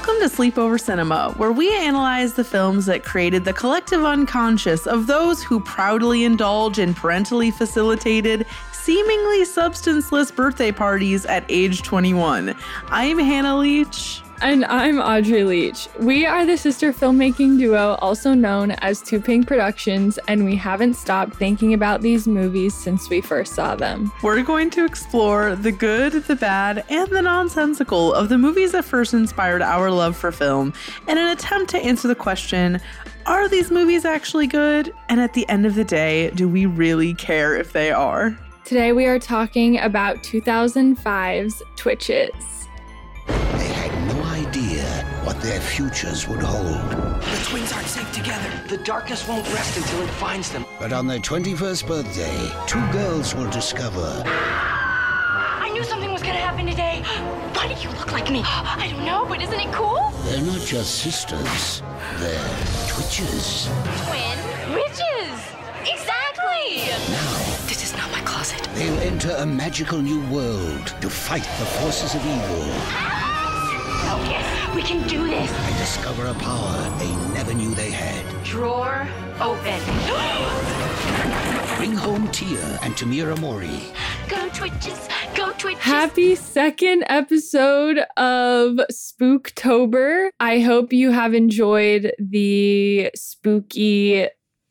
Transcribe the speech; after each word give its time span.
Welcome 0.00 0.26
to 0.26 0.34
Sleepover 0.34 0.80
Cinema, 0.80 1.34
where 1.36 1.52
we 1.52 1.76
analyze 1.76 2.32
the 2.32 2.42
films 2.42 2.86
that 2.86 3.04
created 3.04 3.44
the 3.44 3.52
collective 3.52 4.02
unconscious 4.02 4.86
of 4.86 5.06
those 5.06 5.42
who 5.42 5.60
proudly 5.60 6.24
indulge 6.24 6.78
in 6.78 6.94
parentally 6.94 7.50
facilitated, 7.50 8.46
seemingly 8.72 9.44
substanceless 9.44 10.30
birthday 10.30 10.72
parties 10.72 11.26
at 11.26 11.44
age 11.50 11.82
21. 11.82 12.56
I'm 12.86 13.18
Hannah 13.18 13.58
Leach. 13.58 14.22
And 14.42 14.64
I'm 14.64 15.00
Audrey 15.00 15.44
Leach. 15.44 15.86
We 15.98 16.24
are 16.24 16.46
the 16.46 16.56
sister 16.56 16.94
filmmaking 16.94 17.58
duo, 17.58 17.98
also 18.00 18.32
known 18.32 18.70
as 18.70 19.02
Too 19.02 19.20
Pink 19.20 19.46
Productions, 19.46 20.18
and 20.28 20.46
we 20.46 20.56
haven't 20.56 20.94
stopped 20.94 21.36
thinking 21.36 21.74
about 21.74 22.00
these 22.00 22.26
movies 22.26 22.72
since 22.74 23.10
we 23.10 23.20
first 23.20 23.54
saw 23.54 23.76
them. 23.76 24.10
We're 24.22 24.42
going 24.42 24.70
to 24.70 24.86
explore 24.86 25.56
the 25.56 25.72
good, 25.72 26.14
the 26.24 26.36
bad, 26.36 26.86
and 26.88 27.10
the 27.10 27.20
nonsensical 27.20 28.14
of 28.14 28.30
the 28.30 28.38
movies 28.38 28.72
that 28.72 28.86
first 28.86 29.12
inspired 29.12 29.60
our 29.60 29.90
love 29.90 30.16
for 30.16 30.32
film 30.32 30.72
in 31.06 31.18
an 31.18 31.28
attempt 31.28 31.70
to 31.72 31.78
answer 31.78 32.08
the 32.08 32.14
question 32.14 32.80
are 33.26 33.46
these 33.46 33.70
movies 33.70 34.06
actually 34.06 34.46
good? 34.46 34.94
And 35.10 35.20
at 35.20 35.34
the 35.34 35.46
end 35.50 35.66
of 35.66 35.74
the 35.74 35.84
day, 35.84 36.30
do 36.30 36.48
we 36.48 36.64
really 36.64 37.12
care 37.14 37.54
if 37.54 37.74
they 37.74 37.92
are? 37.92 38.36
Today 38.64 38.92
we 38.92 39.04
are 39.04 39.18
talking 39.18 39.78
about 39.78 40.16
2005's 40.22 41.62
Twitches. 41.76 42.59
What 45.24 45.40
their 45.40 45.60
futures 45.60 46.26
would 46.28 46.42
hold. 46.42 46.66
The 47.20 47.44
twins 47.48 47.72
aren't 47.72 47.86
safe 47.86 48.10
together. 48.12 48.50
The 48.68 48.78
darkness 48.78 49.26
won't 49.28 49.46
rest 49.52 49.76
until 49.76 50.00
it 50.02 50.10
finds 50.12 50.50
them. 50.50 50.64
But 50.78 50.92
on 50.92 51.06
their 51.06 51.18
21st 51.18 51.86
birthday, 51.86 52.50
two 52.66 52.80
girls 52.92 53.34
will 53.34 53.50
discover 53.50 54.22
I 54.26 55.68
knew 55.72 55.84
something 55.84 56.12
was 56.12 56.22
gonna 56.22 56.34
happen 56.34 56.66
today. 56.66 57.02
Why 57.54 57.72
do 57.72 57.80
you 57.80 57.90
look 57.96 58.12
like 58.12 58.30
me? 58.30 58.42
I 58.44 58.88
don't 58.90 59.04
know, 59.04 59.26
but 59.28 59.42
isn't 59.42 59.60
it 59.60 59.72
cool? 59.72 60.10
they're 60.24 60.42
not 60.42 60.60
just 60.60 60.96
sisters, 61.00 61.82
they're 62.18 62.56
twitches. 62.88 63.68
Twin 64.06 64.38
witches. 64.74 65.38
Exactly. 65.84 66.88
Now, 67.12 67.32
This 67.66 67.82
is 67.84 67.96
not 67.96 68.10
my 68.12 68.20
closet. 68.22 68.62
they'll 68.74 68.98
enter 69.00 69.34
a 69.38 69.46
magical 69.46 69.98
new 69.98 70.20
world 70.30 70.86
to 71.00 71.10
fight 71.10 71.42
the 71.58 71.66
forces 71.80 72.14
of 72.14 72.24
evil 72.24 72.64
Oh 74.12 74.20
yes, 74.28 74.44
we 74.80 74.86
can 74.86 75.06
do 75.06 75.26
this. 75.26 75.50
and 75.52 75.76
discover 75.76 76.24
a 76.24 76.34
power 76.34 76.98
they 76.98 77.14
never 77.34 77.52
knew 77.52 77.74
they 77.74 77.90
had. 77.90 78.24
Drawer 78.44 79.06
open. 79.38 79.78
Bring 81.76 81.94
home 81.94 82.26
Tia 82.28 82.78
and 82.82 82.94
Tamera 82.94 83.38
Mowry. 83.38 83.92
go 84.26 84.48
twitches. 84.54 85.06
Go 85.34 85.52
twitches. 85.58 85.82
Happy 85.82 86.34
second 86.34 87.04
episode 87.08 87.98
of 88.16 88.80
Spooktober. 88.90 90.30
I 90.40 90.60
hope 90.60 90.94
you 90.94 91.10
have 91.10 91.34
enjoyed 91.34 92.12
the 92.18 93.10
spooky 93.14 94.28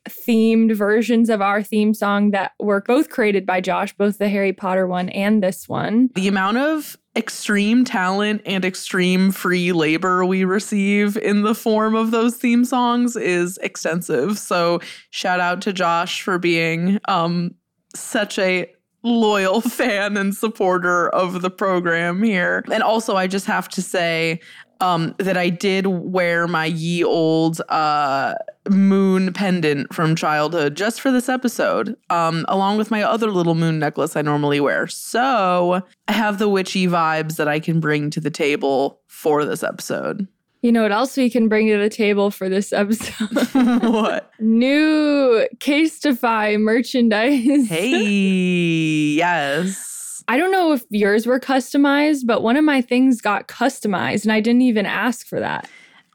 themed 0.08 0.74
versions 0.74 1.30
of 1.30 1.40
our 1.40 1.62
theme 1.62 1.94
song 1.94 2.32
that 2.32 2.52
were 2.58 2.82
both 2.82 3.10
created 3.10 3.46
by 3.46 3.60
Josh, 3.60 3.92
both 3.96 4.18
the 4.18 4.28
Harry 4.28 4.52
Potter 4.52 4.88
one 4.88 5.08
and 5.10 5.40
this 5.40 5.68
one. 5.68 6.10
The 6.14 6.26
amount 6.26 6.56
of 6.56 6.96
extreme 7.16 7.84
talent 7.84 8.40
and 8.46 8.64
extreme 8.64 9.32
free 9.32 9.72
labor 9.72 10.24
we 10.24 10.44
receive 10.44 11.16
in 11.16 11.42
the 11.42 11.54
form 11.54 11.94
of 11.94 12.12
those 12.12 12.36
theme 12.36 12.64
songs 12.64 13.16
is 13.16 13.58
extensive. 13.58 14.38
So 14.38 14.80
shout 15.10 15.40
out 15.40 15.60
to 15.62 15.72
Josh 15.72 16.22
for 16.22 16.38
being 16.38 17.00
um 17.08 17.54
such 17.96 18.38
a 18.38 18.72
loyal 19.02 19.60
fan 19.60 20.16
and 20.16 20.34
supporter 20.34 21.08
of 21.08 21.42
the 21.42 21.50
program 21.50 22.22
here. 22.22 22.64
And 22.70 22.82
also 22.82 23.16
I 23.16 23.26
just 23.26 23.46
have 23.46 23.68
to 23.70 23.82
say 23.82 24.40
um 24.80 25.16
that 25.18 25.36
I 25.36 25.48
did 25.48 25.88
wear 25.88 26.46
my 26.46 26.66
ye 26.66 27.02
old 27.02 27.60
uh 27.68 28.34
moon 28.68 29.32
pendant 29.32 29.92
from 29.92 30.14
childhood 30.14 30.76
just 30.76 31.00
for 31.00 31.10
this 31.10 31.28
episode, 31.28 31.96
um, 32.10 32.44
along 32.48 32.78
with 32.78 32.90
my 32.90 33.02
other 33.02 33.30
little 33.30 33.54
moon 33.54 33.78
necklace 33.78 34.16
I 34.16 34.22
normally 34.22 34.60
wear. 34.60 34.86
So 34.86 35.82
I 36.08 36.12
have 36.12 36.38
the 36.38 36.48
witchy 36.48 36.86
vibes 36.86 37.36
that 37.36 37.48
I 37.48 37.60
can 37.60 37.80
bring 37.80 38.10
to 38.10 38.20
the 38.20 38.30
table 38.30 39.00
for 39.06 39.44
this 39.44 39.62
episode. 39.62 40.28
You 40.62 40.72
know 40.72 40.82
what 40.82 40.92
else 40.92 41.16
we 41.16 41.30
can 41.30 41.48
bring 41.48 41.68
to 41.68 41.78
the 41.78 41.88
table 41.88 42.30
for 42.30 42.50
this 42.50 42.72
episode? 42.72 43.48
what? 43.82 44.30
New 44.38 45.46
Casetify 45.56 46.60
merchandise. 46.60 47.66
Hey, 47.66 47.96
yes. 49.16 50.22
I 50.28 50.36
don't 50.36 50.52
know 50.52 50.72
if 50.72 50.84
yours 50.90 51.26
were 51.26 51.40
customized, 51.40 52.26
but 52.26 52.42
one 52.42 52.56
of 52.56 52.64
my 52.64 52.82
things 52.82 53.22
got 53.22 53.48
customized 53.48 54.24
and 54.24 54.32
I 54.32 54.40
didn't 54.40 54.62
even 54.62 54.84
ask 54.84 55.26
for 55.26 55.40
that. 55.40 55.68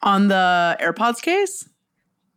On 0.03 0.27
the 0.27 0.77
AirPods 0.79 1.21
case, 1.23 1.67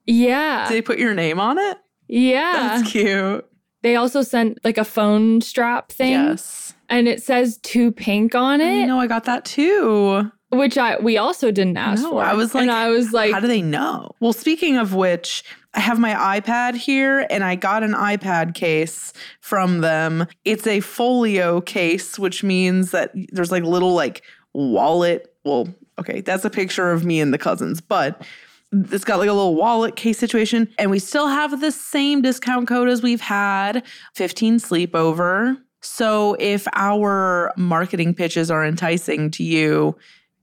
Yeah. 0.09 0.67
did 0.69 0.75
they 0.75 0.83
put 0.83 0.99
your 0.99 1.15
name 1.15 1.39
on 1.39 1.59
it? 1.59 1.79
yeah. 2.09 2.53
That's 2.79 2.91
cute. 2.91 3.45
They 3.83 3.95
also 3.97 4.23
sent 4.23 4.59
like 4.65 4.79
a 4.79 4.85
phone 4.85 5.41
strap 5.41 5.93
thing 5.93 6.13
Yes. 6.13 6.75
and 6.89 7.07
it 7.07 7.23
says 7.23 7.59
Too 7.59 7.93
Pink 7.93 8.35
on 8.35 8.61
it, 8.61 8.87
know 8.87 8.99
I 8.99 9.07
got 9.07 9.25
that 9.25 9.45
too. 9.45 10.31
which 10.51 10.77
I 10.79 10.99
we 10.99 11.17
also 11.19 11.51
didn't 11.53 11.77
ask 11.77 12.03
No, 12.03 12.11
for. 12.13 12.23
I 12.25 12.33
was 12.35 12.55
like, 12.55 12.63
and 12.63 12.71
I 12.73 12.89
was 12.89 13.13
like, 13.13 13.33
how 13.33 13.39
do 13.41 13.47
they 13.47 13.63
know? 13.63 14.11
Well, 14.21 14.33
speaking 14.33 14.79
of 14.79 14.95
which, 14.95 15.45
I 15.75 15.81
have 15.81 15.99
my 16.01 16.41
iPad 16.41 16.75
here 16.75 17.27
and 17.31 17.45
I 17.45 17.55
got 17.55 17.83
an 17.85 17.93
iPad 17.93 18.55
case 18.55 19.13
from 19.41 19.81
them. 19.83 20.27
It's 20.47 20.67
a 20.67 20.81
folio 20.81 21.61
case, 21.61 22.19
which 22.19 22.43
means 22.43 22.91
that 22.93 23.13
there's 23.33 23.53
like 23.53 23.63
little 23.63 23.93
like 23.95 24.23
wallet. 24.55 25.33
Well, 25.45 25.69
okay, 26.01 26.21
that's 26.23 26.45
a 26.45 26.51
picture 26.51 26.91
of 26.91 27.05
me 27.05 27.21
and 27.21 27.33
the 27.33 27.39
cousins, 27.39 27.81
but 27.83 28.23
it's 28.73 29.05
got 29.05 29.19
like 29.19 29.29
a 29.29 29.33
little 29.33 29.55
wallet 29.55 29.97
case 29.97 30.19
situation. 30.19 30.69
And 30.79 30.91
we 30.91 30.99
still 30.99 31.29
have 31.29 31.61
the 31.61 31.73
same 31.73 32.23
discount 32.23 32.69
code 32.69 32.89
as 32.89 33.03
we've 33.03 33.21
had 33.21 33.85
15 34.15 34.59
sleepover. 34.59 35.57
So 35.81 36.37
if 36.39 36.67
our 36.75 37.53
marketing 37.57 38.15
pitches 38.15 38.51
are 38.51 38.65
enticing 38.65 39.31
to 39.33 39.45
you, 39.45 39.97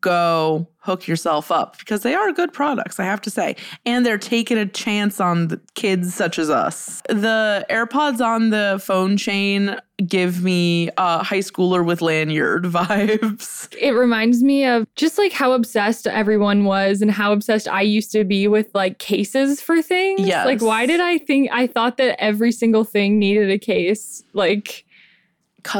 go 0.05 0.67
hook 0.77 1.07
yourself 1.07 1.51
up 1.51 1.79
because 1.79 2.03
they 2.03 2.13
are 2.13 2.31
good 2.31 2.53
products, 2.53 2.99
I 2.99 3.05
have 3.05 3.19
to 3.21 3.31
say. 3.31 3.55
And 3.87 4.05
they're 4.05 4.19
taking 4.19 4.55
a 4.55 4.67
chance 4.67 5.19
on 5.19 5.47
the 5.47 5.59
kids 5.73 6.13
such 6.13 6.37
as 6.37 6.47
us. 6.47 7.01
The 7.09 7.65
AirPods 7.71 8.23
on 8.23 8.51
the 8.51 8.79
phone 8.83 9.17
chain 9.17 9.77
give 10.05 10.43
me 10.43 10.91
uh, 10.97 11.23
high 11.23 11.39
schooler 11.39 11.83
with 11.83 12.03
lanyard 12.03 12.63
vibes. 12.65 13.73
it 13.81 13.91
reminds 13.91 14.43
me 14.43 14.63
of 14.63 14.85
just 14.95 15.17
like 15.17 15.31
how 15.31 15.53
obsessed 15.53 16.05
everyone 16.05 16.65
was 16.65 17.01
and 17.01 17.09
how 17.09 17.33
obsessed 17.33 17.67
I 17.67 17.81
used 17.81 18.11
to 18.11 18.23
be 18.23 18.47
with 18.47 18.69
like 18.75 18.99
cases 18.99 19.61
for 19.61 19.81
things. 19.81 20.27
Yes. 20.27 20.45
Like 20.45 20.61
why 20.61 20.85
did 20.85 21.01
I 21.01 21.17
think 21.17 21.49
I 21.51 21.65
thought 21.65 21.97
that 21.97 22.21
every 22.21 22.51
single 22.51 22.83
thing 22.83 23.17
needed 23.17 23.49
a 23.49 23.57
case? 23.57 24.23
Like 24.33 24.84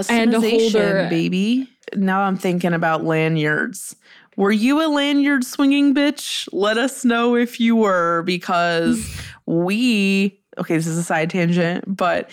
And 0.10 0.34
a 0.34 0.38
Customization, 0.38 0.72
holder. 0.72 1.08
baby. 1.10 1.70
Now 1.96 2.22
I'm 2.22 2.38
thinking 2.38 2.74
about 2.74 3.04
lanyards. 3.04 3.96
Were 4.38 4.52
you 4.52 4.86
a 4.86 4.88
lanyard 4.88 5.46
swinging 5.46 5.94
bitch? 5.94 6.50
Let 6.52 6.78
us 6.78 7.06
know 7.06 7.36
if 7.36 7.60
you 7.60 7.76
were 7.76 8.24
because 8.24 9.08
we 9.46 10.42
okay, 10.58 10.76
this 10.76 10.88
is 10.88 10.98
a 10.98 11.04
side 11.04 11.30
tangent, 11.30 11.84
but 11.86 12.30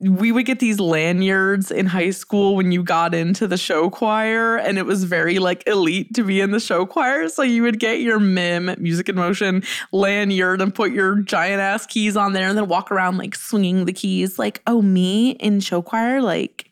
we 0.00 0.32
would 0.32 0.46
get 0.46 0.58
these 0.58 0.80
lanyards 0.80 1.70
in 1.70 1.86
high 1.86 2.10
school 2.10 2.56
when 2.56 2.72
you 2.72 2.82
got 2.82 3.14
into 3.14 3.46
the 3.46 3.56
show 3.56 3.88
choir, 3.90 4.56
and 4.56 4.78
it 4.78 4.86
was 4.86 5.04
very 5.04 5.38
like 5.38 5.66
elite 5.66 6.12
to 6.14 6.24
be 6.24 6.40
in 6.40 6.50
the 6.50 6.60
show 6.60 6.84
choir. 6.86 7.28
So 7.28 7.42
you 7.42 7.62
would 7.62 7.78
get 7.78 8.00
your 8.00 8.18
MIM, 8.18 8.74
Music 8.78 9.08
in 9.08 9.16
Motion 9.16 9.62
lanyard, 9.92 10.60
and 10.60 10.74
put 10.74 10.92
your 10.92 11.20
giant 11.20 11.60
ass 11.60 11.86
keys 11.86 12.16
on 12.16 12.32
there, 12.32 12.48
and 12.48 12.58
then 12.58 12.68
walk 12.68 12.90
around 12.90 13.18
like 13.18 13.34
swinging 13.34 13.84
the 13.84 13.92
keys, 13.92 14.38
like, 14.38 14.60
oh, 14.66 14.82
me 14.82 15.30
in 15.32 15.60
show 15.60 15.82
choir, 15.82 16.20
like, 16.20 16.70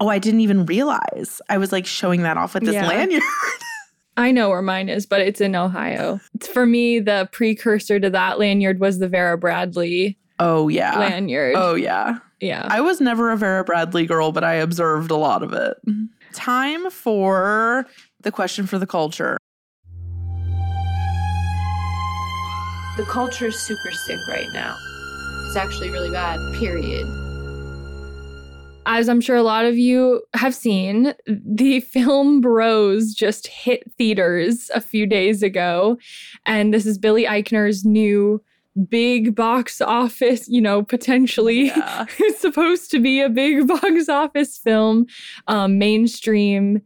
oh, 0.00 0.08
I 0.08 0.18
didn't 0.18 0.40
even 0.40 0.66
realize 0.66 1.40
I 1.48 1.58
was 1.58 1.72
like 1.72 1.86
showing 1.86 2.22
that 2.22 2.36
off 2.36 2.54
with 2.54 2.64
this 2.64 2.74
Yeah. 2.74 2.88
lanyard. 2.88 3.22
I 4.16 4.30
know 4.30 4.48
where 4.50 4.62
mine 4.62 4.88
is, 4.88 5.06
but 5.06 5.20
it's 5.20 5.40
in 5.40 5.56
Ohio. 5.56 6.20
It's 6.34 6.46
for 6.46 6.66
me, 6.66 7.00
the 7.00 7.28
precursor 7.32 7.98
to 7.98 8.10
that 8.10 8.38
lanyard 8.38 8.78
was 8.78 8.98
the 8.98 9.08
Vera 9.08 9.36
Bradley 9.36 10.16
oh 10.38 10.68
yeah. 10.68 10.98
lanyard. 10.98 11.54
Oh 11.56 11.74
yeah. 11.74 12.18
yeah. 12.40 12.66
I 12.70 12.80
was 12.80 13.00
never 13.00 13.30
a 13.30 13.36
Vera 13.36 13.64
Bradley 13.64 14.06
girl, 14.06 14.30
but 14.30 14.44
I 14.44 14.54
observed 14.54 15.10
a 15.10 15.16
lot 15.16 15.42
of 15.42 15.52
it. 15.52 15.76
Time 16.32 16.90
for 16.90 17.86
the 18.20 18.30
question 18.30 18.66
for 18.66 18.78
the 18.78 18.86
culture. 18.86 19.36
The 22.96 23.04
culture 23.08 23.46
is 23.46 23.58
super 23.58 23.90
sick 23.90 24.18
right 24.28 24.48
now. 24.52 24.76
It's 25.46 25.56
actually 25.56 25.90
really 25.90 26.10
bad, 26.10 26.38
period. 26.54 27.06
As 28.86 29.08
I'm 29.08 29.20
sure 29.20 29.36
a 29.36 29.42
lot 29.42 29.64
of 29.64 29.78
you 29.78 30.22
have 30.34 30.54
seen, 30.54 31.14
the 31.26 31.80
film 31.92 32.40
Bros 32.40 33.14
just 33.14 33.46
hit 33.46 33.90
theaters 33.96 34.70
a 34.74 34.80
few 34.80 35.06
days 35.06 35.42
ago. 35.42 35.98
And 36.46 36.72
this 36.72 36.86
is 36.86 36.98
Billy 36.98 37.24
Eichner's 37.24 37.84
new 37.84 38.42
big 38.88 39.34
box 39.34 39.80
office, 39.80 40.48
you 40.48 40.60
know, 40.60 40.82
potentially 40.82 41.66
Yeah. 41.66 42.06
it's 42.18 42.40
supposed 42.40 42.90
to 42.90 43.00
be 43.00 43.20
a 43.20 43.28
big 43.28 43.66
box 43.68 44.08
office 44.08 44.58
film, 44.58 45.06
um, 45.46 45.78
mainstream 45.78 46.82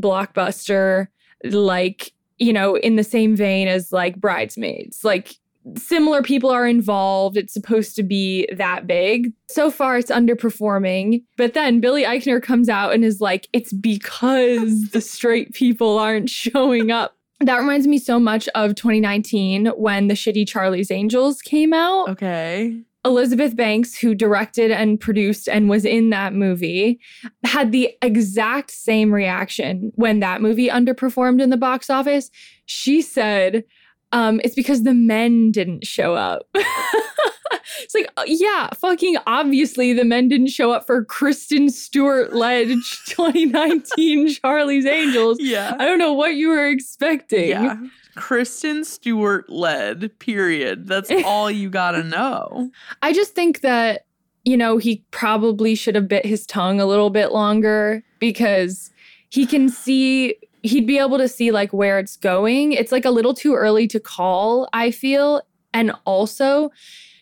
blockbuster, 0.00 1.08
like, 1.44 2.12
you 2.38 2.52
know, 2.52 2.76
in 2.76 2.96
the 2.96 3.04
same 3.04 3.36
vein 3.36 3.68
as 3.68 3.92
like 3.92 4.16
Bridesmaids. 4.16 5.04
Like, 5.04 5.36
similar 5.76 6.22
people 6.22 6.50
are 6.50 6.66
involved. 6.66 7.36
It's 7.36 7.52
supposed 7.52 7.96
to 7.96 8.02
be 8.02 8.48
that 8.52 8.86
big. 8.86 9.32
So 9.48 9.70
far, 9.70 9.98
it's 9.98 10.10
underperforming. 10.10 11.24
But 11.36 11.54
then 11.54 11.80
Billy 11.80 12.04
Eichner 12.04 12.42
comes 12.42 12.68
out 12.68 12.92
and 12.92 13.04
is 13.04 13.20
like, 13.20 13.48
it's 13.52 13.72
because 13.72 14.90
the 14.90 15.00
straight 15.00 15.52
people 15.54 15.98
aren't 15.98 16.30
showing 16.30 16.90
up. 16.90 17.12
That 17.40 17.58
reminds 17.58 17.86
me 17.86 17.98
so 17.98 18.18
much 18.18 18.48
of 18.54 18.76
2019 18.76 19.66
when 19.76 20.08
the 20.08 20.14
shitty 20.14 20.48
Charlie's 20.48 20.90
Angels 20.90 21.42
came 21.42 21.74
out. 21.74 22.08
Okay. 22.08 22.80
Elizabeth 23.06 23.54
Banks, 23.54 23.96
who 23.96 24.14
directed 24.14 24.72
and 24.72 24.98
produced 24.98 25.48
and 25.48 25.68
was 25.68 25.84
in 25.84 26.10
that 26.10 26.32
movie, 26.32 26.98
had 27.44 27.72
the 27.72 27.94
exact 28.02 28.70
same 28.70 29.14
reaction 29.14 29.92
when 29.94 30.20
that 30.20 30.40
movie 30.40 30.68
underperformed 30.68 31.40
in 31.40 31.50
the 31.50 31.56
box 31.56 31.88
office. 31.88 32.30
She 32.64 33.00
said, 33.00 33.64
um, 34.12 34.40
it's 34.44 34.54
because 34.54 34.82
the 34.82 34.94
men 34.94 35.50
didn't 35.50 35.86
show 35.86 36.14
up. 36.14 36.48
it's 36.54 37.94
like, 37.94 38.10
uh, 38.16 38.24
yeah, 38.26 38.68
fucking 38.74 39.16
obviously 39.26 39.92
the 39.92 40.04
men 40.04 40.28
didn't 40.28 40.48
show 40.48 40.72
up 40.72 40.86
for 40.86 41.04
Kristen 41.04 41.70
Stewart 41.70 42.32
led 42.32 42.68
2019 43.06 44.34
Charlie's 44.34 44.86
Angels. 44.86 45.38
Yeah. 45.40 45.76
I 45.78 45.84
don't 45.84 45.98
know 45.98 46.12
what 46.12 46.34
you 46.34 46.48
were 46.48 46.66
expecting. 46.66 47.50
Yeah. 47.50 47.76
Kristen 48.16 48.84
Stewart 48.84 49.48
led, 49.50 50.18
period. 50.18 50.86
That's 50.86 51.10
all 51.24 51.50
you 51.50 51.70
gotta 51.70 52.02
know. 52.02 52.70
I 53.02 53.12
just 53.12 53.34
think 53.34 53.60
that, 53.60 54.06
you 54.44 54.56
know, 54.56 54.78
he 54.78 55.04
probably 55.10 55.74
should 55.74 55.94
have 55.94 56.08
bit 56.08 56.24
his 56.24 56.46
tongue 56.46 56.80
a 56.80 56.86
little 56.86 57.10
bit 57.10 57.32
longer 57.32 58.02
because 58.18 58.90
he 59.28 59.46
can 59.46 59.68
see, 59.68 60.36
he'd 60.66 60.86
be 60.86 60.98
able 60.98 61.18
to 61.18 61.28
see 61.28 61.50
like 61.50 61.72
where 61.72 61.98
it's 61.98 62.16
going. 62.16 62.72
It's 62.72 62.92
like 62.92 63.04
a 63.04 63.10
little 63.10 63.34
too 63.34 63.54
early 63.54 63.86
to 63.88 64.00
call, 64.00 64.68
I 64.72 64.90
feel. 64.90 65.42
And 65.72 65.92
also, 66.04 66.70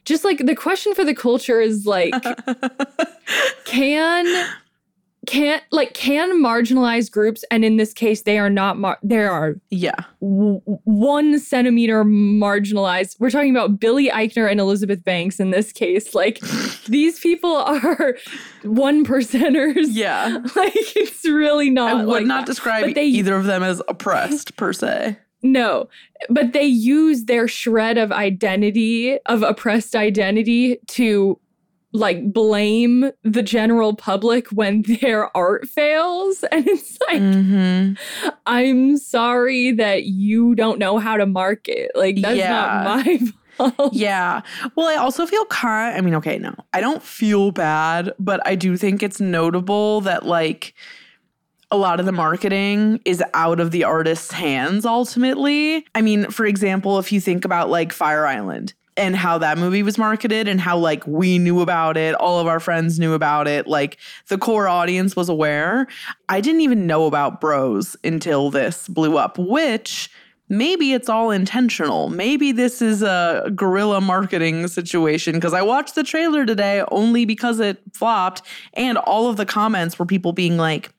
just 0.05 0.25
like 0.25 0.39
the 0.39 0.55
question 0.55 0.95
for 0.95 1.05
the 1.05 1.15
culture 1.15 1.61
is 1.61 1.87
like, 1.87 2.15
can 3.65 4.49
can 5.27 5.61
like 5.71 5.95
can 5.95 6.43
marginalized 6.43 7.11
groups 7.11 7.45
and 7.51 7.65
in 7.65 7.77
this 7.77 7.93
case 7.93 8.23
they 8.23 8.39
are 8.39 8.51
not 8.51 8.79
mar- 8.79 8.99
there 9.03 9.31
are 9.31 9.55
yeah. 9.71 9.95
w- 10.21 10.61
one 10.85 11.39
centimeter 11.39 12.05
marginalized. 12.05 13.17
We're 13.19 13.31
talking 13.31 13.51
about 13.55 13.79
Billy 13.81 14.09
Eichner 14.09 14.51
and 14.51 14.61
Elizabeth 14.61 15.03
Banks 15.05 15.41
in 15.41 15.51
this 15.51 15.73
case. 15.73 16.15
Like 16.15 16.41
these 16.89 17.19
people 17.21 17.55
are 17.57 18.17
one 18.63 19.05
percenters. 19.05 19.87
Yeah. 19.91 20.39
Like 20.57 20.73
it's 20.97 21.25
really 21.25 21.71
not. 21.71 21.91
I 21.91 21.95
would 22.05 22.07
like 22.07 22.27
not 22.27 22.47
that. 22.47 22.53
describe 22.53 22.85
But 22.85 22.95
they- 22.95 23.07
either 23.07 23.35
of 23.37 23.45
them 23.45 23.63
as 23.63 23.83
oppressed 23.89 24.57
per 24.57 24.73
se. 24.73 25.19
No, 25.43 25.91
but 26.31 26.55
they 26.55 26.65
use 26.65 27.25
their 27.27 27.47
shred 27.49 27.99
of 27.99 28.11
identity, 28.11 29.19
of 29.27 29.43
oppressed 29.43 29.95
identity, 29.95 30.79
to 30.87 31.39
like 31.95 32.33
blame 32.33 33.11
the 33.23 33.43
general 33.43 33.95
public 33.95 34.49
when 34.49 34.83
their 35.01 35.35
art 35.37 35.67
fails. 35.69 36.45
And 36.53 36.67
it's 36.69 36.99
like, 37.09 37.23
Mm-hmm. 37.23 38.29
I'm 38.47 38.97
sorry 38.99 39.73
that 39.73 40.05
you 40.05 40.55
don't 40.57 40.79
know 40.79 40.99
how 40.99 41.17
to 41.17 41.25
market. 41.25 41.93
Like, 41.95 42.21
that's 42.21 42.37
Yeah. 42.37 42.51
not 42.51 42.85
my 43.07 43.19
fault. 43.57 43.93
Yeah. 43.95 44.43
Well, 44.77 44.89
I 44.89 44.97
also 44.97 45.25
feel 45.25 45.45
kind 45.47 45.97
I 45.97 46.01
mean, 46.01 46.17
okay, 46.17 46.37
no. 46.39 46.53
I 46.73 46.81
don't 46.81 47.03
feel 47.03 47.53
bad, 47.53 48.13
but 48.19 48.45
I 48.45 48.57
do 48.57 48.77
think 48.77 49.03
it's 49.03 49.21
notable 49.21 50.01
that 50.03 50.27
like 50.27 50.75
a 51.71 51.77
lot 51.77 52.01
of 52.01 52.07
the 52.07 52.13
marketing 52.13 53.01
is 53.05 53.23
out 53.35 53.59
of 53.61 53.71
the 53.71 53.85
artist's 53.85 54.33
hands 54.33 54.85
ultimately. 54.85 55.85
I 55.95 56.03
mean, 56.03 56.31
for 56.31 56.45
example, 56.45 56.99
if 56.99 57.11
you 57.13 57.21
think 57.21 57.45
about 57.45 57.71
like 57.71 57.93
Fire 57.93 58.27
Island 58.27 58.75
and 58.97 59.17
how 59.17 59.39
that 59.39 59.59
movie 59.59 59.83
was 59.83 59.99
marketed 59.99 60.47
and 60.47 60.61
how 60.61 60.79
like 60.79 61.07
we 61.07 61.39
knew 61.39 61.61
about 61.61 61.97
it, 61.97 62.15
all 62.15 62.39
of 62.39 62.47
our 62.47 62.61
friends 62.61 62.99
knew 62.99 63.13
about 63.13 63.49
it, 63.49 63.67
like 63.67 63.99
the 64.29 64.39
core 64.39 64.69
audience 64.69 65.17
was 65.17 65.29
aware. 65.29 65.87
I 66.29 66.41
didn't 66.41 66.61
even 66.61 66.87
know 66.87 67.07
about 67.07 67.41
Bros 67.41 67.97
until 68.05 68.51
this 68.51 68.89
blew 68.89 69.17
up, 69.17 69.37
which 69.39 70.11
maybe 70.49 70.93
it's 70.93 71.09
all 71.09 71.31
intentional. 71.31 72.09
Maybe 72.11 72.53
this 72.53 72.81
is 72.81 73.03
a 73.03 73.51
guerrilla 73.55 74.01
marketing 74.01 74.69
situation 74.69 75.35
because 75.35 75.55
I 75.55 75.63
watched 75.63 75.95
the 75.95 76.05
trailer 76.05 76.47
today 76.47 76.85
only 76.91 77.25
because 77.25 77.61
it 77.61 77.81
flopped 77.95 78.43
and 78.75 78.99
all 78.99 79.29
of 79.29 79.37
the 79.37 79.47
comments 79.47 79.99
were 79.99 80.07
people 80.07 80.33
being 80.33 80.57
like, 80.57 80.93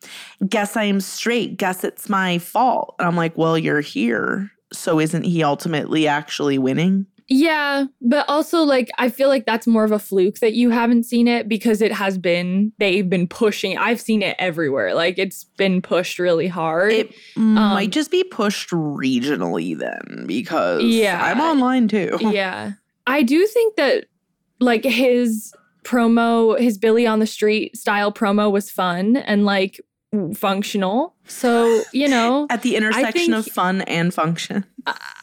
"Guess 0.47 0.75
I 0.75 0.83
am 0.83 0.99
straight, 0.99 1.57
guess 1.57 1.83
it's 1.83 2.09
my 2.09 2.39
fault." 2.39 2.95
And 2.99 3.07
I'm 3.07 3.15
like, 3.15 3.37
"Well, 3.37 3.57
you're 3.57 3.81
here. 3.81 4.51
So 4.73 4.99
isn't 4.99 5.23
he 5.23 5.43
ultimately 5.43 6.07
actually 6.07 6.57
winning?" 6.57 7.05
Yeah, 7.27 7.85
but 8.01 8.29
also 8.29 8.59
like 8.63 8.89
I 8.99 9.09
feel 9.09 9.29
like 9.29 9.45
that's 9.45 9.65
more 9.65 9.83
of 9.83 9.91
a 9.91 9.97
fluke 9.97 10.39
that 10.39 10.53
you 10.53 10.69
haven't 10.69 11.03
seen 11.03 11.27
it 11.27 11.49
because 11.49 11.81
it 11.81 11.91
has 11.91 12.17
been 12.19 12.71
they've 12.77 13.09
been 13.09 13.27
pushing. 13.27 13.77
I've 13.77 13.99
seen 13.99 14.21
it 14.21 14.35
everywhere. 14.37 14.93
Like 14.93 15.17
it's 15.17 15.43
been 15.43 15.81
pushed 15.81 16.19
really 16.19 16.47
hard. 16.47 16.93
It 16.93 17.15
might 17.35 17.85
um, 17.85 17.91
just 17.91 18.11
be 18.11 18.23
pushed 18.23 18.69
regionally 18.69 19.77
then 19.77 20.25
because 20.27 20.83
Yeah. 20.83 21.19
I'm 21.23 21.39
online 21.39 21.87
too. 21.87 22.17
yeah. 22.21 22.73
I 23.07 23.23
do 23.23 23.45
think 23.47 23.75
that 23.75 24.05
like 24.59 24.83
his 24.83 25.51
promo, 25.83 26.59
his 26.59 26.77
Billy 26.77 27.07
on 27.07 27.19
the 27.19 27.27
Street 27.27 27.75
style 27.75 28.11
promo 28.11 28.51
was 28.51 28.69
fun 28.69 29.17
and 29.17 29.45
like 29.45 29.79
functional. 30.33 31.13
So, 31.27 31.81
you 31.93 32.07
know, 32.07 32.45
At 32.49 32.61
the 32.61 32.75
intersection 32.75 33.33
of 33.33 33.45
fun 33.47 33.81
and 33.81 34.13
function. 34.13 34.65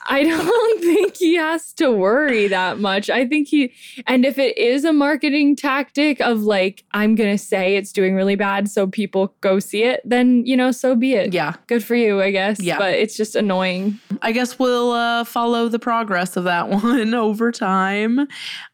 I 0.09 0.25
don't 0.25 0.81
think 0.81 1.17
he 1.17 1.37
has 1.37 1.73
to 1.75 1.93
worry 1.93 2.49
that 2.49 2.81
much. 2.81 3.09
I 3.09 3.27
think 3.27 3.47
he, 3.49 3.73
and 4.09 4.25
if 4.25 4.37
it 4.39 4.59
is 4.59 4.85
a 4.85 4.93
marketing 4.93 5.55
tactic 5.55 6.21
of 6.21 6.43
like, 6.43 6.83
I'm 6.93 7.15
going 7.15 7.31
to 7.31 7.43
say 7.43 7.77
it's 7.77 7.93
doing 7.93 8.17
really 8.17 8.35
bad 8.35 8.69
so 8.69 8.89
people 8.89 9.35
go 9.41 9.61
see 9.61 9.85
it, 9.85 10.01
then, 10.05 10.45
you 10.45 10.57
know, 10.57 10.73
so 10.73 10.97
be 10.97 11.15
it. 11.15 11.33
Yeah. 11.33 11.55
Good 11.69 11.85
for 11.85 11.95
you, 11.95 12.21
I 12.21 12.33
guess. 12.33 12.61
Yeah. 12.61 12.79
But 12.79 12.95
it's 12.95 13.17
just 13.17 13.37
annoying. 13.37 14.01
I 14.23 14.33
guess 14.33 14.59
we'll 14.59 14.91
uh, 14.93 15.23
follow 15.25 15.69
the 15.69 15.79
progress 15.79 16.37
of 16.37 16.45
that 16.45 16.69
one 16.69 17.15
over 17.15 17.53
time. 17.53 18.27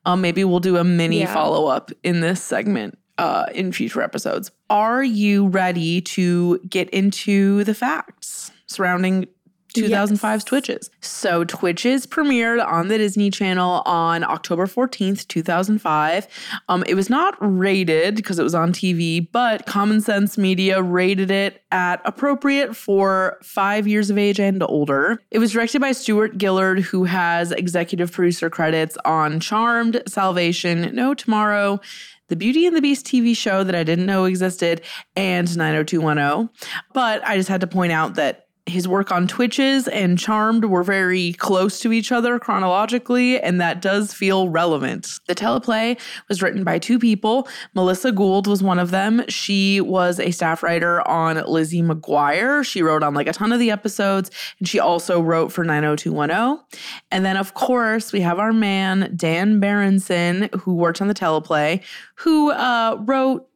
Um, 0.07 0.23
maybe 0.23 0.45
we'll 0.45 0.61
do 0.61 0.79
a 0.79 0.85
mini 0.85 1.21
Yeah. 1.21 1.35
follow 1.35 1.67
up 1.67 1.91
in 2.03 2.21
this 2.21 2.43
segment 2.43 2.99
uh, 3.19 3.47
in 3.55 3.73
future 3.73 4.01
episodes. 4.01 4.51
Are 4.71 5.03
you 5.03 5.47
ready 5.49 6.01
to 6.03 6.59
get 6.69 6.91
into 6.91 7.65
the 7.65 7.75
facts 7.75 8.53
surrounding 8.67 9.27
2005's 9.75 10.23
Yes. 10.23 10.45
Twitches. 10.45 10.91
So 11.01 11.45
Twitches 11.45 12.07
premiered 12.07 12.65
on 12.67 12.89
the 12.89 12.99
Disney 12.99 13.31
Channel 13.31 13.83
on 13.85 14.25
October 14.25 14.67
14th, 14.67 15.29
2005. 15.29 16.27
Um, 16.69 16.85
it 16.87 16.95
was 16.95 17.11
not 17.11 17.37
rated 17.41 18.17
because 18.17 18.39
it 18.39 18.43
was 18.43 18.55
on 18.55 18.73
TV, 18.73 19.27
but 19.31 19.67
Common 19.67 20.01
Sense 20.01 20.39
Media 20.39 20.83
rated 20.83 21.31
it 21.31 21.63
at 21.71 22.01
appropriate 22.05 22.75
for 22.75 23.39
five 23.43 23.87
years 23.87 24.11
of 24.11 24.17
age 24.19 24.41
and 24.41 24.63
older. 24.63 25.23
It 25.31 25.39
was 25.39 25.53
directed 25.53 25.81
by 25.81 25.93
Stuart 25.93 26.41
Gillard, 26.41 26.81
who 26.81 27.05
has 27.05 27.53
executive 27.53 28.11
producer 28.11 28.49
credits 28.49 28.97
on 29.05 29.39
Charmed, 29.39 30.03
Salvation, 30.07 30.95
No 30.95 31.13
Tomorrow, 31.15 31.81
the 32.29 32.37
Beauty 32.37 32.67
and 32.67 32.77
the 32.77 32.83
Beast 32.83 33.07
TV 33.07 33.37
show 33.37 33.65
that 33.65 33.75
I 33.75 33.85
didn't 33.85 34.07
know 34.07 34.25
existed, 34.25 34.83
and 35.17 35.55
90210. 35.57 36.51
But 36.93 37.27
I 37.27 37.37
just 37.37 37.49
had 37.49 37.61
to 37.63 37.67
point 37.67 37.93
out 37.93 38.15
that 38.15 38.48
his 38.69 38.87
work 38.87 39.11
on 39.11 39.27
Twitches 39.27 39.89
and 39.89 40.19
Charmed 40.19 40.65
were 40.65 40.83
very 40.83 41.33
close 41.35 41.81
to 41.81 41.93
each 41.93 42.13
other 42.13 42.39
chronologically, 42.39 43.41
and 43.41 43.61
that 43.61 43.83
does 43.83 44.13
feel 44.13 44.49
relevant. 44.49 45.19
The 45.27 45.35
teleplay 45.35 45.99
was 46.29 46.43
written 46.43 46.65
by 46.65 46.79
two 46.79 46.99
people. 46.99 47.49
Melissa 47.75 48.13
Gould 48.13 48.47
was 48.47 48.63
one 48.63 48.79
of 48.79 48.91
them. 48.91 49.25
She 49.29 49.81
was 49.81 50.21
a 50.21 50.31
staff 50.31 50.63
writer 50.63 51.07
on 51.09 51.37
Lizzie 51.47 51.83
McGuire. 51.83 52.65
She 52.65 52.83
wrote 52.83 53.03
on 53.03 53.15
like 53.15 53.27
a 53.27 53.33
ton 53.33 53.53
of 53.53 53.59
the 53.59 53.71
episodes, 53.71 54.31
and 54.59 54.69
she 54.69 54.79
also 54.79 55.21
wrote 55.21 55.53
for 55.53 55.65
90210. 55.65 56.65
And 57.11 57.25
then, 57.25 57.37
of 57.37 57.55
course, 57.55 58.13
we 58.13 58.21
have 58.21 58.39
our 58.39 58.53
man, 58.53 59.13
Dan 59.17 59.61
Berendsen, 59.61 60.55
who 60.61 60.75
worked 60.75 61.01
on 61.01 61.09
the 61.09 61.15
teleplay, 61.15 61.83
who 62.17 62.51
uh, 62.51 62.97
wrote 63.01 63.49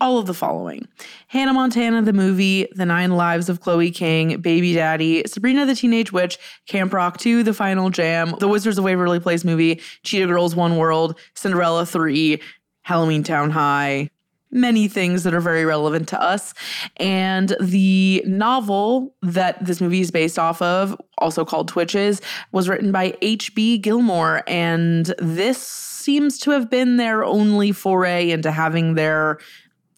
all 0.00 0.18
of 0.18 0.26
the 0.26 0.34
following 0.34 0.88
Hannah 1.28 1.52
Montana, 1.52 2.02
the 2.02 2.12
movie, 2.12 2.66
The 2.72 2.86
Nine 2.86 3.12
Lives 3.12 3.48
of 3.48 3.60
Chloe 3.60 3.90
King, 3.90 4.40
Baby 4.40 4.74
Daddy, 4.74 5.22
Sabrina 5.26 5.66
the 5.66 5.74
Teenage 5.74 6.12
Witch, 6.12 6.38
Camp 6.66 6.92
Rock 6.92 7.18
2, 7.18 7.42
The 7.42 7.54
Final 7.54 7.90
Jam, 7.90 8.34
The 8.40 8.48
Wizards 8.48 8.78
of 8.78 8.84
Waverly 8.84 9.20
Place 9.20 9.44
movie, 9.44 9.80
Cheetah 10.02 10.26
Girls 10.26 10.56
One 10.56 10.76
World, 10.76 11.18
Cinderella 11.34 11.86
3, 11.86 12.40
Halloweentown 12.86 13.50
High, 13.50 14.10
many 14.50 14.88
things 14.88 15.22
that 15.22 15.34
are 15.34 15.40
very 15.40 15.64
relevant 15.64 16.08
to 16.08 16.20
us. 16.20 16.54
And 16.96 17.54
the 17.60 18.22
novel 18.26 19.14
that 19.22 19.64
this 19.64 19.80
movie 19.80 20.00
is 20.00 20.10
based 20.10 20.38
off 20.38 20.60
of, 20.60 21.00
also 21.18 21.44
called 21.44 21.68
Twitches, 21.68 22.20
was 22.52 22.68
written 22.68 22.90
by 22.90 23.16
H.B. 23.22 23.78
Gilmour. 23.78 24.42
And 24.46 25.14
this 25.18 25.58
seems 25.58 26.38
to 26.40 26.50
have 26.50 26.70
been 26.70 26.96
their 26.96 27.24
only 27.24 27.72
foray 27.72 28.30
into 28.30 28.50
having 28.50 28.94
their 28.94 29.38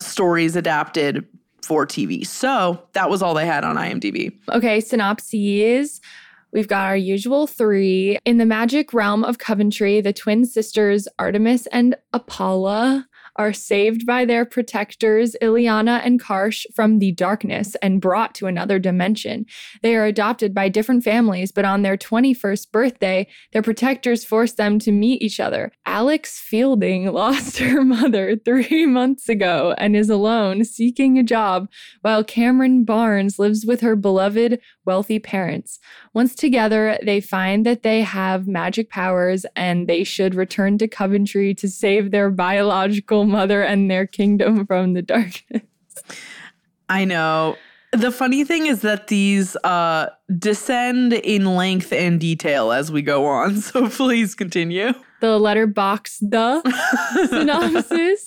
stories 0.05 0.57
adapted 0.57 1.27
for 1.63 1.87
TV. 1.87 2.27
So 2.27 2.83
that 2.93 3.09
was 3.09 3.23
all 3.23 3.35
they 3.35 3.47
had 3.47 3.65
on 3.65 3.77
IMDb. 3.77 4.37
Okay, 4.51 4.81
synopses. 4.81 6.01
We've 6.53 6.69
got 6.69 6.85
our 6.85 6.97
usual 6.97 7.47
three. 7.47 8.19
In 8.25 8.37
the 8.37 8.45
magic 8.45 8.93
realm 8.93 9.25
of 9.25 9.39
Coventry, 9.39 10.01
the 10.01 10.13
twin 10.13 10.45
sisters 10.45 11.09
Artemis 11.19 11.67
and 11.69 11.97
Apollo 12.13 13.05
are 13.37 13.53
saved 13.53 14.07
by 14.07 14.25
their 14.25 14.45
protectors, 14.45 15.37
Ileana 15.43 16.01
and 16.05 16.21
Karsh, 16.21 16.65
from 16.75 16.99
the 16.99 17.13
darkness 17.13 17.75
and 17.83 18.01
brought 18.01 18.35
to 18.37 18.47
another 18.47 18.79
dimension. 18.79 19.47
They 19.83 19.97
are 19.97 20.05
adopted 20.05 20.55
by 20.55 20.69
different 20.69 21.05
families, 21.05 21.53
but 21.53 21.65
on 21.65 21.83
their 21.83 21.97
21st 21.97 22.71
birthday, 22.71 23.27
their 23.53 23.63
protectors 23.63 24.25
force 24.25 24.53
them 24.53 24.79
to 24.81 24.93
meet 24.93 25.23
each 25.23 25.41
other. 25.41 25.73
Alex 25.87 26.39
Fielding 26.39 27.07
lost 27.13 27.59
her 27.59 27.85
mother 27.85 28.37
three 28.37 28.87
months 28.87 29.29
ago 29.29 29.75
and 29.79 29.97
is 29.97 30.11
alone 30.11 30.65
seeking 30.65 31.19
a 31.19 31.23
job, 31.23 31.69
while 32.03 32.25
Cameron 32.25 32.85
Barnes 32.85 33.39
lives 33.39 33.65
with 33.67 33.81
her 33.81 33.97
beloved, 33.97 34.61
wealthy 34.85 35.19
parents. 35.19 35.79
Once 36.15 36.35
together, 36.35 36.99
they 37.05 37.21
find 37.21 37.65
that 37.65 37.83
they 37.83 38.03
have 38.03 38.47
magic 38.47 38.91
powers 38.91 39.47
and 39.57 39.89
they 39.89 40.05
should 40.05 40.35
return 40.35 40.77
to 40.77 40.87
Coventry 40.87 41.55
to 41.55 41.69
save 41.69 42.11
their 42.11 42.31
biological 42.31 43.25
mother 43.25 43.63
and 43.63 43.91
their 43.91 44.07
kingdom 44.07 44.67
from 44.67 44.93
the 44.93 45.03
darkness. 45.03 45.63
I 46.89 47.07
know. 47.07 47.57
The 47.93 48.11
funny 48.11 48.45
thing 48.45 48.67
is 48.67 48.81
that 48.83 49.09
these 49.09 49.57
uh, 49.65 50.09
descend 50.39 51.13
in 51.13 51.45
length 51.57 51.93
and 51.93 52.19
detail 52.21 52.73
as 52.73 52.91
we 52.93 53.03
go 53.03 53.27
on. 53.27 53.61
So 53.63 53.89
please 53.89 54.35
continue. 54.35 54.93
The 55.21 55.39
Letterboxd, 55.39 56.31
the 56.31 57.27
synopsis. 57.29 58.22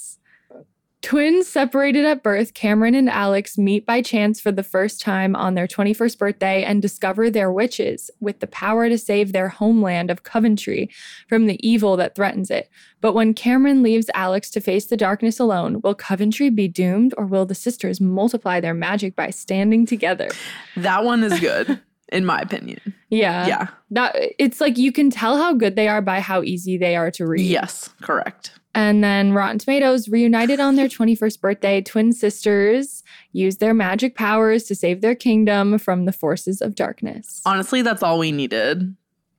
Twins 1.06 1.48
separated 1.48 2.04
at 2.04 2.24
birth, 2.24 2.56
Cameron 2.56 2.96
and 2.96 3.08
Alex 3.08 3.60
meet 3.60 3.86
by 3.86 4.02
chance 4.02 4.42
for 4.42 4.52
the 4.52 4.64
first 4.64 5.00
time 5.00 5.36
on 5.36 5.54
their 5.54 5.68
21st 5.68 6.18
birthday 6.18 6.64
and 6.64 6.82
discover 6.82 7.30
they're 7.30 7.52
witches 7.52 8.10
with 8.20 8.40
the 8.40 8.48
power 8.48 8.90
to 8.90 8.98
save 8.98 9.32
their 9.32 9.50
homeland 9.50 10.10
of 10.10 10.24
Coventry 10.24 10.90
from 11.30 11.46
the 11.46 11.60
evil 11.66 11.96
that 11.98 12.16
threatens 12.16 12.50
it. 12.50 12.72
But 13.02 13.14
when 13.14 13.36
Cameron 13.36 13.84
leaves 13.84 14.10
Alex 14.16 14.50
to 14.50 14.60
face 14.60 14.88
the 14.88 14.98
darkness 14.98 15.40
alone, 15.40 15.80
will 15.82 15.94
Coventry 15.94 16.50
be 16.50 16.68
doomed 16.68 17.14
or 17.20 17.28
will 17.28 17.46
the 17.46 17.54
sisters 17.54 18.02
multiply 18.02 18.60
their 18.60 18.74
magic 18.74 19.16
by 19.16 19.30
standing 19.30 19.86
together? 19.86 20.30
That 20.76 21.04
one 21.04 21.24
is 21.24 21.40
good, 21.40 21.82
in 22.10 22.26
my 22.26 22.40
opinion. 22.40 22.80
Yeah. 23.10 23.48
Yeah. 23.48 23.68
That 23.92 24.16
it's 24.40 24.62
like 24.62 24.78
you 24.78 24.92
can 24.92 25.10
tell 25.10 25.38
how 25.38 25.54
good 25.54 25.76
they 25.76 25.88
are 25.88 26.02
by 26.02 26.20
how 26.20 26.44
easy 26.44 26.78
they 26.78 26.96
are 26.96 27.12
to 27.12 27.26
read. 27.26 27.46
Yes, 27.46 27.90
correct. 28.02 28.52
And 28.74 29.02
then 29.04 29.32
Rotten 29.32 29.58
Tomatoes 29.58 30.10
reunited 30.10 30.60
on 30.60 30.76
their 30.76 30.90
21st 30.90 31.40
birthday. 31.40 31.82
Twin 31.82 32.12
sisters 32.12 33.04
use 33.32 33.58
their 33.58 33.74
magic 33.74 34.16
powers 34.16 34.66
to 34.66 34.76
save 34.76 35.00
their 35.00 35.16
kingdom 35.16 35.78
from 35.78 36.04
the 36.04 36.12
forces 36.12 36.62
of 36.62 36.76
darkness. 36.76 37.42
Honestly, 37.46 37.82
that's 37.82 38.04
all 38.04 38.20
we 38.20 38.34
needed. 38.34 38.96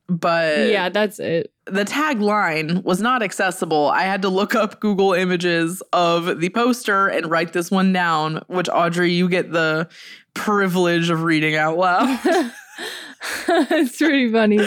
But 0.07 0.69
yeah, 0.69 0.89
that's 0.89 1.19
it. 1.19 1.53
The 1.69 1.83
tagline 1.83 2.83
was 2.83 3.01
not 3.01 3.21
accessible. 3.21 3.87
I 3.87 4.03
had 4.03 4.21
to 4.23 4.29
look 4.29 4.55
up 4.55 4.79
Google 4.79 5.13
images 5.13 5.81
of 5.93 6.39
the 6.39 6.49
poster 6.49 7.07
and 7.07 7.29
write 7.29 7.53
this 7.53 7.69
one 7.69 7.93
down, 7.93 8.43
which 8.47 8.69
Audrey, 8.71 9.11
you 9.11 9.29
get 9.29 9.51
the 9.51 9.89
privilege 10.33 11.09
of 11.09 11.23
reading 11.23 11.55
out 11.55 11.77
loud. 11.77 12.19
it's 13.47 13.97
pretty 13.97 14.31
funny. 14.31 14.59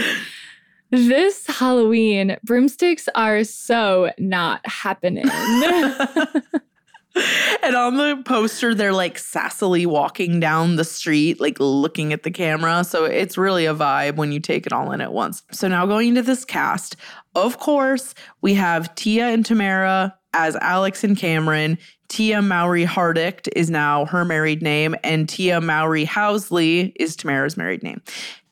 This 0.90 1.46
Halloween, 1.46 2.36
broomsticks 2.42 3.08
are 3.14 3.44
so 3.44 4.10
not 4.18 4.66
happening. 4.66 5.26
and 7.62 7.74
on 7.74 7.96
the 7.96 8.22
poster, 8.24 8.74
they're 8.74 8.92
like 8.92 9.16
sassily 9.16 9.86
walking 9.86 10.40
down 10.40 10.76
the 10.76 10.84
street, 10.84 11.40
like 11.40 11.56
looking 11.58 12.12
at 12.12 12.22
the 12.22 12.30
camera. 12.30 12.84
So 12.84 13.04
it's 13.04 13.36
really 13.36 13.66
a 13.66 13.74
vibe 13.74 14.16
when 14.16 14.32
you 14.32 14.40
take 14.40 14.66
it 14.66 14.72
all 14.72 14.92
in 14.92 15.00
at 15.00 15.12
once. 15.12 15.42
So 15.50 15.68
now 15.68 15.86
going 15.86 16.10
into 16.10 16.22
this 16.22 16.44
cast, 16.44 16.96
of 17.34 17.58
course, 17.58 18.14
we 18.40 18.54
have 18.54 18.94
Tia 18.94 19.28
and 19.28 19.44
Tamera 19.44 20.14
as 20.32 20.56
Alex 20.56 21.04
and 21.04 21.16
Cameron. 21.16 21.78
Tia 22.08 22.42
Mowry 22.42 22.84
Hardrict 22.84 23.48
is 23.54 23.70
now 23.70 24.04
her 24.06 24.24
married 24.24 24.62
name, 24.62 24.96
and 25.04 25.28
Tia 25.28 25.60
Mowry 25.60 26.04
Housley 26.04 26.92
is 26.96 27.16
Tamera's 27.16 27.56
married 27.56 27.82
name. 27.82 28.02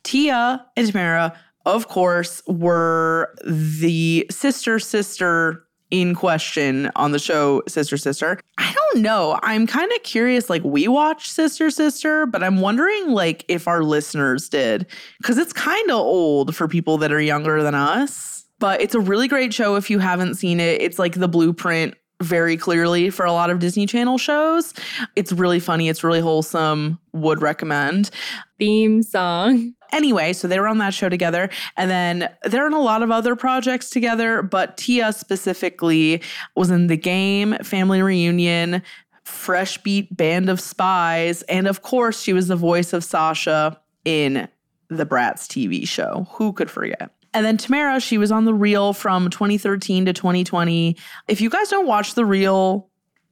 Tia 0.04 0.64
and 0.76 0.88
Tamera, 0.88 1.34
of 1.66 1.88
course, 1.88 2.40
were 2.46 3.34
the 3.44 4.26
sister 4.30 4.78
sister 4.78 5.67
in 5.90 6.14
question 6.14 6.90
on 6.96 7.12
the 7.12 7.18
show 7.18 7.62
Sister 7.66 7.96
Sister. 7.96 8.40
I 8.58 8.72
don't 8.72 9.02
know. 9.02 9.38
I'm 9.42 9.66
kind 9.66 9.90
of 9.92 10.02
curious 10.02 10.50
like 10.50 10.62
we 10.64 10.88
watched 10.88 11.30
Sister 11.30 11.70
Sister, 11.70 12.26
but 12.26 12.42
I'm 12.42 12.60
wondering 12.60 13.10
like 13.10 13.44
if 13.48 13.66
our 13.68 13.82
listeners 13.82 14.48
did 14.48 14.86
cuz 15.22 15.38
it's 15.38 15.52
kind 15.52 15.90
of 15.90 15.96
old 15.96 16.54
for 16.54 16.68
people 16.68 16.98
that 16.98 17.12
are 17.12 17.20
younger 17.20 17.62
than 17.62 17.74
us. 17.74 18.44
But 18.58 18.80
it's 18.80 18.94
a 18.94 19.00
really 19.00 19.28
great 19.28 19.54
show 19.54 19.76
if 19.76 19.88
you 19.88 19.98
haven't 19.98 20.34
seen 20.34 20.58
it. 20.58 20.82
It's 20.82 20.98
like 20.98 21.14
the 21.14 21.28
blueprint 21.28 21.94
very 22.20 22.56
clearly 22.56 23.10
for 23.10 23.24
a 23.24 23.32
lot 23.32 23.50
of 23.50 23.60
Disney 23.60 23.86
Channel 23.86 24.18
shows. 24.18 24.74
It's 25.14 25.32
really 25.32 25.60
funny, 25.60 25.88
it's 25.88 26.02
really 26.02 26.20
wholesome. 26.20 26.98
Would 27.12 27.40
recommend. 27.42 28.10
Theme 28.58 29.02
song. 29.02 29.74
Anyway, 29.92 30.32
so 30.32 30.46
they 30.48 30.60
were 30.60 30.68
on 30.68 30.78
that 30.78 30.94
show 30.94 31.08
together. 31.08 31.48
And 31.76 31.90
then 31.90 32.30
they're 32.44 32.66
in 32.66 32.72
a 32.72 32.80
lot 32.80 33.02
of 33.02 33.10
other 33.10 33.36
projects 33.36 33.90
together, 33.90 34.42
but 34.42 34.76
Tia 34.76 35.12
specifically 35.12 36.22
was 36.54 36.70
in 36.70 36.88
The 36.88 36.96
Game, 36.96 37.56
Family 37.62 38.02
Reunion, 38.02 38.82
Fresh 39.24 39.78
Beat, 39.82 40.14
Band 40.16 40.48
of 40.48 40.60
Spies, 40.60 41.42
and 41.42 41.66
of 41.66 41.82
course, 41.82 42.20
she 42.20 42.32
was 42.32 42.48
the 42.48 42.56
voice 42.56 42.92
of 42.92 43.04
Sasha 43.04 43.78
in 44.04 44.48
the 44.88 45.04
Bratz 45.04 45.46
TV 45.46 45.86
show. 45.86 46.26
Who 46.32 46.52
could 46.52 46.70
forget? 46.70 47.10
And 47.34 47.44
then 47.44 47.58
Tamera, 47.58 48.02
she 48.02 48.16
was 48.16 48.32
on 48.32 48.46
The 48.46 48.54
Real 48.54 48.94
from 48.94 49.28
2013 49.28 50.06
to 50.06 50.12
2020. 50.14 50.96
If 51.28 51.42
you 51.42 51.50
guys 51.50 51.68
don't 51.68 51.86
watch 51.86 52.14
The 52.14 52.24
Real, 52.24 52.88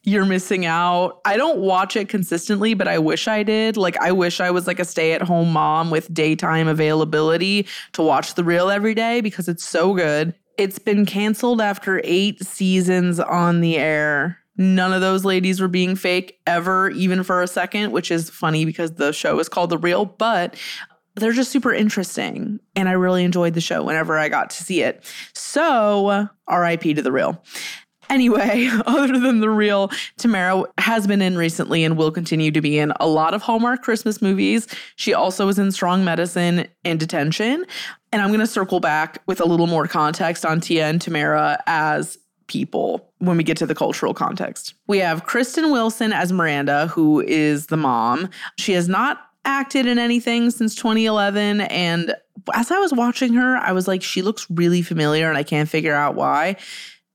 you're 0.06 0.25
missing 0.25 0.64
out. 0.64 1.20
I 1.25 1.36
don't 1.36 1.58
watch 1.58 1.96
it 1.96 2.08
consistently, 2.08 2.75
but 2.75 2.86
I 2.86 2.98
wish 2.98 3.26
I 3.26 3.42
did. 3.42 3.76
Like, 3.76 3.96
I 3.98 4.12
wish 4.12 4.40
I 4.40 4.52
was 4.52 4.68
like 4.68 4.78
a 4.78 4.84
stay 4.84 5.12
at 5.12 5.20
home 5.20 5.52
mom 5.52 5.90
with 5.90 6.14
daytime 6.14 6.68
availability 6.68 7.66
to 7.92 8.02
watch 8.02 8.34
The 8.34 8.44
Real 8.44 8.70
every 8.70 8.94
day 8.94 9.20
because 9.20 9.48
it's 9.48 9.64
so 9.64 9.94
good. 9.94 10.32
It's 10.56 10.78
been 10.78 11.06
canceled 11.06 11.60
after 11.60 12.00
eight 12.04 12.42
seasons 12.44 13.18
on 13.18 13.60
the 13.60 13.76
air. 13.76 14.38
None 14.56 14.92
of 14.92 15.00
those 15.00 15.25
ladies 15.25 15.60
were 15.60 15.68
being 15.68 15.96
fake 15.96 16.38
ever, 16.46 16.88
even 16.90 17.25
for 17.25 17.42
a 17.42 17.48
second, 17.48 17.90
which 17.90 18.12
is 18.12 18.30
funny 18.30 18.64
because 18.64 18.92
the 18.92 19.12
show 19.12 19.38
is 19.40 19.48
called 19.48 19.70
The 19.70 19.76
Real. 19.76 20.04
But 20.04 20.54
they're 21.16 21.32
just 21.32 21.50
super 21.50 21.75
interesting. 21.75 22.60
And 22.76 22.88
I 22.88 22.92
really 22.92 23.25
enjoyed 23.25 23.54
the 23.54 23.60
show 23.60 23.82
whenever 23.82 24.16
I 24.16 24.28
got 24.28 24.50
to 24.50 24.62
see 24.62 24.82
it. 24.82 25.04
So, 25.34 26.28
RIP 26.48 26.82
to 26.82 27.02
the 27.02 27.12
real. 27.12 27.42
Anyway, 28.10 28.68
other 28.86 29.18
than 29.18 29.40
the 29.40 29.50
real, 29.50 29.88
Tamera 30.18 30.64
has 30.78 31.06
been 31.06 31.22
in 31.22 31.36
recently 31.36 31.84
and 31.84 31.96
will 31.96 32.10
continue 32.10 32.50
to 32.50 32.60
be 32.60 32.78
in 32.78 32.92
a 33.00 33.06
lot 33.06 33.34
of 33.34 33.42
Hallmark 33.42 33.82
Christmas 33.82 34.22
movies. 34.22 34.66
She 34.96 35.14
also 35.14 35.46
was 35.46 35.58
in 35.58 35.72
Strong 35.72 36.04
Medicine 36.04 36.66
and 36.84 37.00
Detention. 37.00 37.64
And 38.12 38.22
I'm 38.22 38.28
going 38.28 38.40
to 38.40 38.46
circle 38.46 38.80
back 38.80 39.22
with 39.26 39.40
a 39.40 39.44
little 39.44 39.66
more 39.66 39.86
context 39.86 40.46
on 40.46 40.60
Tia 40.60 40.86
and 40.86 41.00
Tamera 41.00 41.58
as 41.66 42.18
people 42.46 43.10
when 43.18 43.36
we 43.36 43.42
get 43.44 43.56
to 43.56 43.66
the 43.66 43.75
cultural 43.75 44.14
context. 44.14 44.75
We 44.86 44.98
have 44.98 45.25
Kristen 45.25 45.72
Wilson 45.72 46.12
as 46.12 46.32
Miranda, 46.32 46.86
who 46.86 47.20
is 47.20 47.66
the 47.66 47.76
mom. 47.76 48.30
She 48.58 48.72
has 48.72 48.88
not 48.88 49.22
acted 49.44 49.86
in 49.86 49.98
anything 49.98 50.50
since 50.50 50.75
2011 50.75 51.60
and 51.62 52.14
as 52.54 52.70
I 52.70 52.78
was 52.78 52.92
watching 52.92 53.34
her, 53.34 53.56
I 53.56 53.72
was 53.72 53.88
like 53.88 54.02
she 54.02 54.22
looks 54.22 54.46
really 54.50 54.82
familiar 54.82 55.28
and 55.28 55.38
I 55.38 55.42
can't 55.42 55.68
figure 55.68 55.94
out 55.94 56.14
why. 56.14 56.56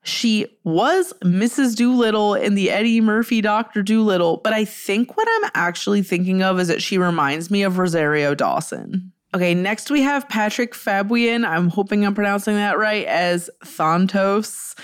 She 0.04 0.48
was 0.64 1.14
Mrs. 1.24 1.76
Dolittle 1.76 2.34
in 2.34 2.56
the 2.56 2.72
Eddie 2.72 3.02
Murphy 3.02 3.40
Dr. 3.42 3.84
Dolittle, 3.84 4.38
but 4.44 4.54
I 4.54 4.66
think 4.66 5.16
what 5.16 5.28
I'm 5.30 5.52
actually 5.54 6.02
thinking 6.02 6.42
of 6.42 6.60
is 6.60 6.68
that 6.70 6.82
she 6.82 6.98
reminds 6.98 7.52
me 7.52 7.62
of 7.62 7.78
Rosario 7.78 8.34
Dawson. 8.34 9.12
Okay, 9.34 9.54
next 9.54 9.90
we 9.90 10.02
have 10.02 10.28
Patrick 10.28 10.76
Fabian. 10.76 11.46
I'm 11.46 11.70
hoping 11.70 12.06
I'm 12.06 12.16
pronouncing 12.16 12.56
that 12.56 12.78
right 12.78 13.06
as 13.06 13.50
Thantos. 13.64 14.76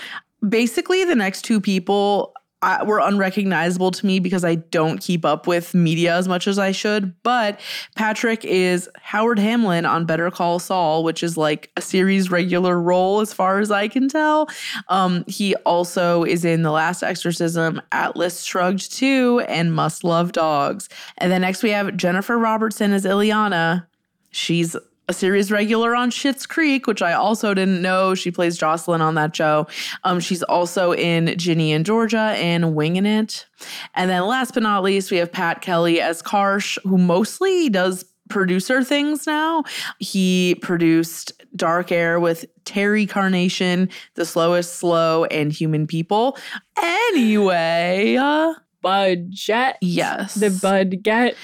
Basically, 0.48 1.04
the 1.04 1.16
next 1.16 1.42
two 1.42 1.60
people 1.60 2.32
uh, 2.62 2.84
were 2.84 2.98
unrecognizable 2.98 3.90
to 3.92 4.06
me 4.06 4.18
because 4.18 4.44
I 4.44 4.56
don't 4.56 4.98
keep 4.98 5.24
up 5.24 5.46
with 5.46 5.74
media 5.74 6.16
as 6.16 6.26
much 6.26 6.48
as 6.48 6.58
I 6.58 6.72
should. 6.72 7.14
But 7.22 7.60
Patrick 7.94 8.44
is 8.44 8.88
Howard 8.96 9.38
Hamlin 9.38 9.86
on 9.86 10.06
Better 10.06 10.30
Call 10.30 10.58
Saul, 10.58 11.04
which 11.04 11.22
is 11.22 11.36
like 11.36 11.70
a 11.76 11.80
series 11.80 12.30
regular 12.30 12.80
role 12.80 13.20
as 13.20 13.32
far 13.32 13.60
as 13.60 13.70
I 13.70 13.86
can 13.86 14.08
tell. 14.08 14.48
Um, 14.88 15.24
he 15.28 15.54
also 15.56 16.24
is 16.24 16.44
in 16.44 16.62
The 16.62 16.72
Last 16.72 17.02
Exorcism, 17.02 17.80
Atlas 17.92 18.42
Shrugged 18.42 18.92
2, 18.92 19.44
and 19.48 19.72
Must 19.72 20.02
Love 20.02 20.32
Dogs. 20.32 20.88
And 21.18 21.30
then 21.30 21.42
next 21.42 21.62
we 21.62 21.70
have 21.70 21.96
Jennifer 21.96 22.36
Robertson 22.36 22.92
as 22.92 23.04
Ileana. 23.04 23.86
She's 24.30 24.76
a 25.08 25.12
series 25.14 25.50
regular 25.50 25.94
on 25.94 26.10
Schitt's 26.10 26.46
Creek, 26.46 26.86
which 26.86 27.00
I 27.02 27.14
also 27.14 27.54
didn't 27.54 27.80
know. 27.80 28.14
She 28.14 28.30
plays 28.30 28.58
Jocelyn 28.58 29.00
on 29.00 29.14
that 29.14 29.34
show. 29.34 29.66
Um, 30.04 30.20
she's 30.20 30.42
also 30.42 30.92
in 30.92 31.36
Ginny 31.38 31.72
and 31.72 31.84
Georgia 31.84 32.34
and 32.36 32.74
Winging 32.74 33.06
It. 33.06 33.46
And 33.94 34.10
then 34.10 34.26
last 34.26 34.54
but 34.54 34.62
not 34.62 34.82
least, 34.82 35.10
we 35.10 35.16
have 35.16 35.32
Pat 35.32 35.62
Kelly 35.62 36.00
as 36.00 36.22
Karsh, 36.22 36.78
who 36.82 36.98
mostly 36.98 37.68
does 37.68 38.04
producer 38.28 38.84
things 38.84 39.26
now. 39.26 39.64
He 39.98 40.56
produced 40.60 41.32
Dark 41.56 41.90
Air 41.90 42.20
with 42.20 42.44
Terry 42.66 43.06
Carnation, 43.06 43.88
The 44.14 44.26
Slowest 44.26 44.76
Slow, 44.76 45.24
and 45.24 45.50
Human 45.50 45.86
People. 45.86 46.36
Anyway, 46.76 48.16
uh, 48.20 48.52
Budget. 48.82 49.76
yes. 49.80 50.34
The 50.34 50.50
bud 50.50 51.02
get. 51.02 51.34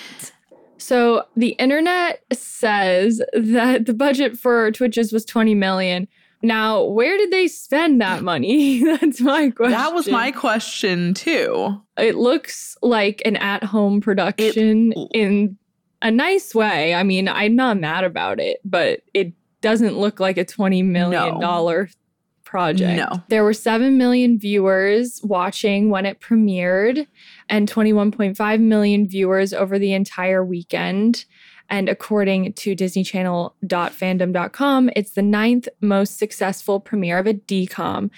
So 0.84 1.24
the 1.34 1.52
internet 1.52 2.22
says 2.30 3.22
that 3.32 3.86
the 3.86 3.94
budget 3.94 4.38
for 4.38 4.70
Twitches 4.70 5.14
was 5.14 5.24
20 5.24 5.54
million. 5.54 6.06
Now, 6.42 6.84
where 6.84 7.16
did 7.16 7.30
they 7.30 7.48
spend 7.48 8.02
that 8.02 8.22
money? 8.22 8.84
That's 9.00 9.22
my 9.22 9.48
question. 9.48 9.72
that 9.72 9.94
was 9.94 10.08
my 10.08 10.30
question 10.30 11.14
too. 11.14 11.80
It 11.96 12.16
looks 12.16 12.76
like 12.82 13.22
an 13.24 13.36
at-home 13.36 14.02
production 14.02 14.92
in 15.14 15.56
a 16.02 16.10
nice 16.10 16.54
way. 16.54 16.94
I 16.94 17.02
mean, 17.02 17.28
I'm 17.28 17.56
not 17.56 17.78
mad 17.78 18.04
about 18.04 18.38
it, 18.38 18.58
but 18.62 19.00
it 19.14 19.32
doesn't 19.62 19.96
look 19.96 20.20
like 20.20 20.36
a 20.36 20.44
20 20.44 20.82
million 20.82 21.40
dollar 21.40 21.88
project. 22.54 22.96
No. 22.96 23.20
There 23.26 23.42
were 23.42 23.52
7 23.52 23.98
million 23.98 24.38
viewers 24.38 25.20
watching 25.24 25.90
when 25.90 26.06
it 26.06 26.20
premiered 26.20 27.08
and 27.48 27.68
21.5 27.68 28.60
million 28.60 29.08
viewers 29.08 29.52
over 29.52 29.76
the 29.76 29.92
entire 29.92 30.44
weekend. 30.44 31.24
And 31.68 31.88
according 31.88 32.52
to 32.52 32.76
DisneyChannel.fandom.com, 32.76 34.90
it's 34.94 35.10
the 35.10 35.22
ninth 35.22 35.66
most 35.80 36.16
successful 36.16 36.78
premiere 36.78 37.18
of 37.18 37.26
a 37.26 37.34
DCOM. 37.34 38.10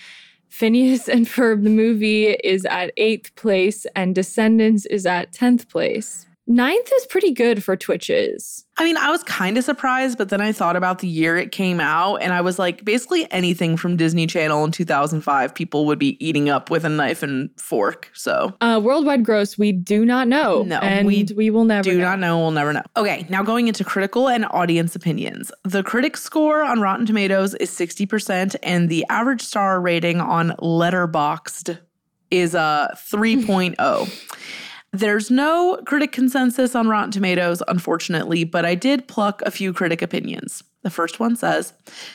Phineas 0.51 1.09
and 1.09 1.25
Ferb, 1.25 1.63
the 1.63 1.71
movie, 1.71 2.27
is 2.27 2.67
at 2.67 2.93
eighth 2.99 3.35
place, 3.37 3.87
and 3.97 4.15
Descendants 4.15 4.85
is 4.85 5.07
at 5.07 5.33
10th 5.33 5.71
place. 5.71 6.26
Ninth 6.49 6.89
is 6.97 7.07
pretty 7.07 7.33
good 7.33 7.65
for 7.65 7.77
Twitches. 7.77 8.65
I 8.79 8.85
mean, 8.85 8.97
I 8.97 9.11
was 9.11 9.25
kind 9.25 9.59
of 9.59 9.65
surprised, 9.65 10.17
but 10.17 10.29
then 10.29 10.41
I 10.41 10.53
thought 10.53 10.77
about 10.77 11.01
the 11.01 11.09
year 11.09 11.37
it 11.37 11.51
came 11.51 11.81
out, 11.81 12.17
and 12.17 12.33
I 12.33 12.41
was 12.41 12.57
like, 12.57 12.85
basically 12.85 13.27
anything 13.33 13.77
from 13.77 13.97
Disney 13.97 14.29
Channel 14.29 14.63
in 14.65 14.71
2005, 14.71 15.55
people 15.57 15.87
would 15.87 15.99
be 15.99 16.25
eating 16.25 16.49
up 16.49 16.71
with 16.71 16.85
a 16.85 16.89
knife 16.89 17.25
and 17.25 17.51
fork. 17.59 18.11
So, 18.15 18.55
Uh, 18.61 18.81
worldwide 18.83 19.25
gross, 19.25 19.59
we 19.59 19.73
do 19.73 20.05
not 20.05 20.29
know. 20.29 20.63
No, 20.63 20.79
and 20.79 21.05
we 21.05 21.27
we, 21.35 21.51
will 21.51 21.65
never 21.65 21.89
know. 21.89 21.93
do 21.95 21.99
know. 21.99 22.05
not 22.05 22.19
know. 22.21 22.39
We'll 22.39 22.51
never 22.53 22.73
know. 22.73 22.83
Okay, 22.97 23.27
now 23.29 23.43
going 23.43 23.67
into 23.67 23.83
critical 23.83 24.29
and 24.29 24.47
audience 24.51 24.95
opinions. 24.95 25.51
The 25.65 25.83
critic 25.83 26.17
score 26.17 26.63
on 26.63 26.81
Rotten 26.81 27.07
Tomatoes 27.07 27.55
is 27.55 27.71
60%, 27.71 28.55
and 28.63 28.89
the 28.89 29.05
average 29.11 29.43
star 29.43 29.81
rating 29.81 30.21
on 30.21 30.51
Letterboxd 30.61 31.79
is 32.31 32.55
a 32.55 32.91
3.0. 32.97 34.09
There's 34.93 35.31
no 35.31 35.81
critic 35.85 36.13
consensus 36.13 36.75
on 36.75 36.89
Rotten 36.89 37.11
Tomatoes, 37.11 37.63
unfortunately, 37.69 38.45
but 38.45 38.65
I 38.65 38.75
did 38.75 39.09
pluck 39.09 39.43
a 39.43 39.51
few 39.51 39.73
critic 39.73 40.01
opinions. 40.01 40.63
The 40.83 40.91
first 40.91 41.19
one 41.19 41.35
says 41.35 41.73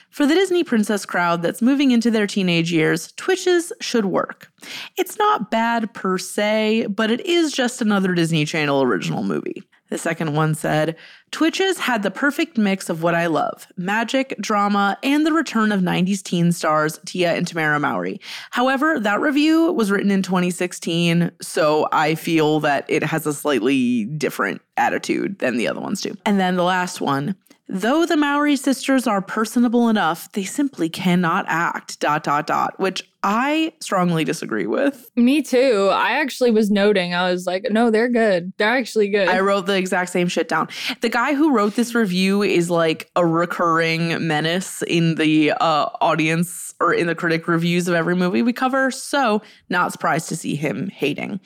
For 0.10 0.25
the 0.25 0.34
Disney 0.34 0.63
princess 0.63 1.05
crowd 1.05 1.41
that's 1.41 1.62
moving 1.62 1.91
into 1.91 2.10
their 2.10 2.25
teenage 2.25 2.71
years, 2.71 3.12
Twitches 3.17 3.73
should 3.81 4.05
work. 4.05 4.49
It's 4.97 5.19
not 5.19 5.51
bad 5.51 5.93
per 5.93 6.17
se, 6.17 6.88
but 6.88 7.12
it 7.12 7.19
is 7.25 7.51
just 7.51 7.81
another 7.81 8.15
Disney 8.15 8.45
Channel 8.45 8.81
original 8.81 9.23
movie. 9.23 9.62
The 9.91 9.97
second 9.97 10.34
one 10.36 10.56
said, 10.56 10.95
Twitches 11.32 11.77
had 11.77 12.01
the 12.01 12.12
perfect 12.12 12.58
mix 12.58 12.89
of 12.89 13.04
what 13.04 13.13
I 13.13 13.25
love 13.25 13.67
magic, 13.75 14.36
drama, 14.39 14.97
and 15.04 15.25
the 15.25 15.34
return 15.34 15.73
of 15.73 15.82
90s 15.82 16.23
teen 16.23 16.54
stars 16.54 16.97
Tia 17.06 17.34
and 17.34 17.45
Tamera 17.45 17.80
Mowry. 17.80 18.21
However, 18.51 19.01
that 19.01 19.19
review 19.19 19.69
was 19.73 19.91
written 19.91 20.10
in 20.10 20.21
2016, 20.21 21.32
so 21.41 21.89
I 21.91 22.15
feel 22.15 22.62
that 22.62 22.86
it 22.88 23.04
has 23.04 23.27
a 23.27 23.34
slightly 23.34 24.06
different 24.06 24.62
attitude 24.77 25.39
than 25.39 25.58
the 25.58 25.67
other 25.67 25.82
ones 25.82 25.99
do. 25.99 26.15
And 26.25 26.39
then 26.39 26.56
the 26.56 26.63
last 26.63 27.01
one, 27.01 27.36
Though 27.67 28.06
the 28.06 28.17
Mowry 28.17 28.58
sisters 28.58 29.08
are 29.08 29.21
personable 29.21 29.88
enough, 29.88 30.30
they 30.34 30.43
simply 30.43 30.89
cannot 30.89 31.45
act. 31.47 32.01
Dot 32.01 32.23
dot 32.23 32.45
dot, 32.45 32.77
which 32.80 33.10
I 33.23 33.73
strongly 33.79 34.23
disagree 34.23 34.65
with. 34.65 35.12
Me 35.15 35.43
too. 35.43 35.89
I 35.91 36.13
actually 36.13 36.49
was 36.49 36.71
noting, 36.71 37.13
I 37.13 37.31
was 37.31 37.45
like, 37.45 37.67
no, 37.69 37.91
they're 37.91 38.10
good. 38.10 38.51
They're 38.57 38.75
actually 38.75 39.10
good. 39.10 39.27
I 39.27 39.41
wrote 39.41 39.67
the 39.67 39.77
exact 39.77 40.10
same 40.10 40.27
shit 40.27 40.47
down. 40.47 40.69
The 41.01 41.10
guy 41.10 41.36
who 41.36 41.55
wrote 41.55 41.75
this 41.75 41.93
review 41.93 42.41
is 42.41 42.69
like 42.71 43.12
a 43.15 43.25
recurring 43.25 44.25
menace 44.25 44.81
in 44.88 45.15
the 45.15 45.51
uh, 45.51 45.89
audience 46.01 46.73
or 46.79 46.93
in 46.93 47.05
the 47.05 47.13
critic 47.13 47.47
reviews 47.47 47.88
of 47.88 47.93
every 47.93 48.15
movie 48.15 48.41
we 48.41 48.53
cover. 48.53 48.89
So, 48.89 49.41
not 49.69 49.91
surprised 49.91 50.27
to 50.29 50.36
see 50.36 50.55
him 50.55 50.89
hating. 50.89 51.39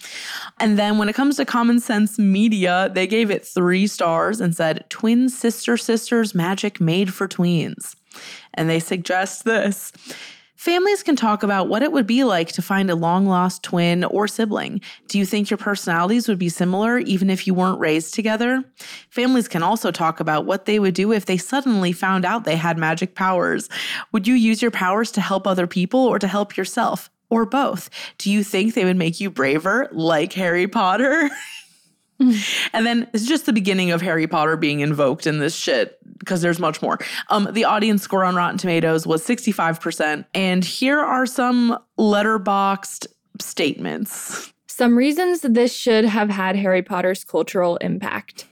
And 0.61 0.79
then 0.79 0.97
when 0.97 1.09
it 1.09 1.13
comes 1.13 1.35
to 1.38 1.45
Common 1.45 1.81
Sense 1.81 2.17
Media, 2.17 2.89
they 2.93 3.05
gave 3.05 3.29
it 3.29 3.45
three 3.45 3.85
stars 3.85 4.39
and 4.39 4.55
said, 4.55 4.85
Twin 4.89 5.27
Sister 5.27 5.75
Sisters 5.75 6.33
Magic 6.33 6.79
Made 6.79 7.13
for 7.13 7.27
Tweens. 7.27 7.95
And 8.53 8.69
they 8.69 8.79
suggest 8.79 9.43
this. 9.43 9.91
Families 10.65 11.04
can 11.04 11.15
talk 11.15 11.43
about 11.43 11.67
what 11.67 11.84
it 11.84 11.91
would 11.91 12.08
be 12.08 12.23
like 12.23 12.47
to 12.54 12.62
find 12.63 12.89
a 12.89 12.95
long 12.95 13.28
lost 13.28 13.62
twin 13.62 14.04
or 14.04 14.28
sibling. 14.28 14.82
Do 15.08 15.19
you 15.19 15.25
think 15.28 15.51
your 15.51 15.60
personalities 15.60 16.28
would 16.28 16.39
be 16.39 16.49
similar 16.49 16.97
even 16.97 17.30
if 17.30 17.45
you 17.45 17.54
weren't 17.54 17.80
raised 17.80 18.15
together? 18.15 18.63
Families 19.12 19.47
can 19.47 19.62
also 19.62 19.91
talk 19.91 20.19
about 20.19 20.47
what 20.47 20.65
they 20.65 20.80
would 20.80 20.95
do 20.95 21.12
if 21.12 21.28
they 21.28 21.38
suddenly 21.38 21.91
found 21.91 22.25
out 22.25 22.45
they 22.45 22.56
had 22.56 22.80
magic 22.80 23.13
powers. 23.13 23.69
Would 24.12 24.28
you 24.28 24.34
use 24.34 24.63
your 24.63 24.71
powers 24.71 25.12
to 25.12 25.21
help 25.21 25.45
other 25.45 25.67
people 25.67 25.99
or 25.99 26.17
to 26.17 26.28
help 26.28 26.58
yourself? 26.58 27.12
Or 27.30 27.45
both? 27.45 27.91
Do 28.17 28.32
you 28.32 28.43
think 28.43 28.73
they 28.73 28.86
would 28.86 28.97
make 28.97 29.19
you 29.19 29.30
braver, 29.30 29.88
like 29.91 30.34
Harry 30.34 30.67
Potter? 30.67 31.30
And 32.19 32.86
then 32.86 33.08
it's 33.13 33.28
just 33.28 33.45
the 33.45 33.54
beginning 33.54 33.91
of 33.91 34.01
Harry 34.01 34.28
Potter 34.28 34.56
being 34.58 34.80
invoked 34.80 35.28
in 35.28 35.39
this 35.39 35.56
shit 35.56 35.99
because 36.17 36.41
there's 36.41 36.60
much 36.60 36.82
more. 36.82 36.97
Um, 37.30 37.49
the 37.51 37.65
audience 37.65 38.04
score 38.04 38.23
on 38.23 38.36
Rotten 38.36 38.58
Tomatoes 38.58 39.06
was 39.06 39.25
65%. 39.25 40.25
And 40.34 40.63
here 40.63 40.99
are 40.99 41.25
some 41.25 41.78
Letterboxd 41.99 43.08
statements. 43.39 44.54
Some 44.67 44.97
reasons 44.97 45.41
this 45.41 45.73
should 45.73 46.06
have 46.06 46.30
had 46.30 46.56
Harry 46.56 46.82
Potter's 46.82 47.23
cultural 47.23 47.78
impact 47.78 48.47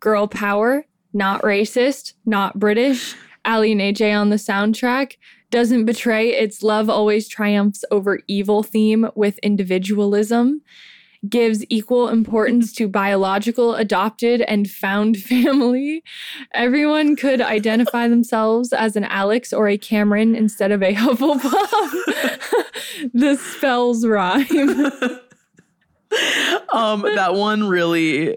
girl 0.00 0.26
power, 0.26 0.84
not 1.12 1.40
racist, 1.42 2.14
not 2.26 2.58
British, 2.58 3.14
Aly 3.46 3.72
and 3.72 3.80
AJ 3.80 4.18
on 4.18 4.30
the 4.30 4.36
soundtrack, 4.36 5.16
doesn't 5.50 5.84
betray 5.84 6.30
its 6.30 6.62
love 6.62 6.90
always 6.90 7.28
triumphs 7.28 7.84
over 7.90 8.20
evil 8.26 8.62
theme 8.62 9.08
with 9.14 9.38
individualism. 9.38 10.62
Gives 11.28 11.64
equal 11.68 12.08
importance 12.08 12.72
to 12.76 12.88
biological, 12.88 13.74
adopted, 13.74 14.42
and 14.42 14.70
found 14.70 15.16
family. 15.22 16.02
Everyone 16.54 17.16
could 17.16 17.40
identify 17.40 18.08
themselves 18.08 18.72
as 18.72 18.96
an 18.96 19.04
Alex 19.04 19.52
or 19.52 19.68
a 19.68 19.78
Cameron 19.78 20.34
instead 20.34 20.72
of 20.72 20.82
a 20.82 20.94
Hufflepuff. 20.94 21.90
the 23.12 23.36
spells 23.36 24.06
rhyme. 24.06 24.46
um, 26.72 27.02
that 27.02 27.34
one 27.34 27.64
really 27.68 28.36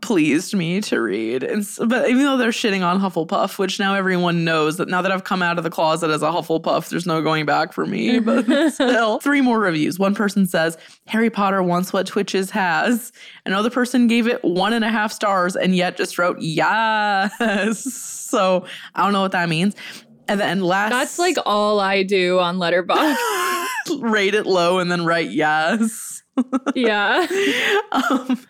pleased 0.00 0.54
me 0.54 0.80
to 0.82 1.00
read. 1.00 1.42
And 1.42 1.66
but 1.86 2.08
even 2.08 2.24
though 2.24 2.36
they're 2.36 2.50
shitting 2.50 2.84
on 2.84 3.00
Hufflepuff, 3.00 3.58
which 3.58 3.78
now 3.78 3.94
everyone 3.94 4.44
knows 4.44 4.76
that 4.76 4.88
now 4.88 5.02
that 5.02 5.12
I've 5.12 5.24
come 5.24 5.42
out 5.42 5.58
of 5.58 5.64
the 5.64 5.70
closet 5.70 6.10
as 6.10 6.22
a 6.22 6.30
Hufflepuff, 6.30 6.88
there's 6.88 7.06
no 7.06 7.22
going 7.22 7.46
back 7.46 7.72
for 7.72 7.86
me. 7.86 8.18
Mm-hmm. 8.18 8.50
But 8.50 8.70
still, 8.74 9.20
three 9.20 9.40
more 9.40 9.60
reviews. 9.60 9.98
One 9.98 10.14
person 10.14 10.46
says 10.46 10.76
Harry 11.06 11.30
Potter 11.30 11.62
wants 11.62 11.92
what 11.92 12.06
Twitches 12.06 12.50
has. 12.50 13.12
Another 13.46 13.70
person 13.70 14.06
gave 14.06 14.26
it 14.26 14.42
one 14.42 14.72
and 14.72 14.84
a 14.84 14.88
half 14.88 15.12
stars 15.12 15.56
and 15.56 15.74
yet 15.74 15.96
just 15.96 16.18
wrote 16.18 16.38
yes. 16.40 18.08
So 18.32 18.64
I 18.94 19.04
don't 19.04 19.12
know 19.12 19.20
what 19.20 19.32
that 19.32 19.50
means. 19.50 19.76
And 20.26 20.40
then 20.40 20.62
last, 20.62 20.90
That's 20.90 21.18
like 21.18 21.36
all 21.44 21.80
I 21.80 22.02
do 22.02 22.38
on 22.38 22.56
Letterboxd. 22.56 23.16
rate 24.00 24.34
it 24.34 24.46
low 24.46 24.78
and 24.78 24.90
then 24.90 25.04
write 25.04 25.30
yes. 25.30 26.21
Yeah. 26.74 27.26
Um, 27.92 28.40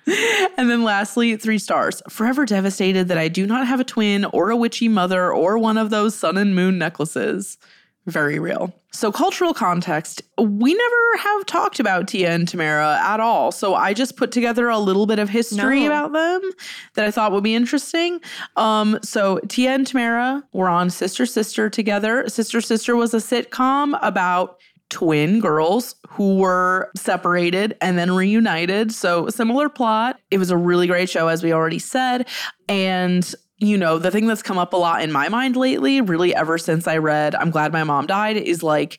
and 0.57 0.71
then 0.71 0.85
lastly, 0.85 1.35
three 1.37 1.59
stars. 1.59 2.01
Forever 2.09 2.47
devastated 2.47 3.09
that 3.09 3.19
I 3.19 3.27
do 3.27 3.45
not 3.45 3.67
have 3.67 3.81
a 3.81 3.85
twin 3.85 4.25
or 4.27 4.51
a 4.51 4.57
witchy 4.57 4.87
mother 4.89 5.33
or 5.33 5.59
one 5.59 5.77
of 5.77 5.91
those 5.91 6.15
sun 6.15 6.37
and 6.37 6.55
moon 6.55 6.79
necklaces. 6.79 7.59
Very 8.07 8.39
real. 8.39 8.73
So, 8.93 9.11
cultural 9.11 9.53
context, 9.53 10.23
we 10.39 10.75
never 10.75 11.17
have 11.19 11.47
talked 11.47 11.81
about 11.81 12.07
Tia 12.09 12.31
and 12.31 12.47
Tamera 12.47 12.99
at 12.99 13.19
all. 13.21 13.51
So, 13.51 13.75
I 13.75 13.95
just 13.95 14.17
put 14.17 14.31
together 14.31 14.69
a 14.69 14.79
little 14.79 15.07
bit 15.07 15.19
of 15.19 15.29
history 15.29 15.81
No. 15.81 15.87
about 15.87 16.13
them 16.13 16.51
that 16.95 17.05
I 17.05 17.11
thought 17.11 17.33
would 17.33 17.45
be 17.45 17.55
interesting. 17.55 18.21
Um, 18.57 18.99
so, 19.03 19.41
Tia 19.49 19.71
and 19.71 19.87
Tamera 19.87 20.43
were 20.53 20.69
on 20.69 20.89
Sister 20.91 21.27
Sister 21.27 21.69
together. 21.69 22.29
Sister 22.29 22.61
Sister 22.61 22.95
was 22.95 23.13
a 23.13 23.19
sitcom 23.19 23.99
about 24.03 24.59
twin 24.93 25.41
girls 25.41 25.97
who 26.07 26.37
were 26.37 26.91
separated 26.95 27.77
and 27.81 27.99
then 27.99 28.13
reunited. 28.13 28.93
So, 28.93 29.29
similar 29.31 29.69
plot. 29.69 30.21
It 30.31 30.39
was 30.39 30.51
a 30.51 30.57
really 30.57 30.87
great 30.87 31.09
show, 31.09 31.29
as 31.29 31.43
we 31.43 31.53
already 31.53 31.79
said. 31.79 32.29
And, 32.69 33.35
you 33.59 33.79
know, 33.79 33.99
the 33.99 34.11
thing 34.11 34.27
that's 34.27 34.43
come 34.43 34.59
up 34.59 34.73
a 34.73 34.77
lot 34.77 35.03
in 35.03 35.11
my 35.11 35.29
mind 35.29 35.57
lately, 35.57 36.01
really 36.01 36.35
ever 36.35 36.59
since 36.59 36.87
I 36.87 36.99
read 36.99 37.35
I'm 37.35 37.51
Glad 37.51 37.73
My 37.73 37.83
Mom 37.83 38.07
Died, 38.07 38.37
is 38.37 38.63
like 38.63 38.99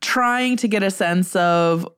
trying 0.00 0.56
to 0.58 0.68
get 0.68 0.82
a 0.82 0.90
sense 0.90 1.34
of 1.34 1.88